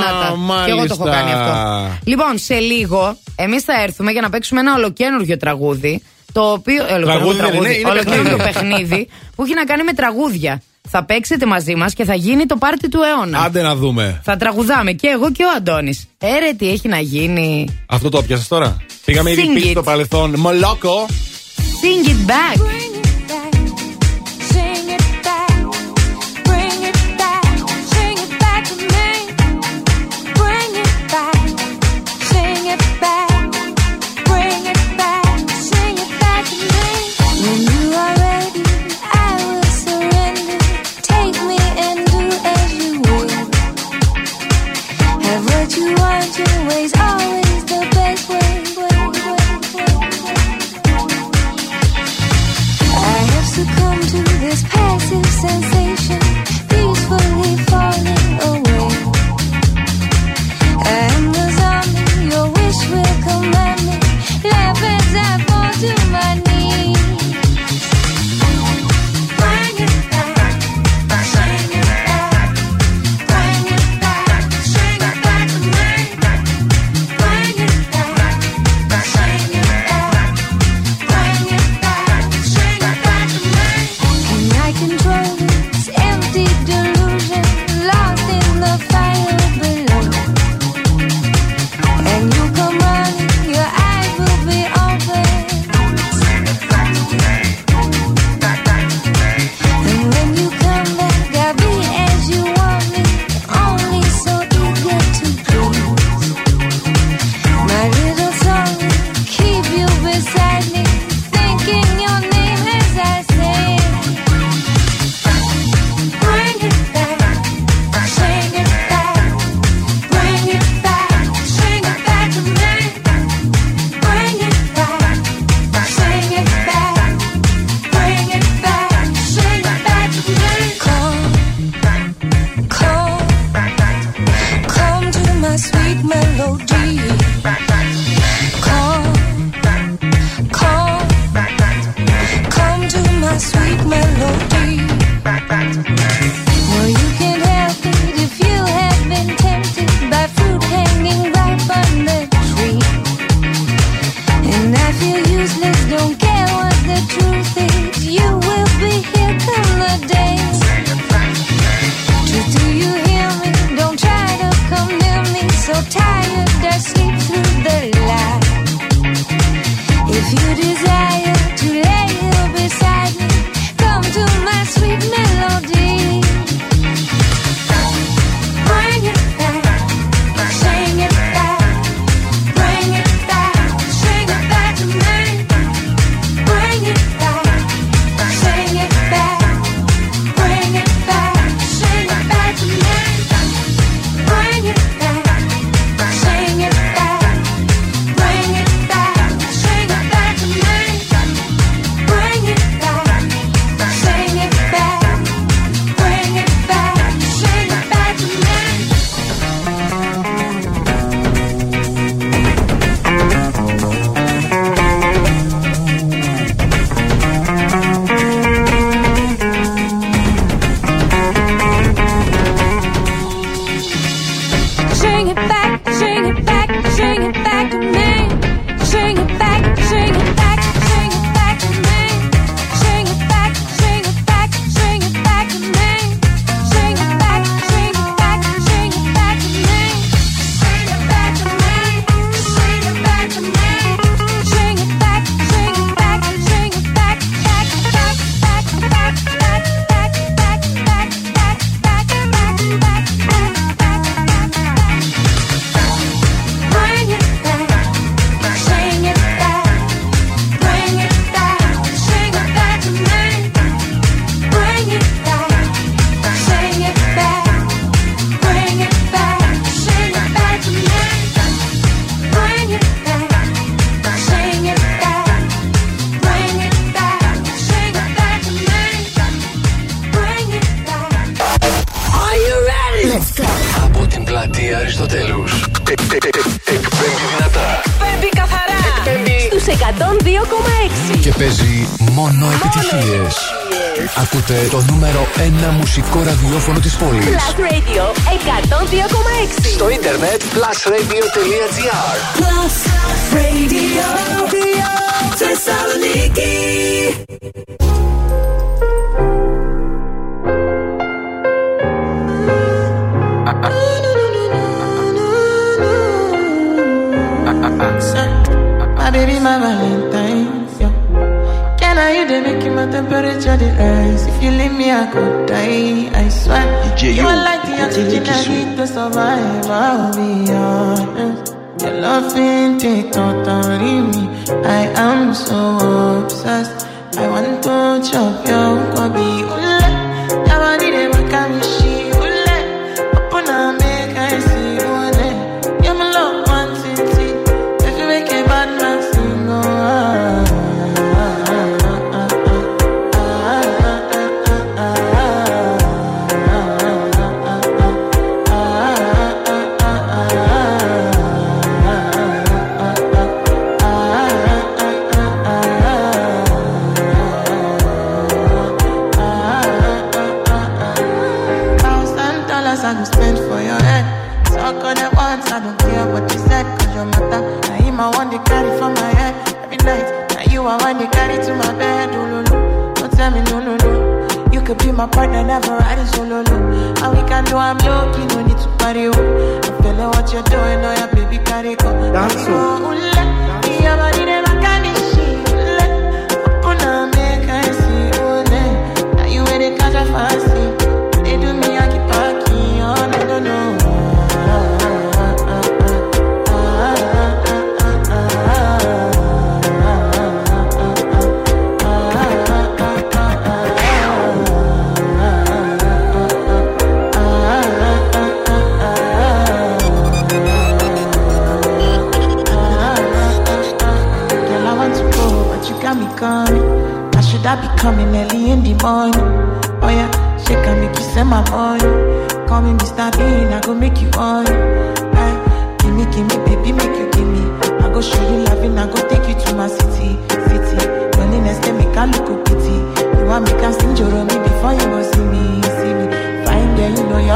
[0.00, 0.64] να τα.
[0.64, 1.10] Και εγώ το έχω μάλιστα.
[1.10, 1.88] κάνει αυτό.
[2.04, 6.02] Λοιπόν, σε λίγο εμείς θα έρθουμε για να παίξουμε ένα ολοκένουργιο τραγούδι.
[6.32, 6.86] Το οποίο.
[6.88, 8.72] Ε, ολοκένουργιο Τραγούδι δεν είναι, είναι ολοκένουργιο παιχνίδι.
[8.72, 10.62] παιχνίδι που έχει να κάνει με τραγούδια.
[10.92, 13.38] Θα παίξετε μαζί μας και θα γίνει το πάρτι του αιώνα.
[13.40, 14.20] Άντε να δούμε.
[14.24, 16.06] Θα τραγουδάμε και εγώ και ο Αντώνης.
[16.18, 17.78] Έρε, τι έχει να γίνει.
[17.86, 19.70] Αυτό το πιάσε τώρα; Πήγαμε ήδη Sing πίσω it.
[19.70, 20.34] στο παρελθόν.
[20.38, 21.06] Μολόκο.
[21.58, 22.89] Sing it back.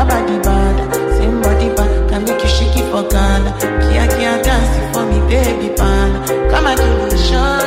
[0.04, 2.10] Her body bad, same body bad.
[2.10, 3.56] Can make you shake it for Ghana.
[3.58, 7.63] Kia kia dancing for me baby pan Come and do the show.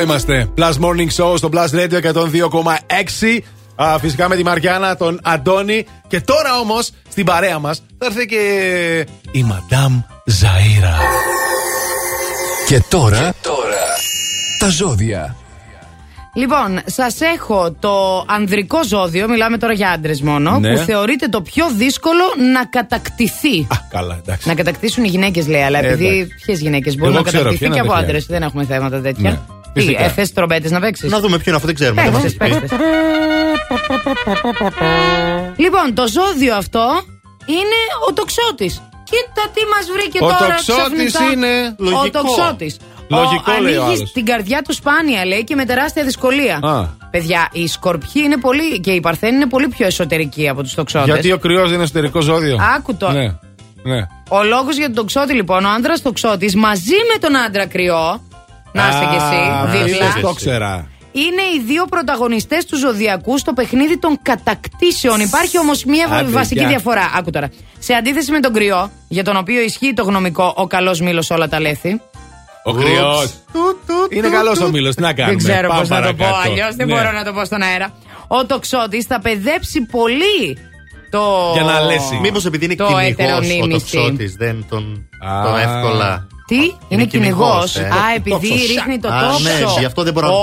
[0.00, 0.48] Εδώ είμαστε.
[0.56, 3.40] Plus Morning Show στο Plus Radio 102,6.
[3.76, 5.86] Α, φυσικά με τη Μαριάννα, τον Αντώνη.
[6.06, 8.40] Και τώρα όμως στην παρέα μας θα έρθει και
[9.30, 10.94] η Μαντάμ Ζαΐρα.
[12.68, 13.86] Και τώρα, τώρα
[14.58, 15.36] τα ζώδια.
[16.34, 20.72] Λοιπόν, σας έχω το ανδρικό ζώδιο, μιλάμε τώρα για άντρες μόνο, Ναι.
[20.72, 23.66] που θεωρείται το πιο δύσκολο να κατακτηθεί.
[23.90, 24.48] Καλά, εντάξει.
[24.48, 26.44] Να κατακτήσουν οι γυναίκες, λέει, αλλά Ε, επειδή εντάξει.
[26.44, 28.08] ποιες γυναίκες μπορούν Εγώ να ξέρω κατακτηθεί ποια και είναι, από παιδιά.
[28.08, 28.26] άντρες.
[28.26, 29.30] Δεν έχουμε θέματα τέτοια.
[29.30, 29.38] Ναι,
[29.78, 30.04] Τι, φυσικά.
[30.04, 32.02] ε, θες τρομπέτες να παίξεις; Να δούμε ποιον αυτό δεν ξέρουμε.
[32.02, 32.60] δεν Παίξτε, μας έχει πει.
[32.60, 32.76] παίξτε.
[35.56, 37.00] Λοιπόν, το ζώδιο αυτό
[37.46, 38.82] είναι ο τοξότης.
[39.10, 41.32] Κοίτα τι μας βρήκε Ο τώρα τοξότης ξαφνικά.
[41.32, 42.10] είναι Ο λογικό.
[42.10, 42.76] τοξότης.
[43.08, 44.12] Λογικό, λέει ο ανοίγεις άλλος.
[44.12, 46.58] την καρδιά του σπάνια, λέει, και με τεράστια δυσκολία.
[46.62, 46.86] Α.
[47.10, 51.06] Παιδιά, οι σκορπιοί είναι πολύ και οι παρθένοι είναι πολύ πιο εσωτερικοί από τους τοξότες.
[51.08, 52.58] Γιατί ο κρυός δεν είναι εσωτερικό ζώδιο.
[52.76, 53.10] Άκου το.
[53.10, 53.24] Ναι.
[53.82, 54.06] ναι.
[54.28, 58.22] Ο λόγος για τον τοξότη, λοιπόν, ο άντρα τοξότης μαζί με τον άντρα κρυό.
[58.72, 60.08] Να είσαι κι εσύ, δίπλα.
[60.12, 60.88] Δεν το ξέρα.
[61.12, 65.20] Είναι οι δύο πρωταγωνιστές του ζωδιακού στο παιχνίδι των κατακτήσεων.
[65.20, 66.68] Υπάρχει όμως μία Άντε, βασική γεια.
[66.68, 67.10] διαφορά.
[67.16, 67.50] Άκου τώρα.
[67.78, 71.48] Σε αντίθεση με τον κρυό, για τον οποίο ισχύει το γνωμικό ο καλός μήλος όλα
[71.48, 72.00] τα λέθη.
[72.64, 73.34] Ο κρυός.
[74.10, 74.94] Είναι καλός ο μήλος.
[74.94, 76.50] Τι να κάνουμε; Δεν ξέρω Πάμε πώς να το πω παρακάτω.
[76.50, 76.74] αλλιώς.
[76.74, 76.94] Δεν Ναι.
[76.94, 77.92] μπορώ να το πω στον αέρα.
[78.28, 80.58] Ο τοξότης θα παιδέψει πολύ
[81.10, 81.50] το.
[81.52, 82.18] Για να λέσει.
[82.22, 83.68] Μήπως επειδή είναι το κυνηγό ο ετερονίμηση.
[83.92, 85.42] τοξότης, δεν τον, Α.
[85.44, 86.26] τον εύκολα.
[86.48, 87.72] Τι, είναι κυνηγός.
[87.72, 87.80] κυνηγός, ε.
[87.80, 88.66] Α, επειδή Τόξος.
[88.66, 89.42] ρίχνει το Α, τόξο.
[89.42, 90.42] ναι, γι' αυτό δεν μπορώ να τον.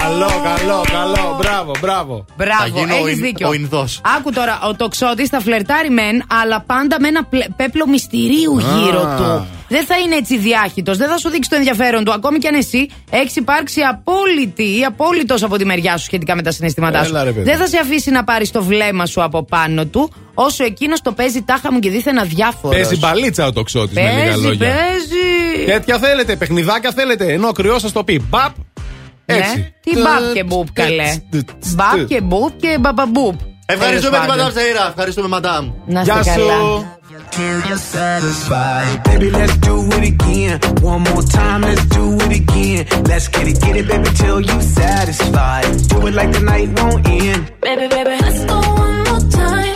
[0.00, 1.36] Καλό, καλό, καλό.
[1.38, 2.24] Μπράβο, μπράβο.
[2.26, 3.48] Θα Μπράβο, γίνω ο έχεις Ιν- δίκιο.
[3.48, 4.00] ο Ινδός.
[4.18, 9.00] Άκου τώρα, ο τοξότης θα φλερτάρει μεν, αλλά πάντα με ένα πλε- πέπλο μυστηρίου γύρω
[9.00, 9.16] Α.
[9.16, 9.46] του.
[9.68, 12.12] Δεν θα είναι έτσι διάχυτος, δεν θα σου δείξει το ενδιαφέρον του.
[12.12, 16.42] Ακόμη κι αν εσύ έχεις υπάρξει απόλυτη ή απόλυτος από τη μεριά σου σχετικά με
[16.42, 17.10] τα συναισθήματά σου.
[17.10, 17.50] Έλα, ρε, παιδί.
[17.50, 21.12] δεν θα σε αφήσει να πάρεις το βλέμμα σου από πάνω του, όσο εκείνος το
[21.12, 22.76] παίζει τάχα μου και δίθεν αδιάφορος.
[22.76, 24.66] Παίζει μπαλίτσα ο τοξότης με λίγα Παίζει, λόγια.
[24.66, 25.64] παίζει.
[25.66, 27.32] Τέτοια θέλετε, παιχνιδάκια θέλετε.
[27.32, 28.22] Ενώ ο κρυός σα το πει.
[28.28, 28.54] Μπαπ.
[29.26, 29.56] Έτσι.
[29.56, 29.72] Ναι.
[29.80, 31.22] Τι μπαπ και μπουπ καλέ.
[31.74, 33.34] Μπαπ και μπουπ και μπαμπαμπουπ.
[33.67, 34.53] Ευχαριστούμε Τέλος τη Μαντάμ πάντων.
[34.63, 34.87] Ζαΐρα.
[34.89, 35.71] Ευχαριστούμε, Μαντάμ.
[35.85, 36.53] Να Γεια είστε καλά.
[36.53, 36.85] σου.
[37.35, 39.03] till you're satisfied.
[39.09, 40.55] Baby, let's do it again.
[40.91, 42.81] One more time, let's do it again.
[43.11, 45.65] Let's get it, get it, baby, till you satisfied.
[45.91, 47.41] Do it like the night won't end.
[47.67, 49.75] Baby, baby, let's go one more time.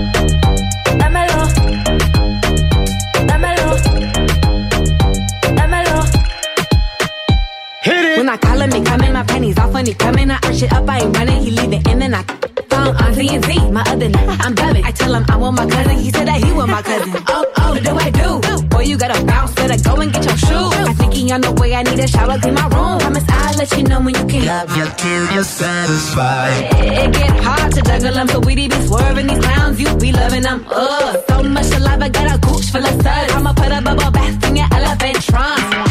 [7.81, 8.17] Hit it.
[8.19, 10.29] When I call him, he coming, my panties off when he coming.
[10.29, 12.21] I arch it up, I ain't running, he leave it in and I
[12.69, 14.39] found Auntie and Z, my other night.
[14.45, 14.85] I'm dubbing.
[14.85, 17.11] I tell him I want my cousin, he said that he want my cousin.
[17.27, 18.67] Oh, oh, what do I do?
[18.67, 20.73] Boy, you gotta bounce, better go and get your shoes.
[20.89, 22.99] I think he on the way, I need a shower, clean my room.
[22.99, 24.43] Promise I'll let you know when you can.
[24.43, 26.69] Yeah, yeah, till you're satisfied.
[26.85, 30.43] It get hard to juggle them, so we be swerving these clowns, you be loving
[30.43, 30.67] them.
[30.69, 33.33] Ugh, so much saliva, got a gooch full of suds.
[33.33, 35.90] I'ma put a bubble bath in your elephant trunk.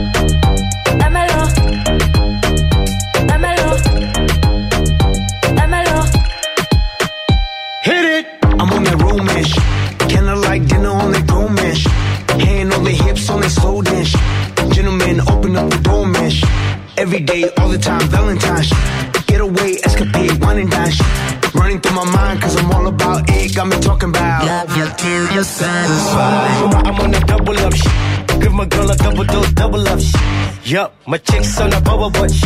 [13.11, 14.13] Hips on that slow dish.
[14.75, 16.43] Gentlemen, open up the door mish.
[16.97, 18.71] Every day, all the time, Valentine's.
[19.27, 20.93] Get away, escapade, wine and dine.
[21.53, 23.55] Running through my mind, cause I'm all about it.
[23.55, 26.87] Got me talking about love you till you're satisfied.
[26.87, 28.20] I'm on that double up shit.
[28.41, 30.21] Give my girl a double dose, double up shit.
[30.71, 32.31] Yup, my chick's on a bubble butt.
[32.31, 32.43] sh-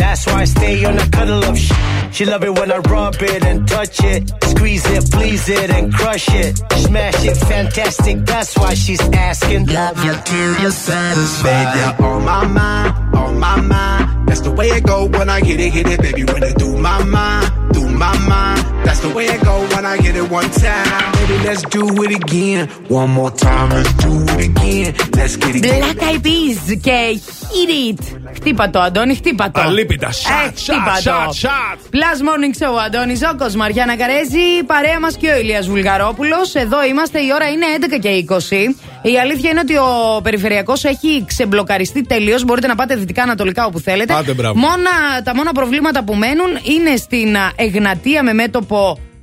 [0.00, 1.56] That's why I stay on a cuddle up.
[1.56, 1.72] sh-
[2.12, 5.92] She love it when I rub it and touch it, squeeze it, please it, and
[5.94, 6.58] crush it.
[6.86, 8.24] Smash it, fantastic.
[8.26, 9.66] That's why she's asking.
[9.66, 11.74] Love you till you're satisfied.
[11.74, 14.28] Baby, on my mind, on my mind.
[14.28, 16.24] That's the way it go when I hit it, hit it, baby.
[16.24, 18.69] When it do my mind, do my mind.
[18.90, 21.12] That's the way it go when I get it one time.
[21.18, 22.60] Baby, let's do it again.
[23.00, 24.88] One more time, let's do it again.
[25.18, 25.62] Let's get it.
[25.62, 27.20] Black Eyed Peas και
[27.52, 28.02] Hit It.
[28.34, 29.60] Χτύπα το, Αντώνη, χτύπα το.
[29.60, 30.06] Αλίπητα.
[30.06, 31.38] Ε, Shot, χτύπα shot, το.
[31.42, 31.76] shot, shot.
[31.94, 36.54] Plus Morning Show, Αντώνης Ζώκος, Μαριάννα Καρέζη, παρέα μας και ο Ηλίας Βουλγαρόπουλος.
[36.54, 38.74] Εδώ είμαστε, η ώρα είναι 11 και 20.
[39.02, 42.44] Η αλήθεια είναι ότι ο περιφερειακός έχει ξεμπλοκαριστεί τελείως.
[42.44, 44.14] Μπορείτε να πάτε δυτικά-ανατολικά όπου θέλετε.
[44.14, 44.58] Άντε, μπράβο.
[44.58, 48.79] Μόνα, τα μόνα προβλήματα που μένουν είναι στην α, Εγνατία με μέτωπο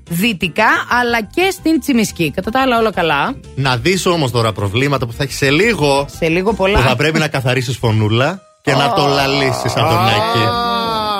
[0.10, 2.32] δυτικά, αλλά και στην Τσιμισκή.
[2.36, 3.36] Κατά τα άλλα, όλα καλά.
[3.56, 6.06] Να δεις όμως τώρα προβλήματα που θα έχεις σε λίγο.
[6.18, 6.80] Σε λίγο πολλά.
[6.80, 10.40] Που θα πρέπει να καθαρίσεις φωνούλα και να το λαλήσεις Αντωνάκη.
[10.40, 10.78] Α,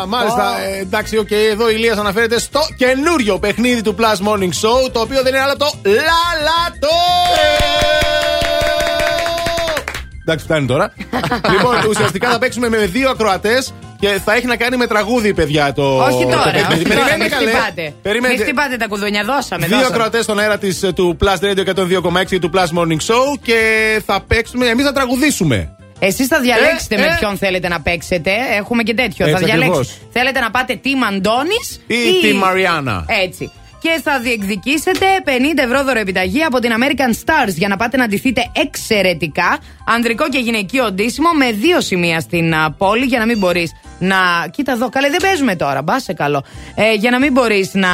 [0.08, 4.92] Μάλιστα, ε, εντάξει, οκ, εδώ η Ηλίας αναφέρεται στο καινούριο παιχνίδι του Plus Morning Show,
[4.92, 6.98] το οποίο δεν είναι άλλο από το Λαλατό!
[10.22, 10.94] Εντάξει, φτάνει τώρα.
[11.52, 15.74] λοιπόν, ουσιαστικά θα παίξουμε με δύο ακροατές και θα έχει να κάνει με τραγούδι, παιδιά,
[15.74, 15.98] το.
[16.04, 16.74] όχι το τώρα, παιχνίδι.
[16.74, 17.50] όχι τώρα, Περιμένετε, μην καλέ.
[17.52, 17.94] χτυπάτε.
[18.02, 18.38] Περιμένετε.
[18.38, 19.66] Μην χτυπάτε τα κουδούνια, δώσαμε.
[19.66, 19.96] Δύο δώσαμε.
[19.96, 23.60] ακροατές στον αέρα της, ε, του Plus Radio 102,6 και του Plus Morning Show και
[24.06, 25.72] θα παίξουμε, εμείς θα τραγουδήσουμε.
[26.00, 27.16] Εσείς θα διαλέξετε Ε, με ε.
[27.20, 28.32] ποιον θέλετε να παίξετε.
[28.58, 29.26] Έχουμε και τέτοιο.
[29.26, 29.78] Έτσι θα διαλέξετε.
[29.80, 29.98] ακριβώς.
[30.12, 33.06] Θέλετε να πάτε Team Αντώνης Ή Team Μαριάννα.
[33.24, 33.52] Έτσι.
[33.82, 38.52] Και θα διεκδικήσετε 50 ευρώ δωρεοεπιταγή από την American Stars για να πάτε να ντυθείτε
[38.56, 39.58] εξαιρετικά.
[39.86, 44.16] Ανδρικό και γυναικείο ντύσιμο με δύο σημεία στην α, πόλη για να μην μπορείς να.
[44.52, 45.82] Κοίτα εδώ, καλέ, δεν παίζουμε τώρα.
[45.82, 46.44] Μπα σε καλό.
[46.76, 47.88] Ε, για να μην μπορείς να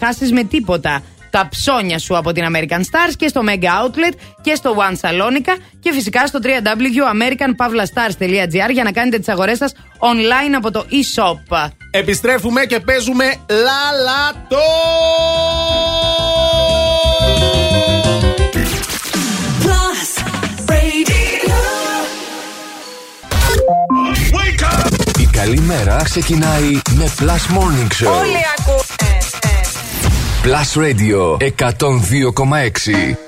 [0.00, 4.54] χάσεις με τίποτα τα ψώνια σου από την American Stars και στο Mega Outlet και
[4.54, 10.70] στο One Salonica και φυσικά στο www.americanpavlastars.gr για να κάνετε τις αγορές σας online από
[10.70, 11.38] το e-shop.
[11.90, 14.58] Επιστρέφουμε και παίζουμε λαλατό!
[19.62, 20.10] Plus
[20.70, 21.60] Radio.
[25.20, 28.10] Η καλή μέρα ξεκινάει με Plus Morning Show.
[28.18, 29.17] Όλοι ακούνε.
[30.42, 33.27] Plus Radio 102,6.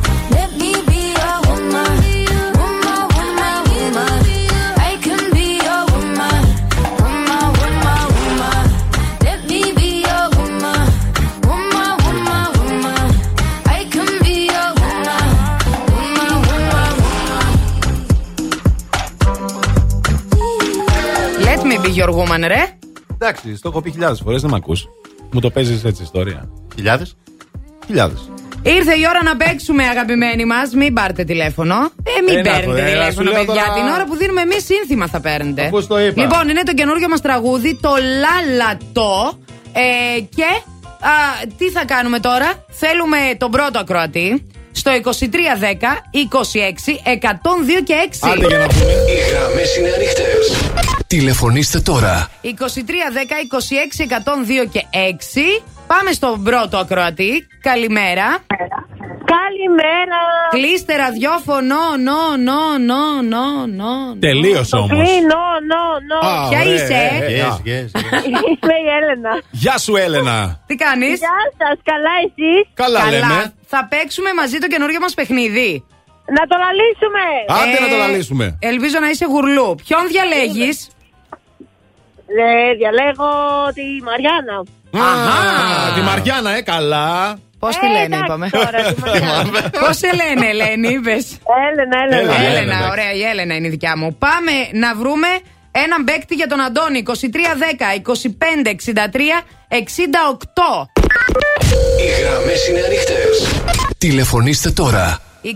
[21.95, 22.77] Baby Your Woman, ρε.
[23.13, 24.89] Εντάξει, στο έχω πει χιλιάδες φορές, δεν με ακούς.
[25.31, 26.49] Μου το παίζεις έτσι ιστορία.
[26.75, 27.15] Χιλιάδες;
[27.85, 28.29] Χιλιάδες.
[28.63, 30.73] Ήρθε η ώρα να παίξουμε, αγαπημένοι μας.
[30.73, 31.75] Μην πάρετε τηλέφωνο.
[32.03, 33.63] Ε, μην Ένα παίρνετε το, ε, τηλέφωνο, σου λέω παιδιά.
[33.63, 35.67] τώρα- Την ώρα που δίνουμε εμείς σύνθημα θα παίρνετε.
[35.69, 36.21] Πώς το είπα.
[36.21, 37.89] Λοιπόν, είναι το καινούργιο μας τραγούδι, το
[38.21, 39.39] Λάλατο.
[39.73, 40.43] Ε, και
[40.99, 41.13] α,
[41.57, 48.29] τι θα κάνουμε τώρα; Θέλουμε τον πρώτο ακροατή στο 2310 26 102 και 6.
[48.31, 48.91] Άντε για να πούμε.
[48.91, 50.43] Οι γραμμές είναι ανοιχτές.
[51.15, 52.29] Τηλεφωνήστε τώρα.
[52.43, 52.49] 2310 26
[54.65, 55.63] 102 και 6.
[55.87, 57.47] Πάμε στον πρώτο ακροατή.
[57.61, 58.27] Καλημέρα.
[59.35, 60.21] Καλημέρα.
[60.49, 61.75] Κλείστε ραδιόφωνο,
[62.07, 63.45] νο, νο, νο, νο,
[63.79, 63.93] νο.
[64.19, 64.89] Τελείωσε όμως.
[64.89, 66.19] Κλείνω, νο, νο.
[66.29, 67.57] Α, Ποια ωραία, είσαι; ε, ε, Yes, α.
[67.71, 67.89] yes.
[68.49, 69.31] Είμαι η Έλενα.
[69.51, 70.59] Γεια σου, Έλενα.
[70.67, 73.53] Τι κάνεις; Γεια σας, καλά εσείς; Καλά, λέμε.
[73.65, 75.85] Θα παίξουμε μαζί το καινούργιο μας παιχνίδι.
[76.37, 77.23] Να το λαλήσουμε.
[77.61, 78.57] Άντε Ε, να το λαλήσουμε.
[78.59, 79.75] Ελπίζω να είσαι γουρλού.
[79.85, 80.87] Ποιον διαλέγεις;
[82.39, 83.29] Ε, διαλέγω
[83.77, 84.55] τη Μαριάννα.
[85.05, 87.37] Α, τη Μαριάννα, ε, καλά.
[87.59, 89.69] Πώς τη Ε, λένε, εντάξει είπαμε; τώρα, τη Μαριάννα.
[89.79, 91.37] Πώς σε λένε, Ελένη, είπες;
[91.69, 92.35] Έλενα, Έλενα.
[92.35, 92.49] Έλενα.
[92.49, 92.89] Έλενα, εντάξει.
[92.91, 94.15] ωραία, η Έλενα είναι η δικιά μου.
[94.25, 95.27] Πάμε να βρούμε
[95.71, 97.03] έναν παίκτη για τον Αντώνη.
[97.07, 100.89] 2310, 25, 63, 68.
[102.01, 103.33] Οι γραμμές είναι ανοιχτές.
[103.97, 105.19] Τηλεφωνήστε τώρα.
[105.43, 105.53] 23, 10,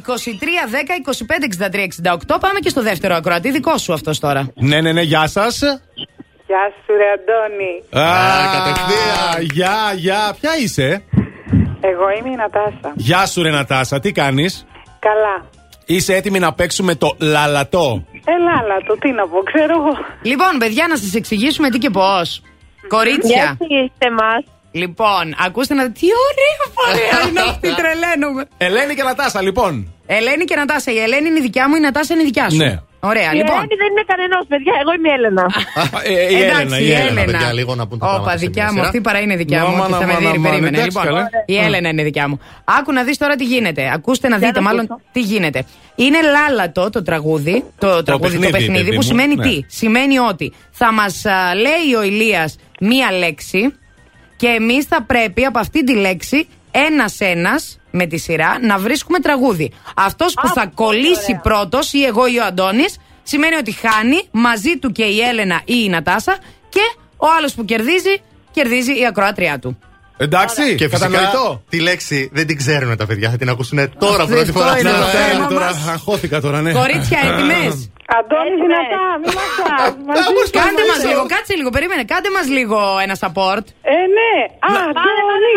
[1.40, 2.40] 25, 63, 68.
[2.40, 3.52] Πάμε και στο δεύτερο ακροατή.
[3.52, 4.48] Δικό σου αυτός τώρα.
[4.56, 5.60] Ναι, ναι, ναι, γεια σας.
[6.48, 8.06] Γεια σου, ρε Αντώνη.
[8.08, 8.14] Α,
[8.56, 9.50] κατευθείαν.
[9.54, 10.36] Γεια, γεια.
[10.42, 11.04] Ποια είσαι;
[11.82, 12.94] Εγώ είμαι η Νατάσα.
[12.96, 14.66] Γεια σου, ρε Νατάσα, τι κάνεις;
[15.00, 15.46] Καλά.
[15.86, 19.94] Είσαι έτοιμη να παίξουμε το λαλατό; Ελάλα, το τι να πω, ξέρω εγώ.
[20.22, 22.42] Λοιπόν, παιδιά, να σας εξηγήσουμε τι και πώς.
[22.88, 23.58] Κορίτσια.
[23.60, 24.44] είστε μας.
[24.82, 25.84] Λοιπόν, ακούστε να.
[25.92, 28.44] Τι ωραία παρέα είναι αυτή, τρελαίνομαι.
[28.58, 29.94] Ελένη και Νατάσα, λοιπόν.
[30.06, 30.92] Ελένη και Νατάσα.
[30.92, 32.58] Η Ελένη είναι η δικιά μου, η Νατάσα είναι η δικιά σου.
[32.58, 32.80] Ναι.
[33.00, 33.56] Ωραία, Η λοιπόν.
[33.56, 34.74] Ελένη δεν είναι κανένα, παιδιά.
[34.82, 35.46] Εγώ είμαι η Έλενα.
[36.04, 37.08] Ε, η Εντάξει, Έλενα, η η Έλενα.
[37.22, 37.26] Έλενα.
[37.32, 38.88] παιδιά, λίγο να πούν τα Όπα, πράγματα σε δικιά μια μου, σειρά.
[38.88, 39.76] αυτή παρά είναι δικιά Μα, μου.
[39.78, 40.78] μα, και θα μα, με μα, δίνει, μα, περίμενε.
[40.78, 41.24] εντάξει, Λοιπόν, καλέ.
[41.46, 42.40] η Έλενα είναι δικιά μου.
[42.80, 43.92] Άκου να δεις τώρα τι γίνεται.
[43.94, 45.02] Ακούστε να δείτε, να μάλλον ακούσω.
[45.12, 45.66] τι γίνεται.
[45.96, 49.02] Είναι λάλατο το τραγούδι, το, τραγούδι, το παιχνίδι, παιχνίδι, παιδί που μου.
[49.02, 49.44] σημαίνει Ναι.
[49.48, 51.24] τι; Σημαίνει ότι θα μας
[51.66, 53.74] λέει ο Ηλίας μία λέξη
[54.36, 57.60] και εμείς θα πρέπει από αυτή τη λέξη ένα-ένα
[57.92, 59.72] με τη σειρά να βρίσκουμε τραγούδι.
[59.96, 64.92] Αυτός που θα κολλήσει πρώτος ή εγώ ή ο Αντώνης σημαίνει ότι χάνει μαζί του
[64.92, 66.38] και η Έλενα ή η Νατάσα
[66.70, 66.82] και
[67.18, 69.78] ο άλλος που κερδίζει, κερδίζει η ακροάτριά του.
[70.18, 71.64] Εντάξει, Και φυσικά κατανοητό.
[71.70, 73.30] τη λέξη δεν την ξέρουν τα παιδιά.
[73.30, 74.80] Θα την ακούσουν τώρα Αυτό πρώτη φορά.
[74.80, 75.12] είναι στην το Ελλάδα.
[75.34, 75.48] θέμα.
[75.48, 75.88] τώρα, μας.
[75.88, 76.72] αγχώθηκα τώρα, ναι.
[76.72, 79.28] Κορίτσια, έτοιμες; Αντώνη, δυνατά, μη
[80.38, 82.04] μας Κάντε μα λίγο, κάτσε λίγο, περίμενε.
[82.04, 83.66] Κάντε μα λίγο ένα support.
[83.94, 84.32] Ε, ναι.
[84.68, 85.54] Α, Αντώνη.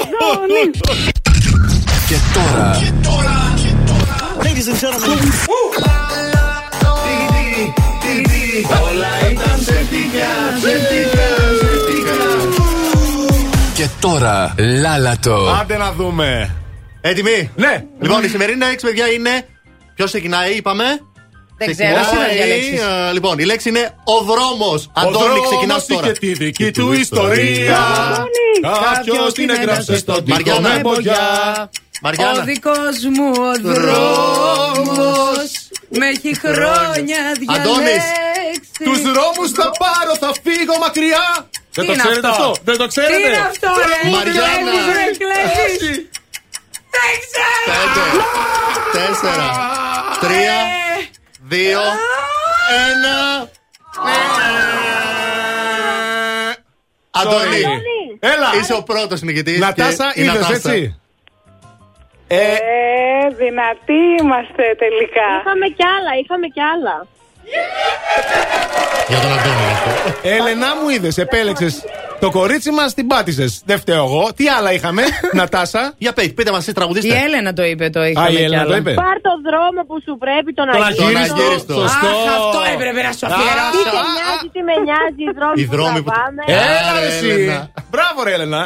[0.00, 0.70] Αντώνη.
[2.08, 2.66] Και τώρα
[4.44, 5.18] Ladies and gentlemen.
[13.74, 16.54] Και τώρα Λάλατο Άντε να δούμε.
[17.00, 17.50] Έτοιμοι.
[17.56, 17.84] Ναι.
[18.00, 19.44] Λοιπόν, η σημερινή λέξη, παιδιά, είναι.
[20.00, 20.84] Ποιος ξεκινάει, είπαμε;
[21.58, 22.80] Δεν ξέρω, εσύ θα διαλέξεις.
[22.80, 24.90] ε, λοιπόν, η λέξη είναι ο δρόμος.
[24.94, 26.06] Αντώνη, ξεκινάς τώρα.
[26.06, 27.78] και τη δική του ιστορία.
[28.94, 30.68] Κάποιος την έγραψε στον τοίχο Μαριάννα.
[30.68, 31.18] με μπογιά.
[31.72, 32.42] Ο Μαριάννα.
[32.42, 35.50] δικός μου ο δρόμος
[35.88, 37.20] με έχει χρόνια
[37.54, 37.78] Αντώνης.
[37.78, 38.84] διαλέξει.
[38.84, 41.24] Τους δρόμους θα πάρω, θα φύγω μακριά.
[41.74, 43.16] Δεν το είναι ξέρετε αυτό; αυτό; Δεν το Τι ξέρετε.
[43.18, 44.72] είναι αυτό, ρε, Μαριάννα.
[46.94, 48.04] Κλέβεις, ρε, κλέβεις.
[48.04, 48.24] Δεν ξέρω.
[48.92, 49.48] Πέντε, τέσσερα,
[50.20, 50.58] τρία,
[51.52, 51.80] δύο,
[52.88, 53.48] ένα.
[57.10, 57.62] Αντώνη,
[58.20, 58.48] Έλα.
[58.60, 59.58] είσαι ο πρώτος νικητής.
[59.58, 60.94] Νατάσα, είδες έτσι.
[62.32, 62.38] Ε,
[63.36, 65.26] δυνατοί είμαστε τελικά.
[65.40, 67.06] Είχαμε κι άλλα, είχαμε κι άλλα.
[69.08, 69.90] Για τον Αντώνη αυτό.
[70.22, 71.74] Έλενα μου είδες, επέλεξες.
[72.20, 73.62] Το κορίτσι μας την πάτησες.
[73.64, 74.28] Δεν φταίω εγώ.
[74.36, 75.02] Τι άλλα είχαμε,
[75.38, 77.16] Νατάσα; Για πείτε, πείτε μας, εσεί Η τραγουδίστε.
[77.24, 78.76] Έλενα το είπε, το Α, είχαμε η κι Έλενα το άλλα.
[78.76, 78.92] είπε.
[78.94, 81.04] Πάρ το δρόμο που σου πρέπει, τον Τον αγύριστο.
[81.06, 81.42] αγύριστο.
[81.42, 81.74] αγύριστο.
[81.74, 82.06] Σωστό.
[82.06, 83.80] Αχ, αυτό έπρεπε να σου Τι αφιερώσω.
[83.86, 86.42] σε νοιάζει, τι με νοιάζει, οι δρόμοι Οι που δρόμοι που- τραβάμε.
[86.46, 87.28] Έλα, Άρα, εσύ.
[87.34, 87.60] Έλενα.
[87.92, 88.62] Μπράβο, ρε Έλενα.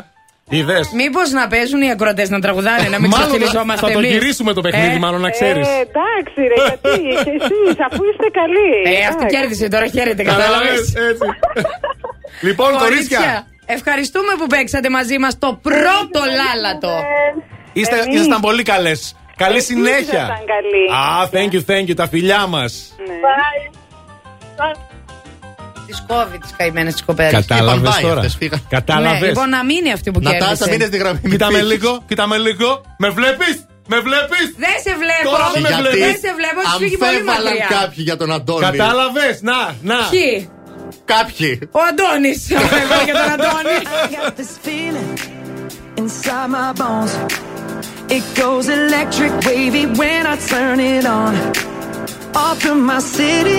[0.48, 4.10] Είδες; Μήπως να παίζουν οι ακροτέ να τραγουδάνε, να μην Μάλλον ξεφτυλιζόμαστε θα το εμείς;
[4.10, 5.68] γυρίσουμε το παιχνίδι, Ε, μάλλον να ξέρεις.
[5.68, 8.73] Ε, εντάξει ρε, γιατί και εσείς, αφού είστε καλοί.
[8.84, 9.36] Ε, αυτή Εντάξει.
[9.36, 10.94] κέρδισε τώρα, χαίρετε, Κατάλαβες; κατάλαβες.
[11.10, 11.26] Έτσι.
[12.48, 13.47] Λοιπόν, κορίτσια.
[13.66, 16.94] ευχαριστούμε που παίξατε μαζί μας το πρώτο λάλατο.
[17.73, 18.14] Είστε, Εμείς.
[18.14, 19.16] ήσασταν πολύ καλές.
[19.36, 20.00] Καλή Εσείς συνέχεια.
[20.00, 20.84] ήσασταν καλοί.
[20.92, 21.94] Α, thank you, thank you.
[21.97, 22.94] Τα φιλιά μας.
[22.98, 23.14] Ναι.
[25.86, 27.32] Τη κόβει τις καημένες τη κοπέλες.
[27.32, 28.14] Κατάλαβες Είπαν πάει τώρα.
[28.14, 28.60] αυτές, φύγαν.
[28.62, 29.26] Ναι, Κατάλαβε.
[29.26, 30.70] λοιπόν, να μείνει αυτή που Νατάσα, κέρδισε.
[30.70, 31.18] μείνε στη γραμμή.
[31.22, 31.70] μην Κοίτα με φύγεις.
[31.72, 32.68] λίγο, κοίτα με λίγο.
[32.98, 33.56] Με βλέπεις.
[33.88, 34.46] Με βλέπεις!
[34.64, 35.24] Δεν σε βλέπω.
[35.30, 36.00] Τώρα δεν με Γιατί βλέπεις.
[36.00, 37.68] Δεν σε βλέπω, έχει φύγει πολύ αμφέβαλαν μακριά.
[37.78, 38.64] κάποιοι για τον Αντώνη.
[38.70, 39.34] Κατάλαβες!
[39.48, 39.58] Να,
[39.90, 39.98] να.
[40.10, 40.48] Ποιοι;
[41.14, 41.50] Κάποιοι.
[41.78, 42.40] Ο Αντώνης.
[42.58, 43.76] Αμφέβαλε για τον Αντώνη.
[44.16, 45.10] got this feeling
[46.00, 47.12] inside my bones.
[48.16, 51.32] It goes electric wavy when I turn it on.
[52.44, 53.58] Off from my city,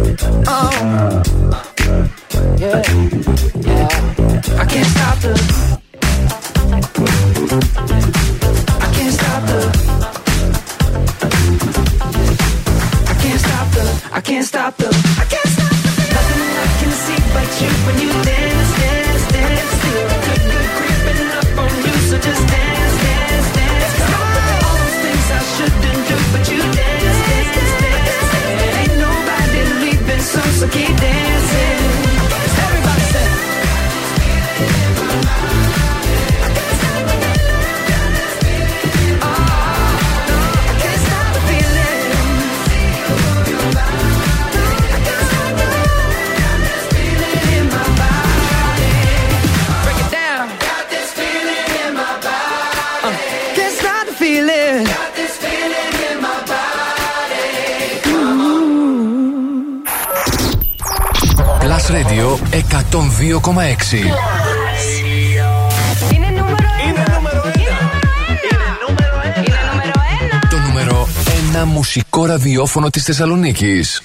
[0.00, 1.22] Oh,
[2.56, 2.82] yeah,
[3.66, 3.88] yeah.
[4.56, 5.34] I can't stop the.
[8.80, 9.60] I can't stop the.
[13.08, 13.86] I can't stop the.
[14.12, 14.88] I can't stop the.
[15.18, 15.72] I can't stop.
[16.14, 18.27] Nothing I can see but you when you
[62.58, 62.64] 102,6.
[66.14, 66.90] Είναι νούμερο ένα.
[66.92, 67.04] Είναι
[68.86, 69.22] νούμερο
[70.20, 70.48] ένα.
[70.50, 71.08] Το νούμερο
[71.62, 74.02] 1 μουσικό ραδιόφωνο της Θεσσαλονίκης.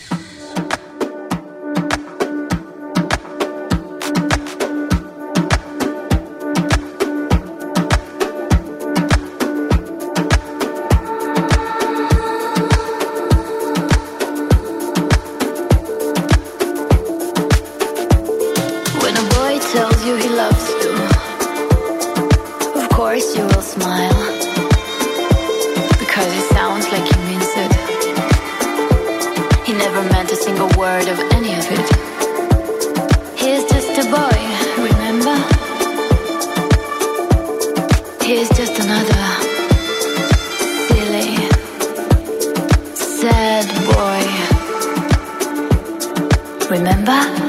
[38.66, 39.24] Just another
[40.88, 41.36] silly,
[42.96, 44.24] sad boy.
[46.70, 47.43] Remember?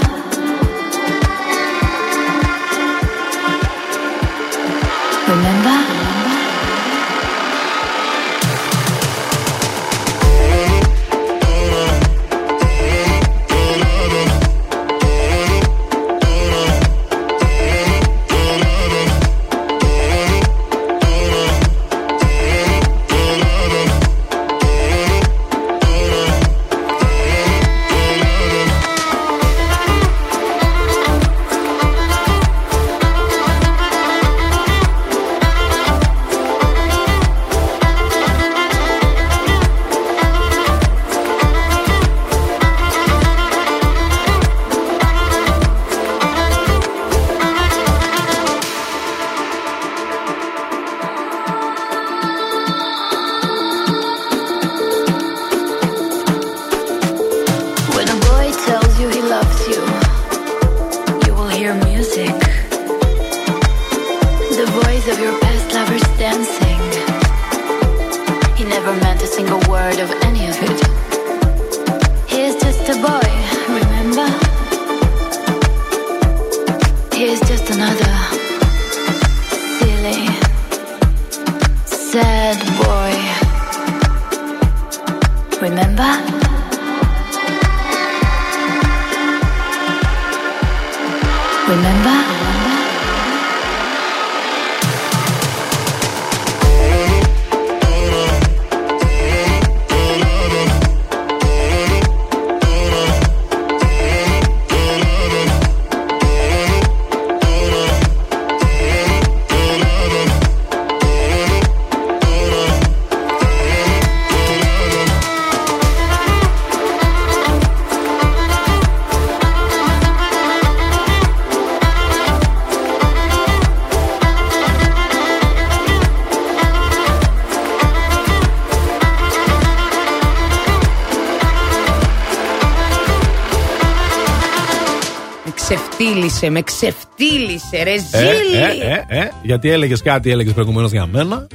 [137.84, 138.82] Ρε Ε, ζήλι.
[138.82, 141.46] ε, ε, ε, γιατί έλεγες κάτι, έλεγες προηγουμένως για μένα.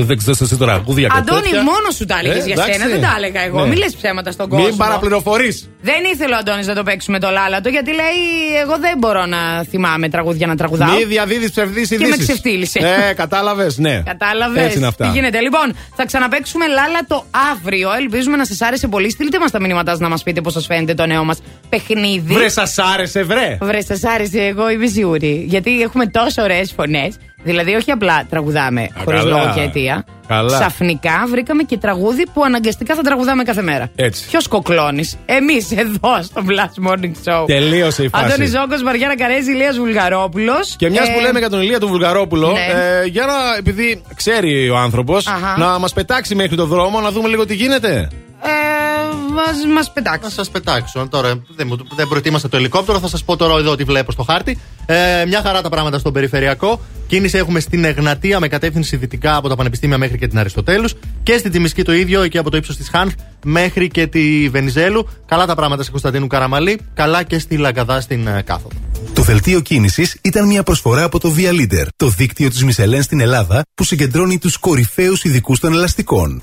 [0.00, 1.62] Δεν ξέρεις εσύ τώρα τραγούδια και Αντώνη, τέτοια.
[1.62, 2.72] μόνος σου τα έλεγες Ε, για εντάξει.
[2.72, 3.60] σένα, δεν τα έλεγα εγώ.
[3.60, 3.68] Ναι.
[3.68, 4.66] Μην λες ψέματα στον κόσμο.
[4.66, 5.70] Μην παραπληροφορείς.
[5.82, 8.20] Δεν ήθελε ο Αντώνης να το παίξουμε το λάλατο γιατί λέει:
[8.62, 10.96] Εγώ δεν μπορώ να θυμάμαι τραγούδια να τραγουδάω.
[10.96, 12.10] Μη διαδίδεις ψευδείς ειδήσει.
[12.10, 12.78] Και με ξεφτύλισε.
[13.08, 14.02] Ε, κατάλαβες, ναι.
[14.04, 14.64] Κατάλαβες.
[14.64, 15.04] Έτσι είναι αυτά.
[15.06, 15.40] Τι γίνεται.
[15.40, 17.88] Λοιπόν, θα ξαναπέξουμε λάλατο αύριο.
[18.00, 19.10] Ελπίζουμε να σας άρεσε πολύ.
[19.10, 21.38] Στείλτε μας τα μηνύματά σας να μας πείτε πώς σας φαίνεται το νέο μας
[21.68, 22.34] παιχνίδι.
[22.34, 23.58] Βρε, σας άρεσε, βρε.
[23.60, 25.44] Βρε, σας άρεσε, εγώ είμαι σίγουρη.
[25.48, 27.16] Γιατί έχουμε τόσο ωραίες φωνές.
[27.42, 29.36] Δηλαδή, όχι απλά τραγουδάμε χωρίς καλά.
[29.36, 30.04] λόγο και αιτία.
[30.28, 30.58] Καλά.
[30.58, 33.90] Ξαφνικά βρήκαμε και τραγούδι που αναγκαστικά θα τραγουδάμε κάθε μέρα.
[33.94, 34.26] Έτσι.
[34.28, 37.46] Ποιος κοκλώνεις, εμείς εδώ στο Blast Morning Show.
[37.46, 38.24] Τελείωσε η φάση.
[38.24, 40.74] Αντώνης Ζόκο, Μαριάννα Καρέζη, Ηλίας Βουλγαρόπουλος.
[40.78, 42.58] Και μιας που λέμε για τον Ηλία τον Βουλγαρόπουλο, ναι.
[43.02, 45.54] ε, για να, επειδή ξέρει ο άνθρωπος, Αχα.
[45.58, 48.08] να μας πετάξει μέχρι το δρόμο να δούμε λίγο τι γίνεται.
[49.28, 50.20] Ε, μας, μας πετάξει.
[50.24, 51.06] Να σας πετάξω.
[51.10, 54.22] Τώρα δεν, μου- δεν προετοίμασα το ελικόπτερο, θα σας πω τώρα εδώ τι βλέπω στο
[54.22, 54.58] χάρτη.
[54.86, 56.80] Ε, μια χαρά τα πράγματα στον περιφερειακό.
[57.06, 60.94] Κίνηση έχουμε στην Εγνατία με κατεύθυνση δυτικά από τα πανεπιστήμια μέχρι και την Αριστοτέλους.
[61.22, 65.08] Και στην Τιμισκή το ίδιο, εκεί από το ύψος της Χάνθ μέχρι και τη Βενιζέλου.
[65.26, 66.80] Καλά τα πράγματα σε Κωνσταντίνου Καραμαλή.
[66.94, 68.76] Καλά και στη Λαγκαδά στην ε, Κάθοδο.
[69.12, 73.20] Το δελτίο κίνησης ήταν μια προσφορά από το Via Leader, το δίκτυο της Μισελέν στην
[73.20, 76.42] Ελλάδα που συγκεντρώνει τους κορυφαίους ειδικούς των ελαστικών.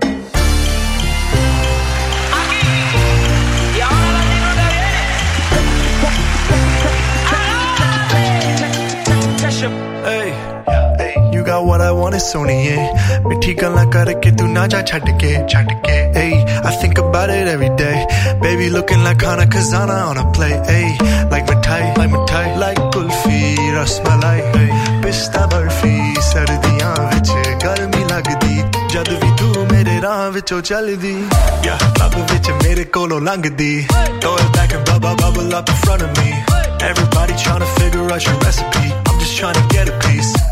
[11.60, 13.20] what I want, it's only yeah.
[13.26, 16.32] मिठी गल्ला करके तू ना जा छड़ के छड़ के hey
[16.64, 18.06] I think about it every day
[18.40, 20.88] baby looking like Hana Kazana on a play hey
[21.30, 23.40] like mithai like mithai like kulfi
[23.76, 24.68] rasmalai hey
[25.04, 25.94] pista barfi
[26.26, 27.30] ਸਰਦੀਆਂ ਵਿੱਚ
[27.64, 28.56] ਗਰਮੀ ਲੱਗਦੀ
[28.92, 31.14] ਜਦ ਵੀ ਤੂੰ ਮੇਰੇ ਰਾਹ ਵਿੱਚੋਂ ਚੱਲਦੀ
[31.66, 33.86] ਯਾ ਲੱਭ ਵਿੱਚ ਮੇਰੇ ਕੋਲੋਂ ਲੰਘਦੀ
[34.24, 36.28] throw it back and bubble bubble up in front of me
[36.90, 40.34] everybody trying to figure out your recipe I'm just trying to get a piece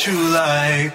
[0.00, 0.94] Things you like.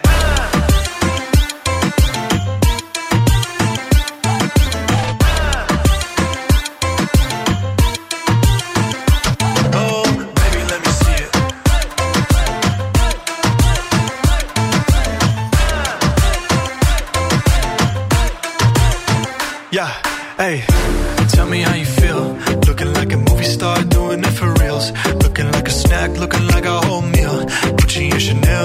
[9.77, 10.21] Oh.
[19.71, 19.91] Yeah,
[20.37, 20.63] hey,
[21.29, 22.37] tell me how you feel.
[22.67, 24.91] Looking like a movie star, doing it for reals.
[25.23, 26.34] Looking like a snack, looking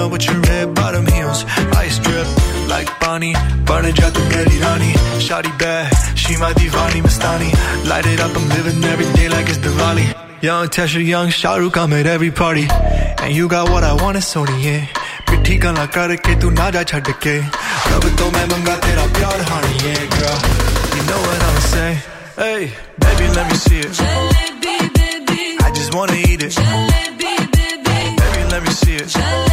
[0.00, 1.44] Chanel with your red bottom heels.
[1.76, 2.26] Ice drip
[2.68, 3.34] like Bonnie,
[3.64, 4.92] burning out the Betty Rani.
[5.20, 7.50] Shawty bad, she my divani Mastani.
[7.88, 10.42] Light it up, I'm living every day like it's Diwali.
[10.42, 12.66] Young Tesha, young Shahrukh, I'm at every party.
[12.70, 14.86] And you got what I want, it's Sony, yeah.
[15.30, 17.34] मिठी गल्ला करके तू ना जा छड़ के
[17.90, 20.38] रब तो मैं मंगा तेरा प्यार हानी yeah girl
[20.96, 21.98] you know what I'm saying
[22.38, 22.62] hey
[23.02, 23.94] baby let me see it
[25.66, 26.56] I just just wanna eat it.
[26.56, 29.14] Baby, let me see it.
[29.14, 29.46] No,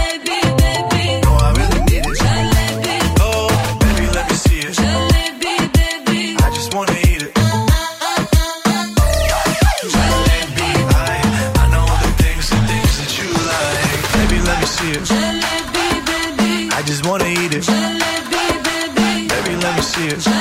[20.08, 20.37] you.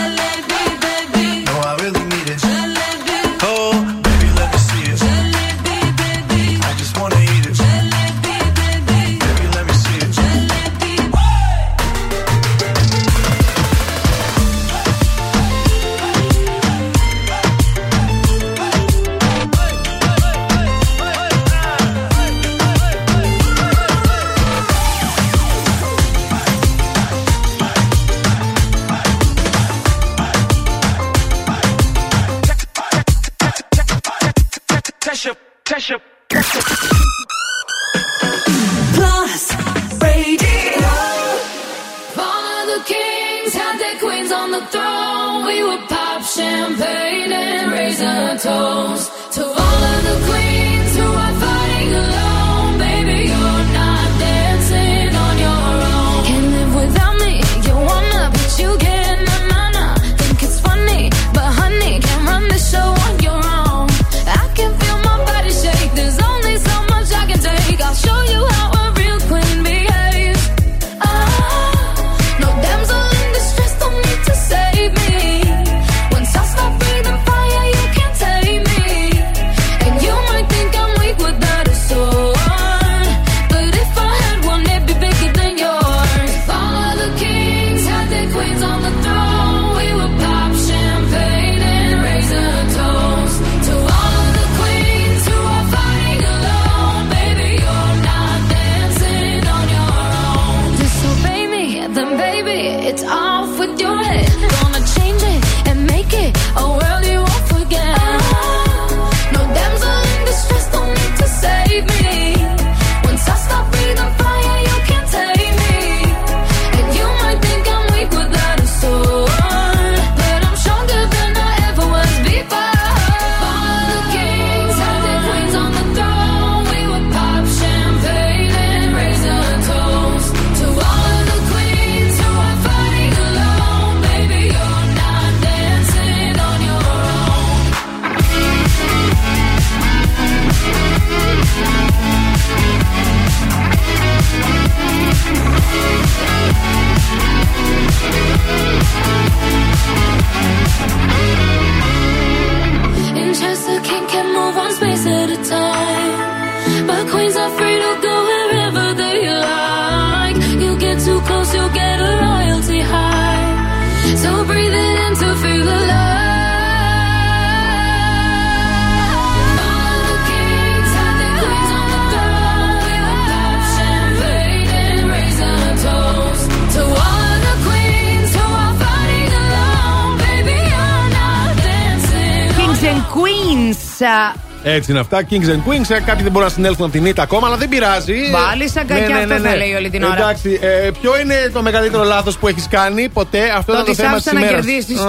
[184.78, 185.90] Έτσι είναι αυτά, Kings and Queens.
[185.90, 188.14] Ε, Κάποιοι δεν μπορούν να συνέλθουν από την ήττα ακόμα, αλλά δεν πειράζει.
[188.32, 190.14] Πάλι σαν κακιά αυτό θα λέει όλη την ώρα.
[190.14, 193.92] Εντάξει, ε, ποιο είναι το μεγαλύτερο λάθος που έχεις κάνει ποτέ, αυτό Το ήταν το
[193.92, 194.66] ότι σ' θέμα άφησα της να ημέρας.
[194.66, 195.08] κερδίσεις το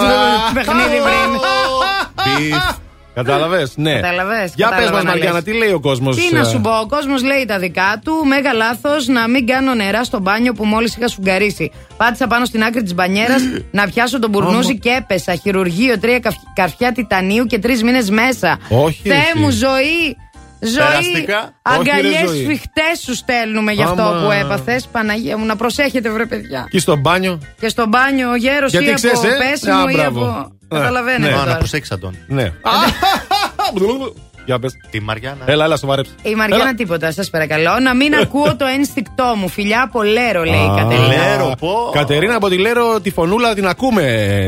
[0.55, 1.41] παιχνίδι πριν.
[3.15, 3.95] Κατάλαβες, ναι.
[3.95, 5.43] Κατάλαβες, Για πες κατάλαβα μα, να Μαριάννα, λες.
[5.45, 6.17] τι λέει ο κόσμος.
[6.17, 8.13] Τι να σου πω, ο κόσμος λέει τα δικά του.
[8.27, 11.71] Μέγα λάθος να μην κάνω νερά στο μπάνιο που μόλις είχα σφουγγαρίσει.
[11.97, 15.35] Πάτησα πάνω στην άκρη της μπανιέρας να πιάσω τον μπουρνούζι και έπεσα.
[15.35, 18.59] Χειρουργείο, τρία καφ- καρφιά τιτανίου και τρεις μήνες μέσα.
[18.69, 19.39] Όχι, Θεέ εσύ.
[19.39, 20.17] μου, ζωή.
[20.61, 20.75] Ζωή.
[20.77, 21.39] Περαστικά.
[21.71, 22.43] Όχι, ρε, Αγκαλιές ζωή.
[22.45, 24.25] σφιχτέ σου στέλνουμε για αυτό Άμα.
[24.25, 24.87] που έπαθες.
[24.93, 26.67] Παναγία μου, να προσέχετε, βρε παιδιά.
[26.71, 27.41] Και στο μπάνιο.
[27.61, 30.25] Και στο μπάνιο, ο γέρος ή Γιατί από ξέρεις, ε; πέσιμο Α, ή μπράβο.
[30.25, 30.53] από.
[30.69, 30.79] Ναι.
[30.79, 31.35] Καταλαβαίνετε Ναι.
[31.35, 31.57] Α, να τώρα.
[31.57, 32.17] προσέξει, Αντών.
[32.27, 32.53] Ναι.
[34.49, 34.77] Για πες.
[34.91, 35.45] Τη Μαριάννα.
[35.47, 36.13] Έλα, έλα, σοβαρέψε.
[36.23, 36.75] Η Μαριάννα Έλα.
[36.75, 37.71] τίποτα, σας παρακαλώ.
[37.83, 39.49] Να μην ακούω το ένστικτό μου.
[39.49, 41.07] Φιλιά από Λέρο, λέει η Α, Κατερίνα.
[41.07, 41.69] Λέρο, πω.
[41.93, 44.05] Κατερίνα από τη Λέρο, τη φωνούλα την ακούμε,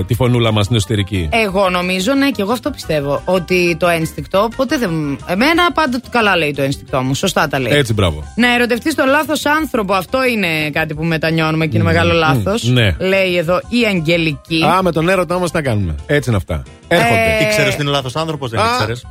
[0.06, 1.28] τη φωνούλα μας στην εσωτερική.
[1.32, 3.22] Εγώ νομίζω, ναι, και εγώ αυτό πιστεύω.
[3.24, 5.18] Ότι το ένστικτο ποτέ δεν.
[5.26, 7.14] Εμένα πάντα καλά λέει το ένστικτό μου.
[7.14, 7.72] Σωστά τα λέει.
[7.72, 8.24] Έτσι, μπράβο.
[8.36, 12.62] Να ερωτευτείς τον λάθος άνθρωπο, αυτό είναι κάτι που μετανιώνουμε και είναι μεγάλο λάθος.
[12.62, 12.96] ναι.
[12.98, 14.64] Λέει εδώ η Αγγελική.
[14.64, 15.94] Α, με τον έρωτα όμω τι να κάνουμε.
[16.06, 16.62] Έτσι είναι αυτά.
[16.88, 17.36] Έρχονται.
[17.40, 18.64] Ε, Ήξερες ότι είναι λάθος άνθρωπος, δεν Α.
[18.72, 19.06] ήξερες;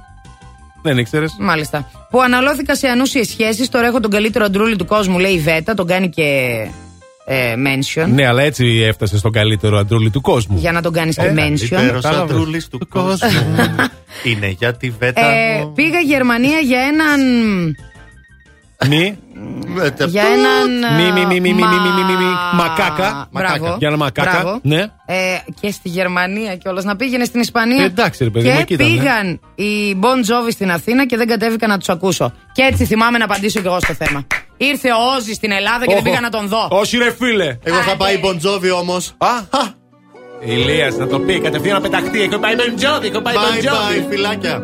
[0.82, 1.91] Δεν ήξερες; Μάλιστα.
[2.09, 3.69] Που αναλώθηκα σε ανούσιες σχέσεις.
[3.69, 5.74] Τώρα έχω τον καλύτερο αντρούλι του κόσμου, λέει η Βέτα.
[5.74, 6.58] Τον κάνει και
[7.32, 7.56] ε.
[8.08, 10.58] Ναι, αλλά έτσι έφτασε στον καλύτερο αντρούλι του κόσμου.
[10.58, 11.82] Για να τον κάνεις και μένσιον.
[12.01, 12.32] mention.
[12.32, 13.17] Ο του κόσμου.
[14.24, 15.22] Είναι για τη Βέτα.
[15.22, 17.22] Ε, πήγα Γερμανία για έναν.
[18.88, 19.17] Νι.
[20.07, 20.95] Για έναν.
[20.95, 23.27] Μη, μη, μη, μη, μη, μη, μη, μη, Μακάκα.
[23.31, 23.75] Μπράβο.
[23.79, 24.59] Για ένα μακάκα.
[24.61, 24.81] Ναι.
[25.05, 25.15] Ε,
[25.61, 27.83] και στη Γερμανία κιόλα να πήγαινε στην Ισπανία.
[27.83, 31.91] Εντάξει, ρε παιδί, και πήγαν οι Bon Jovi στην Αθήνα και δεν κατέβηκα να του
[31.91, 32.33] ακούσω.
[32.51, 34.27] Και έτσι θυμάμαι να απαντήσω κι εγώ στο θέμα.
[34.57, 36.67] Ήρθε ο Όζη στην Ελλάδα και δεν πήγα να τον δω.
[36.69, 37.57] Όχι, ρε φίλε.
[37.63, 38.95] Εγώ θα πάει Bon Jovi όμω.
[39.17, 39.77] Α,
[40.39, 42.21] Ηλίας να το πει κατευθείαν να πεταχτεί.
[42.21, 44.05] Έχω πάει Bon Jovi, έχω πάει Bon Jovi.
[44.09, 44.63] φιλάκια.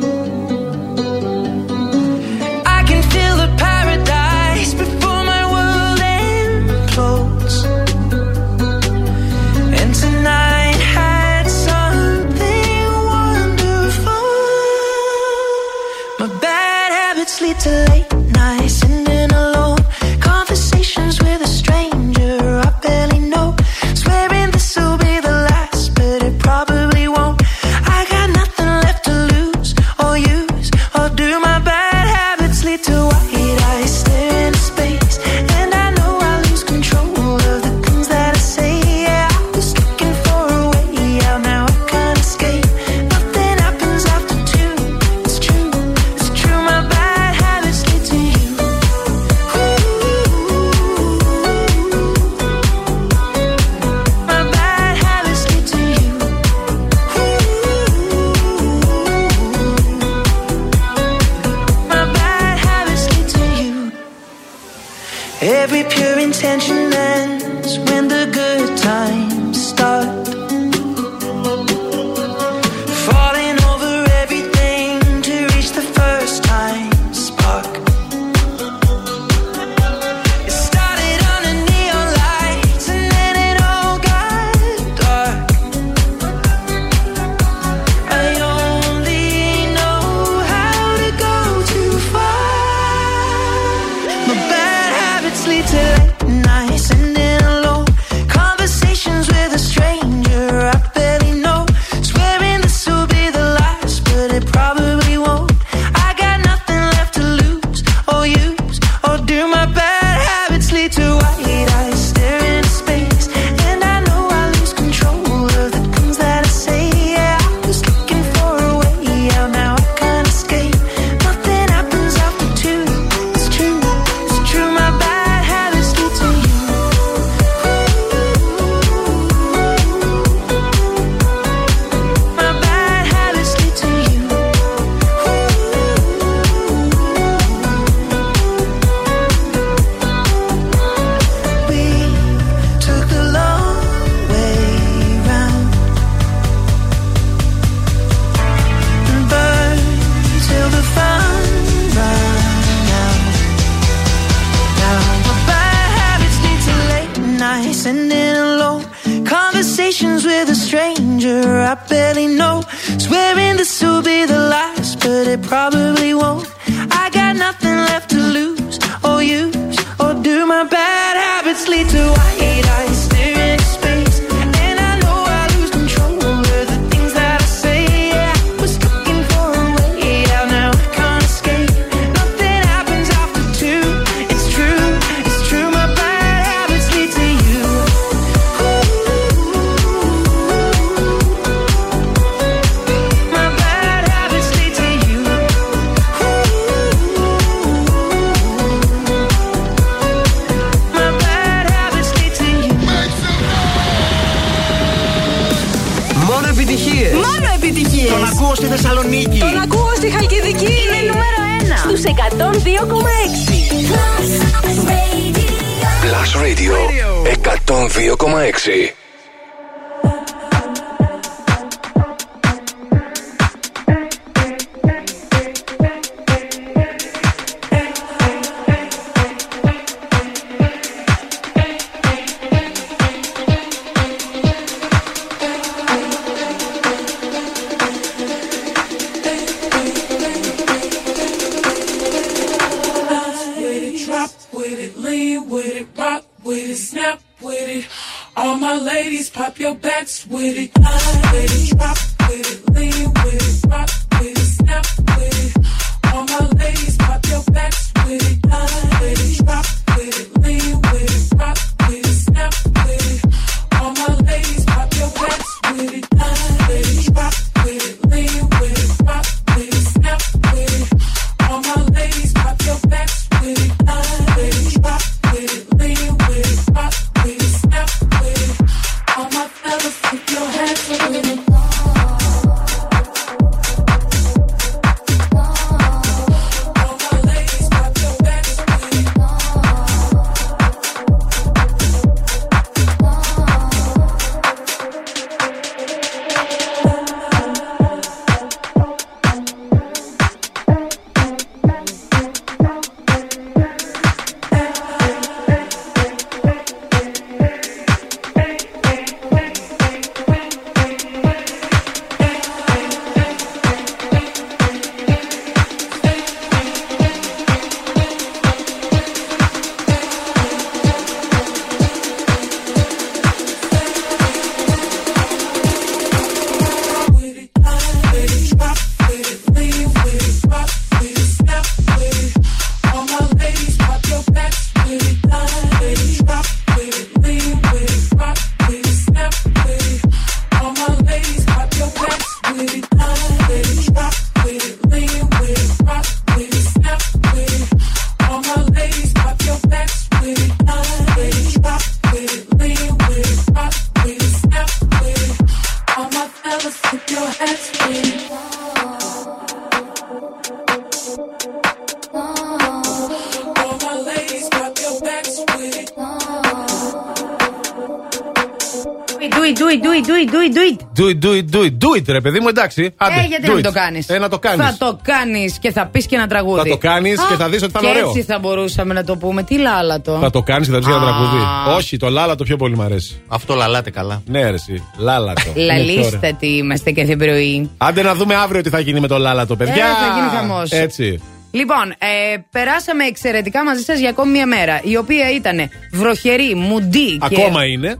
[371.01, 371.17] Do it.
[371.25, 372.93] Do it, do it, do it, do it, ρε παιδί μου, εντάξει.
[372.97, 373.63] Άντε, Ε, γιατί do να it.
[373.63, 374.65] το κάνεις; Ε, να το κάνεις.
[374.65, 376.57] Θα το κάνεις και θα πεις και ένα τραγούδι.
[376.69, 378.09] Θα το κάνεις Α, και θα δεις ότι θα είναι και ωραίο.
[378.09, 379.43] Έτσι θα μπορούσαμε να το πούμε.
[379.43, 380.17] Τι λάλατο.
[380.21, 381.01] Θα το κάνεις και θα πεις ένα Α.
[381.01, 381.43] τραγούδι.
[381.77, 383.21] Όχι, το λάλα το πιο πολύ μου αρέσει.
[383.27, 384.21] Αυτό λαλάτε καλά.
[384.25, 384.83] Ναι, ρε, εσύ.
[384.97, 385.41] Λάλα το.
[385.53, 385.85] Είναι πιο ωραίο.
[385.85, 387.69] Λαλίστατοι είμαστε κάθε πρωί.
[387.77, 389.85] Άντε να δούμε αύριο τι θα γίνει με το λάλα το, παιδιά.
[389.85, 390.71] Ε, θα γίνει χαμός.
[390.71, 391.21] Έτσι.
[391.53, 394.79] Λοιπόν, ε, περάσαμε εξαιρετικά μαζί σας για ακόμη μια μέρα.
[394.83, 395.57] Η οποία ήταν
[395.91, 397.35] βροχερή, μουντή και.
[397.37, 397.97] Ακόμα είναι.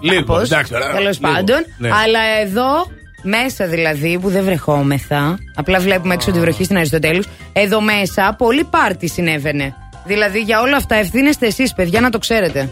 [0.00, 1.32] Λίγο, εντάξει, ωραία, Τέλος λίγο.
[1.32, 1.64] πάντων.
[1.78, 1.88] Ναι.
[1.88, 2.86] Αλλά εδώ,
[3.22, 8.64] μέσα δηλαδή, που δεν βρεχόμεθα, απλά βλέπουμε έξω τη βροχή στην Αριστοτέλους, εδώ μέσα πολύ
[8.64, 9.74] πάρτι συνέβαινε.
[10.06, 12.68] Δηλαδή για όλα αυτά ευθύνεστε εσείς, παιδιά, να το ξέρετε.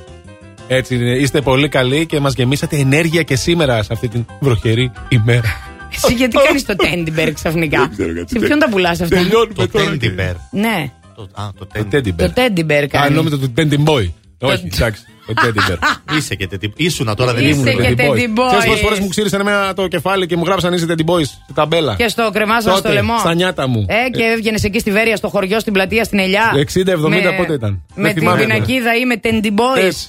[0.69, 1.11] Έτσι είναι.
[1.11, 5.75] Είστε πολύ καλοί και μας γεμίσατε ενέργεια και σήμερα σε αυτή την βροχερή ημέρα.
[5.95, 7.91] Εσύ γιατί κάνεις το τέντιμπερ ξαφνικά;
[8.25, 9.97] Σε ποιον τα πουλάς αυτά; Τελειώνουμε τώρα.
[10.01, 11.95] Teddy Ναι, Το- Α, το Το Teddy.
[11.95, 12.15] teddy bear.
[12.17, 13.15] το τέντιμπερ Α, κάνει.
[13.15, 14.11] νόμιζα το teddy boy.
[14.41, 15.03] Όχι, εντάξει.
[15.27, 15.77] Το teddy bear.
[16.17, 16.67] Είσαι και Teddy.
[16.77, 17.65] Ήσουνα τώρα δεν Είσαι ήμουν.
[17.65, 18.05] και Teddy boys.
[18.05, 18.47] teddy boys.
[18.49, 21.55] Ξέρεις πόσες φορές μου ξύρισαν εμένα το κεφάλι και μου γράψαν είσαι teddy boys στην
[21.55, 21.95] ταμπέλα.
[21.95, 23.19] Και στο κρεμάζα στο Τότε, λαιμό.
[23.19, 23.87] Στα νιάτα μου.
[23.89, 26.53] Ε, και έβγαινες εκεί στη Βέρεια, στο χωριό, στην πλατεία, στην Ελιά.
[26.55, 27.83] 60-70 Με- πότε ήταν.
[27.95, 28.55] Με Δεν την θυμάμαι τώρα.
[28.55, 29.81] πινακίδα ή με τεντιμπόι.
[29.81, 30.07] Έτσι.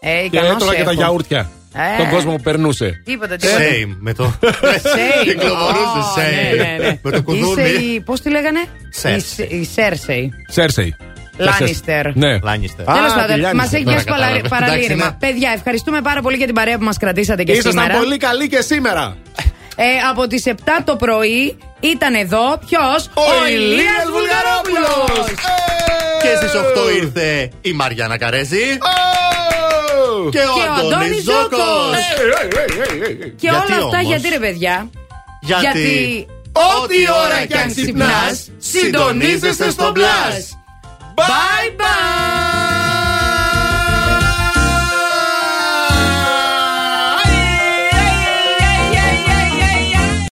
[0.00, 0.92] Ε, Και ικανός έτρωγα και τα έχω.
[1.00, 1.50] γιαούρτια.
[1.74, 1.96] Ε.
[1.96, 3.02] Τον κόσμο που περνούσε.
[3.04, 3.58] Τίποτα, τίποτα.
[3.58, 4.34] Same με το.
[4.42, 5.24] Same.
[5.24, 6.56] Κυκλοφορούσε Ω, same.
[6.56, 6.98] ναι, ναι, ναι.
[7.02, 7.62] Με το κουδούνι.
[7.62, 8.00] Είσαι η.
[8.00, 8.60] Πώς τη λέγανε;
[9.02, 9.48] Cersei.
[9.50, 10.32] Η, η Σέρσεϊ.
[10.48, 10.96] Σέρσεϊ.
[11.36, 12.16] Λάνιστερ.
[12.16, 12.38] Ναι.
[12.42, 12.90] Λάνιστερ.
[12.90, 13.54] Α, Τέλο τη πάντων, Λάνιστερ.
[13.54, 14.48] μας έχεις Τώρα πιάσει κατάλαβα.
[14.48, 14.92] παραλήρημα.
[15.04, 15.28] Εντάξει, ναι.
[15.28, 17.98] Παιδιά, ευχαριστούμε πάρα πολύ για την παρέα που μας κρατήσατε και Ήσασταν σήμερα.
[17.98, 19.16] πολύ καλοί και σήμερα.
[19.76, 20.52] Ε, από τις 7
[20.84, 25.34] το πρωί ήταν εδώ ποιος; Ο Ηλίας Βουλγαρόπουλος.
[26.22, 28.56] Και στις 8 ήρθε η Μαριάννα Καρέζη.
[28.56, 28.78] Και
[30.30, 31.58] Και ο ο Αντώνης Αντώνης Ζώκος.
[31.58, 31.96] Ζώκος.
[33.40, 34.90] Και Γιατί όλα αυτά όμως; γιατί ρε παιδιά;
[35.40, 40.22] Γιατί ό,τι ώρα κι αν ξυπνάς, συντονίζεσαι στο μπλα.
[41.16, 42.89] Bye bye!